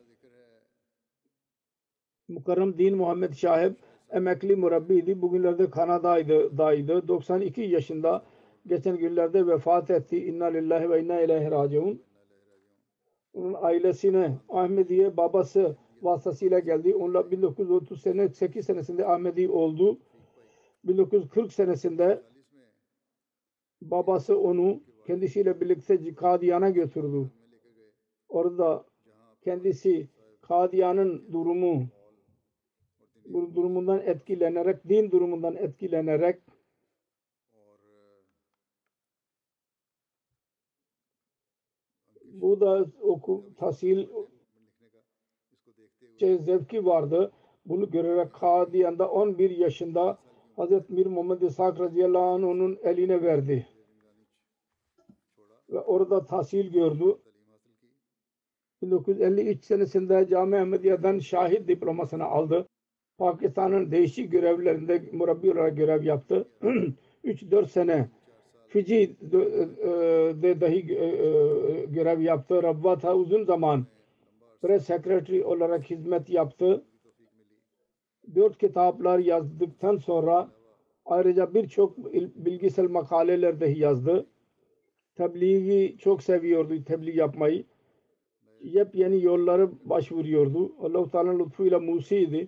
Mukarrem 2.28 2.78
Din 2.78 2.97
Muhammed 2.97 3.34
Şahip 3.34 3.78
emekli 4.09 4.55
murabbiydi. 4.55 5.21
Bugünlerde 5.21 5.69
Kanada'ydı. 5.69 6.57
Daydı. 6.57 7.07
92 7.07 7.61
yaşında 7.61 8.26
geçen 8.67 8.97
günlerde 8.97 9.47
vefat 9.47 9.91
etti. 9.91 10.26
İnna 10.26 10.45
lillahi 10.45 10.89
ve 10.89 11.03
inna 11.03 11.21
ileyhi 11.21 11.51
raciun. 11.51 12.01
Onun 13.34 13.55
ailesine 13.61 14.38
Ahmediye 14.49 15.17
babası 15.17 15.76
vasıtasıyla 16.01 16.59
geldi. 16.59 16.95
Onlar 16.95 17.32
1930 17.32 18.01
sene 18.01 18.30
8 18.30 18.65
senesinde 18.65 19.07
Ahmedi 19.07 19.49
oldu. 19.49 19.99
1940 20.84 21.53
senesinde 21.53 22.21
babası 23.82 24.39
onu 24.39 24.82
kendisiyle 25.07 25.61
birlikte 25.61 26.15
Kadiyana 26.15 26.69
götürdü. 26.69 27.32
Orada 28.30 28.86
kendisi 29.43 30.09
Kadiyan'ın 30.41 31.32
durumu 31.32 31.88
bu 33.26 33.55
durumundan 33.55 34.01
etkilenerek, 34.05 34.89
din 34.89 35.11
durumundan 35.11 35.55
etkilenerek 35.55 36.41
bu 42.23 42.61
da 42.61 42.86
oku, 43.01 43.45
tahsil 43.57 44.07
şey, 46.19 46.38
zevki 46.38 46.86
vardı. 46.86 47.32
Bunu 47.65 47.91
görerek 47.91 48.34
Kadiyan'da 48.34 49.11
11 49.11 49.49
yaşında 49.49 50.17
Hazreti 50.55 50.93
Mir 50.93 51.05
Muhammed 51.05 51.41
İshak 51.41 51.80
radıyallahu 51.80 52.23
anh 52.23 52.43
onun 52.43 52.80
eline 52.84 53.21
verdi. 53.21 53.67
Ve 55.69 55.80
orada 55.80 56.26
tahsil 56.26 56.71
gördü. 56.71 57.17
1953 58.82 59.65
senesinde 59.65 60.28
Cami 60.30 60.57
Ahmediye'den 60.57 61.19
şahit 61.19 61.67
diplomasını 61.67 62.23
aldı. 62.23 62.67
Pakistan'ın 63.18 63.91
değişik 63.91 64.32
görevlerinde 64.32 65.03
murabbi 65.13 65.51
olarak 65.51 65.78
görev 65.78 66.03
yaptı. 66.03 66.47
3-4 67.26 67.68
sene 67.68 68.09
Fiji'de 68.68 70.61
dahi 70.61 70.86
görev 71.93 72.22
yaptı. 72.22 72.63
Rabbat'a 72.63 73.16
uzun 73.16 73.43
zaman 73.43 73.86
press 74.61 74.86
secretary 74.86 75.43
olarak 75.43 75.89
hizmet 75.89 76.30
yaptı. 76.30 76.84
Dört 78.36 78.57
kitaplar 78.57 79.20
yazdıktan 79.20 79.97
sonra 79.97 80.49
ayrıca 81.05 81.53
birçok 81.53 81.97
bilgisel 82.36 82.89
makaleler 82.89 83.61
dahi 83.61 83.80
yazdı. 83.80 84.26
Tebliği 85.16 85.97
çok 85.97 86.24
seviyordu, 86.24 86.84
tebliğ 86.84 87.18
yapmayı. 87.18 87.63
Yepyeni 88.61 89.24
yolları 89.24 89.70
başvuruyordu. 89.84 90.72
Allah-u 90.82 91.09
Teala'nın 91.09 91.39
lütfuyla 91.39 91.80
Musi'ydi. 91.80 92.47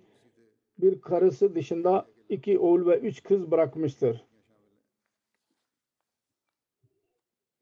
Bir 0.80 1.02
karısı 1.02 1.56
dışında 1.56 2.08
iki 2.30 2.60
oğul 2.60 2.88
ve 2.88 3.00
üç 3.00 3.24
kız 3.24 3.52
bırakmıştır. 3.52 4.26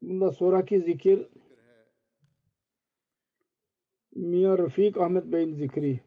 Bundan 0.02 0.30
sonraki 0.30 0.80
zikir 0.80 1.28
Mia 4.14 4.58
Rafik 4.58 4.96
Ahmet 4.96 5.24
Bey'in 5.24 5.54
zikri. 5.54 6.00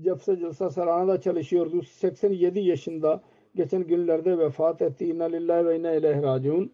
Cepse 0.00 0.36
Jalsa 0.36 0.70
Sarana'da 0.70 1.20
çalışıyordu. 1.20 1.82
87 1.82 2.60
yaşında 2.60 3.22
geçen 3.54 3.86
günlerde 3.86 4.38
vefat 4.38 4.82
etti. 4.82 5.06
İnna 5.06 5.24
lillahi 5.24 5.66
ve 5.66 5.78
inna 5.78 5.92
ileyhi 5.92 6.22
raciun. 6.22 6.72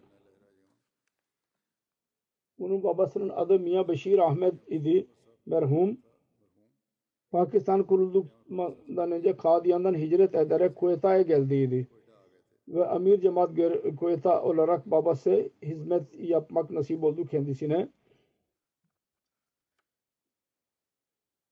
Onun 2.59 2.83
babasının 2.83 3.29
adı 3.29 3.59
Mia 3.59 3.87
Beşir 3.87 4.19
Ahmet 4.19 4.53
idi. 4.67 5.07
Merhum. 5.45 5.97
Pakistan 7.31 7.83
kurulduktan 7.83 9.11
önce 9.11 9.37
Kadiyan'dan 9.37 9.93
hicret 9.93 10.35
ederek 10.35 10.75
Kuveyta'ya 10.75 11.21
geldiydi. 11.21 11.87
Ve 12.67 12.85
Amir 12.85 13.21
Cemaat 13.21 13.49
Kuveyta 13.99 14.43
olarak 14.43 14.85
babası 14.85 15.49
hizmet 15.61 16.03
yapmak 16.19 16.71
nasip 16.71 17.03
oldu 17.03 17.25
kendisine. 17.25 17.89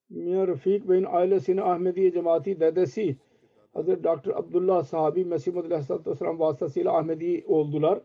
Mia 0.10 0.48
Rafik 0.48 0.90
Bey'in 0.90 1.04
ailesine 1.04 1.62
Ahmediye 1.62 2.12
cemaati 2.12 2.60
dedesi 2.60 3.18
Hazreti 3.74 4.04
Dr. 4.04 4.36
Abdullah 4.36 4.84
sahabi 4.84 5.26
Mesih 5.26 5.54
Muhammed 5.54 5.72
Aleyhisselatü 5.72 6.12
Vesselam 6.12 6.40
vasıtasıyla 6.40 6.98
Ahmedi 6.98 7.44
oldular. 7.48 8.02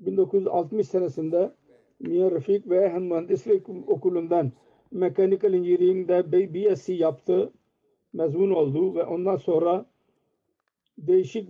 1960 0.00 0.88
senesinde 0.88 1.54
Mia 2.00 2.30
Rafik 2.30 2.70
ve 2.70 2.88
hem 2.90 3.04
mühendislik 3.04 3.68
okulundan 3.68 4.52
Mechanical 4.90 5.54
Engineering'de 5.54 6.32
BSc 6.54 6.92
yaptı. 6.92 7.52
Mezun 8.12 8.50
oldu 8.50 8.94
ve 8.94 9.04
ondan 9.04 9.36
sonra 9.36 9.86
değişik 10.98 11.48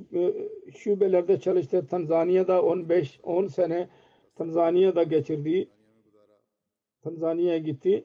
şubelerde 0.77 1.41
çalıştı. 1.41 1.87
Tanzanya'da 1.87 2.63
15 2.63 3.21
10 3.23 3.47
sene 3.47 3.89
Tanzanya'da 4.35 5.03
geçirdi. 5.03 5.69
Tanzanya'ya 7.03 7.59
gitti. 7.59 8.05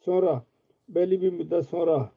Sonra 0.00 0.44
belli 0.88 1.22
bir 1.22 1.32
müddet 1.32 1.66
sonra 1.66 2.12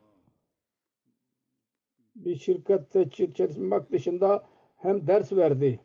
bir 2.15 2.35
şirkette 2.35 3.09
çalışmak 3.09 3.91
dışında 3.91 4.43
hem 4.77 5.07
ders 5.07 5.31
verdi. 5.31 5.79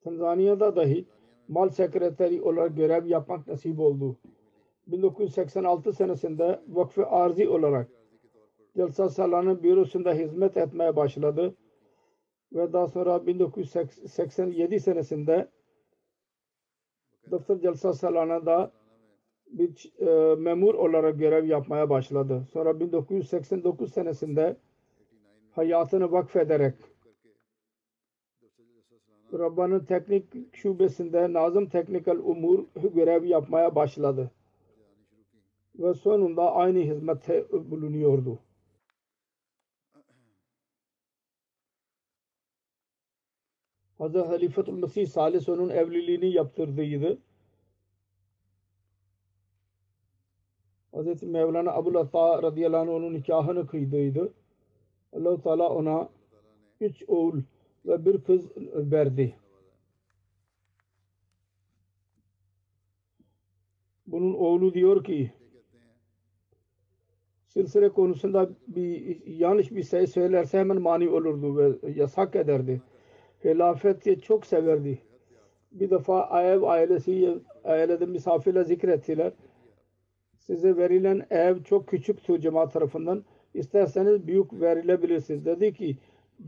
Tanzanya'da 0.00 0.76
dahi 0.76 1.06
mal 1.48 1.68
sekreteri 1.68 2.42
olarak 2.42 2.76
görev 2.76 3.06
yapmak 3.06 3.46
nasip 3.46 3.80
oldu. 3.80 4.16
1986 4.86 5.92
senesinde 5.92 6.60
vakfı 6.68 7.06
arzi 7.06 7.48
olarak 7.48 7.88
Jalsa 8.76 9.08
Salana 9.08 9.62
bürosunda 9.62 10.12
hizmet 10.12 10.56
etmeye 10.56 10.96
başladı. 10.96 11.54
Ve 12.52 12.72
daha 12.72 12.86
sonra 12.86 13.26
1987 13.26 14.80
senesinde 14.80 15.48
Dr. 17.30 17.58
Jalsa 17.62 17.92
Salana'da 17.92 18.72
bir 19.46 19.92
e, 19.98 20.34
memur 20.34 20.74
olarak 20.74 21.18
görev 21.18 21.44
yapmaya 21.44 21.90
başladı. 21.90 22.46
Sonra 22.52 22.80
1989 22.80 23.92
senesinde 23.92 24.56
hayatını 25.50 26.12
vakfederek 26.12 26.74
Rabba'nın 29.32 29.80
teknik 29.80 30.56
şubesinde 30.56 31.32
Nazım 31.32 31.68
Teknikal 31.68 32.18
Umur 32.18 32.64
görev 32.94 33.24
yapmaya 33.24 33.74
başladı. 33.74 34.30
Ve 35.78 35.94
sonunda 35.94 36.52
aynı 36.54 36.78
hizmette 36.78 37.46
bulunuyordu. 37.52 38.38
Hazreti 43.98 44.28
Halifetul 44.28 44.78
Mesih 44.78 45.06
Salis 45.06 45.48
onun 45.48 45.68
evliliğini 45.68 46.32
yaptırdıydı. 46.32 47.18
Hazreti 50.92 51.26
Mevlana 51.26 51.72
Abul 51.72 51.94
Ata 51.94 52.42
radıyallahu 52.42 52.80
anh 52.80 52.88
onun 52.88 53.14
nikahını 53.14 53.66
kıydıydı. 53.66 54.32
allah 55.12 55.40
Teala 55.42 55.68
ona 55.68 56.08
üç 56.80 57.02
oğul 57.08 57.42
ve 57.86 58.04
bir 58.04 58.20
kız 58.20 58.50
verdi. 58.74 59.34
Bunun 64.06 64.34
oğlu 64.34 64.74
diyor 64.74 65.04
ki 65.04 65.32
silsile 67.46 67.88
konusunda 67.88 68.50
bir 68.68 69.26
yanlış 69.26 69.70
bir 69.70 69.82
şey 69.82 70.06
söylerse 70.06 70.58
hemen 70.58 70.80
mani 70.80 71.08
olurdu 71.08 71.56
ve 71.56 71.90
yasak 71.90 72.36
ederdi. 72.36 72.82
Hilafeti 73.44 74.20
çok 74.20 74.46
severdi. 74.46 74.98
Bir 75.72 75.90
defa 75.90 76.22
Ayev 76.22 76.62
ailesi 76.62 77.38
ailede 77.64 78.06
misafirle 78.06 78.64
zikrettiler 78.64 79.32
size 80.46 80.76
verilen 80.76 81.26
ev 81.30 81.62
çok 81.62 81.88
küçüktü 81.88 82.40
cemaat 82.40 82.72
tarafından. 82.72 83.24
İsterseniz 83.54 84.26
büyük 84.26 84.52
verilebilirsiniz. 84.52 85.44
Dedi 85.44 85.74
ki 85.74 85.96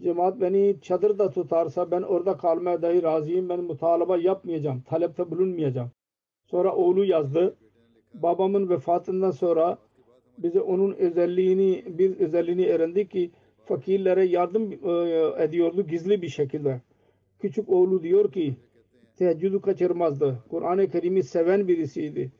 cemaat 0.03 0.41
beni 0.41 0.77
çadırda 0.83 1.31
tutarsa 1.31 1.91
ben 1.91 2.03
orada 2.03 2.37
kalmaya 2.37 2.83
dahi 2.83 3.03
razıyım. 3.03 3.49
Ben 3.49 3.61
mutalaba 3.61 4.17
yapmayacağım. 4.17 4.83
Talepte 4.89 5.31
bulunmayacağım. 5.31 5.91
Sonra 6.47 6.77
oğlu 6.77 7.05
yazdı. 7.05 7.57
Babamın 8.15 8.69
vefatından 8.69 9.31
sonra 9.31 9.79
bize 10.39 10.61
onun 10.61 10.93
özelliğini 10.93 11.85
bir 11.87 12.17
özelliğini 12.17 12.69
öğrendik 12.69 13.11
ki 13.11 13.31
fakirlere 13.65 14.25
yardım 14.25 14.73
e, 14.73 15.45
ediyordu 15.45 15.87
gizli 15.87 16.23
bir 16.23 16.29
şekilde. 16.29 16.81
Küçük 17.39 17.69
oğlu 17.69 18.03
diyor 18.03 18.33
ki 18.33 18.57
teheccüdü 19.17 19.61
kaçırmazdı. 19.61 20.39
Kur'an-ı 20.51 20.91
Kerim'i 20.91 21.23
seven 21.23 21.69
birisiydi 21.69 22.33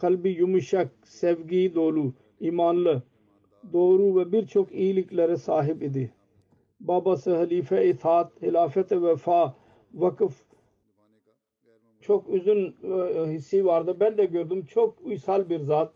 kalbi 0.00 0.30
yumuşak, 0.30 0.88
sevgi 1.04 1.74
dolu, 1.74 2.12
imanlı, 2.40 3.02
doğru 3.72 4.16
ve 4.16 4.32
birçok 4.32 4.74
iyiliklere 4.74 5.36
sahip 5.36 5.82
idi. 5.82 6.12
Babası 6.80 7.36
halife 7.36 7.88
itaat, 7.88 8.42
hilafet 8.42 8.92
vefa, 8.92 9.56
vakıf 9.94 10.44
çok 12.00 12.28
uzun 12.28 12.76
e, 12.82 13.26
hissi 13.32 13.64
vardı. 13.64 13.96
Ben 14.00 14.18
de 14.18 14.24
gördüm 14.24 14.64
çok 14.64 15.02
uysal 15.02 15.48
bir 15.48 15.60
zat. 15.60 15.92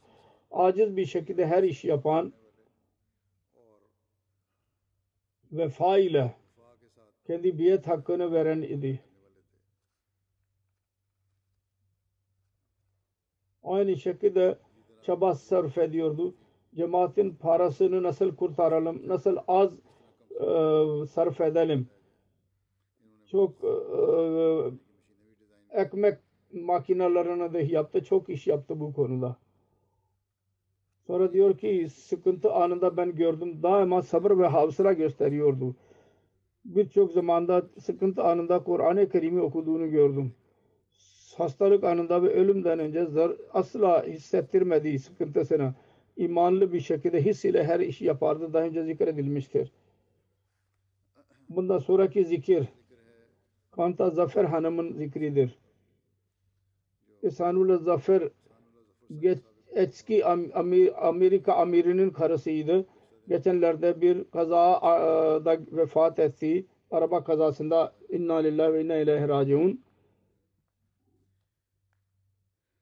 Aciz 0.50 0.96
bir 0.96 1.06
şekilde 1.06 1.46
her 1.46 1.62
iş 1.62 1.84
yapan 1.84 2.32
vefa 5.52 5.98
ile 5.98 6.34
kendi 7.26 7.58
biyet 7.58 7.88
hakkını 7.88 8.32
veren 8.32 8.62
idi. 8.62 9.00
aynı 13.64 13.96
şekilde 13.96 14.58
çaba 15.02 15.34
sarf 15.34 15.78
ediyordu. 15.78 16.34
Cemaatin 16.74 17.34
parasını 17.34 18.02
nasıl 18.02 18.36
kurtaralım, 18.36 19.08
nasıl 19.08 19.36
az 19.48 19.70
sarf 21.06 21.40
edelim. 21.40 21.88
Çok 23.30 23.52
e, 23.64 23.72
ekmek 25.80 26.18
makinalarına 26.52 27.52
da 27.52 27.60
yaptı. 27.60 28.04
Çok 28.04 28.28
iş 28.28 28.46
yaptı 28.46 28.80
bu 28.80 28.92
konuda. 28.92 29.36
Sonra 31.06 31.32
diyor 31.32 31.58
ki 31.58 31.88
sıkıntı 31.94 32.52
anında 32.52 32.96
ben 32.96 33.14
gördüm. 33.16 33.62
Daima 33.62 34.02
sabır 34.02 34.38
ve 34.38 34.46
hafıza 34.46 34.92
gösteriyordu. 34.92 35.76
Birçok 36.64 37.12
zamanda 37.12 37.62
sıkıntı 37.80 38.22
anında 38.22 38.64
Kur'an-ı 38.64 39.08
Kerim'i 39.08 39.40
okuduğunu 39.40 39.90
gördüm. 39.90 40.32
Hastalık 41.36 41.84
anında 41.84 42.22
ve 42.22 42.28
ölümden 42.28 42.78
önce 42.78 43.06
zar, 43.06 43.32
asla 43.52 44.04
hissettirmediği 44.06 44.98
sıkıntısını 44.98 45.74
imanlı 46.16 46.72
bir 46.72 46.80
şekilde 46.80 47.24
his 47.24 47.44
ile 47.44 47.64
her 47.64 47.80
işi 47.80 48.04
yapardı. 48.04 48.52
Daha 48.52 48.62
önce 48.62 48.84
zikredilmiştir. 48.84 49.72
Bundan 51.56 51.78
sonraki 51.78 52.24
zikir 52.24 52.68
Kanta 53.70 54.10
Zafer 54.10 54.44
Hanım'ın 54.44 54.92
zikridir. 54.92 55.58
İhsanullah 57.22 57.78
Zafer 57.78 58.28
geç, 59.18 59.38
eski 59.70 60.26
Amerika 60.96 61.54
amirinin 61.54 62.10
karısıydı. 62.10 62.86
Geçenlerde 63.28 64.00
bir 64.00 64.24
kazada 64.24 65.58
vefat 65.72 66.18
etti. 66.18 66.66
Araba 66.90 67.24
kazasında 67.24 67.92
inna 68.08 68.36
lillahi 68.36 68.72
ve 68.72 68.84
inna 68.84 68.96
ileyhi 68.96 69.28
raciun. 69.28 69.80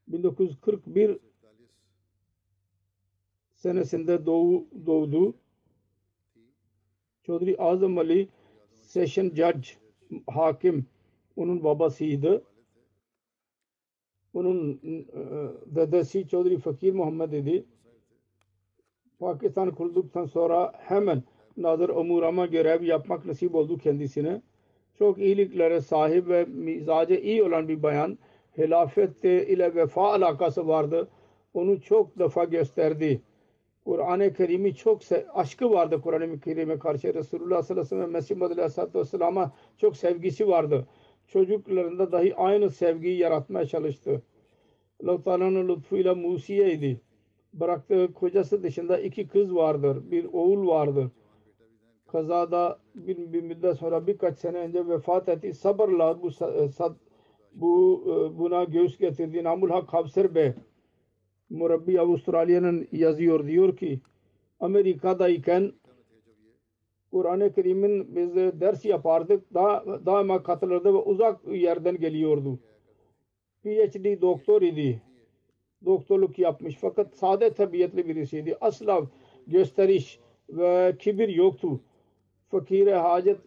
1941 0.08 1.18
senesinde 3.54 4.26
doğu, 4.26 4.66
doğdu. 4.86 5.34
Çodri 7.22 7.56
Azam 7.58 7.98
Ali 7.98 8.28
Session 8.91 9.28
Judge 9.28 9.68
hakim 10.26 10.86
onun 11.36 11.64
babasıydı. 11.64 12.43
Onun 14.34 14.80
e, 14.84 15.05
dedesi 15.66 16.28
Çodri 16.28 16.59
Fakir 16.59 16.93
Muhammed 16.93 17.32
idi. 17.32 17.64
Pakistan 19.18 19.74
kurulduktan 19.74 20.26
sonra 20.26 20.72
hemen 20.76 21.22
Nazır 21.57 21.88
Umurama 21.88 22.47
görev 22.47 22.82
yapmak 22.82 23.24
nasip 23.24 23.55
oldu 23.55 23.78
kendisine. 23.78 24.43
Çok 24.99 25.18
iyiliklere 25.18 25.80
sahip 25.80 26.28
ve 26.28 26.45
mizacı 26.45 27.14
iyi 27.14 27.43
olan 27.43 27.68
bir 27.68 27.82
bayan. 27.82 28.18
Hilafet 28.59 29.24
ile 29.24 29.74
vefa 29.74 30.12
alakası 30.12 30.68
vardı. 30.68 31.09
Onu 31.55 31.80
çok 31.80 32.18
defa 32.18 32.45
gösterdi. 32.45 33.20
Kur'an-ı 33.91 34.32
Kerim'i 34.32 34.74
çok 34.74 35.01
aşkı 35.34 35.70
vardı 35.70 36.01
Kur'an-ı 36.01 36.41
Kerim'e 36.41 36.78
karşı. 36.78 37.14
Resulullah 37.14 37.62
sallallahu 37.62 37.70
aleyhi 37.70 37.80
ve 37.80 37.84
sellem 37.84 38.11
Mesih 38.11 38.36
Muhammed 38.36 38.57
aleyhisselatü 38.57 38.99
vesselam'a 38.99 39.53
çok 39.76 39.97
sevgisi 39.97 40.49
vardı. 40.49 40.86
Çocuklarında 41.26 42.12
dahi 42.12 42.36
aynı 42.36 42.70
sevgiyi 42.70 43.18
yaratmaya 43.18 43.66
çalıştı. 43.66 44.22
Allah-u 45.03 45.22
Teala'nın 45.22 45.68
lütfuyla 45.68 46.14
Musiye'ydi. 46.14 47.01
Bıraktığı 47.53 48.12
kocası 48.14 48.62
dışında 48.62 48.99
iki 48.99 49.28
kız 49.28 49.55
vardır. 49.55 50.11
Bir 50.11 50.24
oğul 50.24 50.66
vardır. 50.66 51.09
Kazada 52.07 52.78
bir, 52.95 53.32
bir 53.32 53.43
müddet 53.43 53.76
sonra 53.76 54.07
birkaç 54.07 54.38
sene 54.38 54.59
önce 54.59 54.88
vefat 54.88 55.28
etti. 55.28 55.55
Sabırla 55.55 56.22
bu, 56.22 56.30
sad, 56.30 56.95
bu 57.53 58.05
e, 58.07 58.38
buna 58.38 58.64
göğüs 58.64 58.99
getirdi. 58.99 59.45
Namul 59.45 59.70
Hak 59.70 59.93
Hafser 59.93 60.34
Bey 60.34 60.53
Murabbi 61.51 62.01
Avustralya'nın 62.01 62.88
yazıyor 62.92 63.46
diyor 63.46 63.76
ki 63.76 64.01
Amerika'dayken 64.61 65.72
Kur'an-ı 67.12 67.53
Kerim'in 67.53 68.16
biz 68.16 68.34
ders 68.36 68.84
yapardık. 68.84 69.55
Da, 69.55 69.84
daima 70.07 70.42
katılırdı 70.42 70.94
ve 70.94 70.98
uzak 70.98 71.40
yerden 71.46 72.01
geliyordu. 72.01 72.59
PhD 73.62 74.20
doktor 74.20 74.62
idi. 74.62 75.03
Doktorluk 75.84 76.38
yapmış 76.38 76.74
fakat 76.80 77.14
sade 77.14 77.53
tabiatlı 77.53 78.09
birisiydi. 78.09 78.57
Asla 78.61 79.03
gösteriş 79.46 80.18
ve 80.48 80.96
kibir 80.98 81.28
yoktu. 81.28 81.80
Fakire 82.48 82.94
hacet 82.94 83.38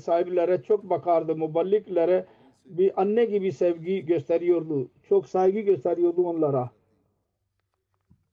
sahiplere 0.00 0.62
çok 0.62 0.90
bakardı. 0.90 1.36
Muballiklere 1.36 2.26
bir 2.66 3.00
anne 3.00 3.24
gibi 3.24 3.52
sevgi 3.52 4.06
gösteriyordu. 4.06 4.88
Çok 5.08 5.26
saygı 5.26 5.60
gösteriyordu 5.60 6.22
onlara. 6.22 6.70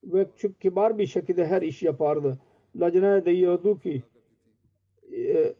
Ve 0.06 0.26
çok 0.36 0.60
kibar 0.60 0.98
bir 0.98 1.06
şekilde 1.06 1.46
her 1.46 1.62
iş 1.62 1.82
yapardı. 1.82 2.38
Lacnaya 2.76 3.24
değiyordu 3.24 3.78
ki 3.78 4.02
e, 5.16 5.54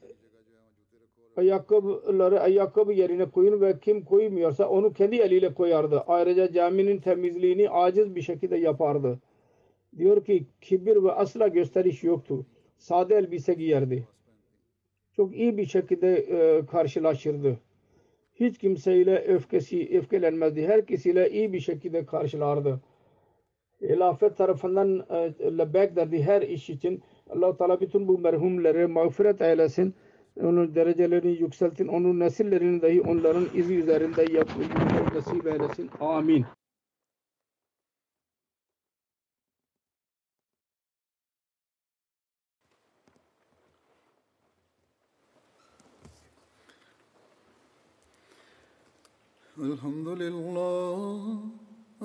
ayakkabıları 1.36 2.40
ayakkabı 2.40 2.92
yerine 2.92 3.30
koyun 3.30 3.61
ve 3.61 3.78
kim 3.78 4.05
koymuyorsa 4.05 4.68
onu 4.68 4.92
kendi 4.92 5.16
eliyle 5.16 5.55
koyardı. 5.55 6.01
Ayrıca 6.07 6.53
caminin 6.53 6.99
temizliğini 6.99 7.70
aciz 7.70 8.14
bir 8.14 8.22
şekilde 8.22 8.57
yapardı. 8.57 9.18
Diyor 9.99 10.24
ki 10.24 10.47
kibir 10.61 11.03
ve 11.03 11.12
asla 11.12 11.49
gösteriş 11.49 12.05
yoktu. 12.05 12.47
Sade 12.78 13.14
elbise 13.14 13.55
giyerdi. 13.55 14.09
Çok 15.16 15.36
iyi 15.36 15.57
bir 15.57 15.66
şekilde 15.66 16.16
e, 16.16 16.66
karşılaşırdı. 16.66 17.59
Hiç 18.34 18.59
kimseyle 18.59 19.24
öfkesi, 19.24 19.99
öfkelenmezdi. 19.99 20.66
Herkesiyle 20.66 21.30
iyi 21.30 21.53
bir 21.53 21.61
şekilde 21.61 22.07
karşılardı 22.07 22.80
Hilafet 23.82 24.38
tarafından 24.38 25.05
e, 25.09 25.34
lebek 25.57 25.95
derdi 25.95 26.23
her 26.23 26.41
iş 26.41 26.69
için. 26.69 27.03
allah 27.29 27.57
Teala 27.57 27.82
bütün 27.82 28.07
bu 28.07 28.17
merhumları 28.17 28.89
mağfiret 28.89 29.41
eylesin 29.41 29.95
onun 30.39 30.75
derecelerini 30.75 31.32
yükseltin. 31.32 31.88
Onun 31.88 32.19
nesillerini 32.19 32.82
dahi 32.82 33.01
onların 33.01 33.47
izi 33.53 33.75
üzerinde 33.75 34.21
yapmayı 34.21 34.69
nasip 35.15 35.47
eylesin. 35.47 35.89
Amin. 35.99 36.45
الحمد 49.61 50.07
لله 50.21 51.54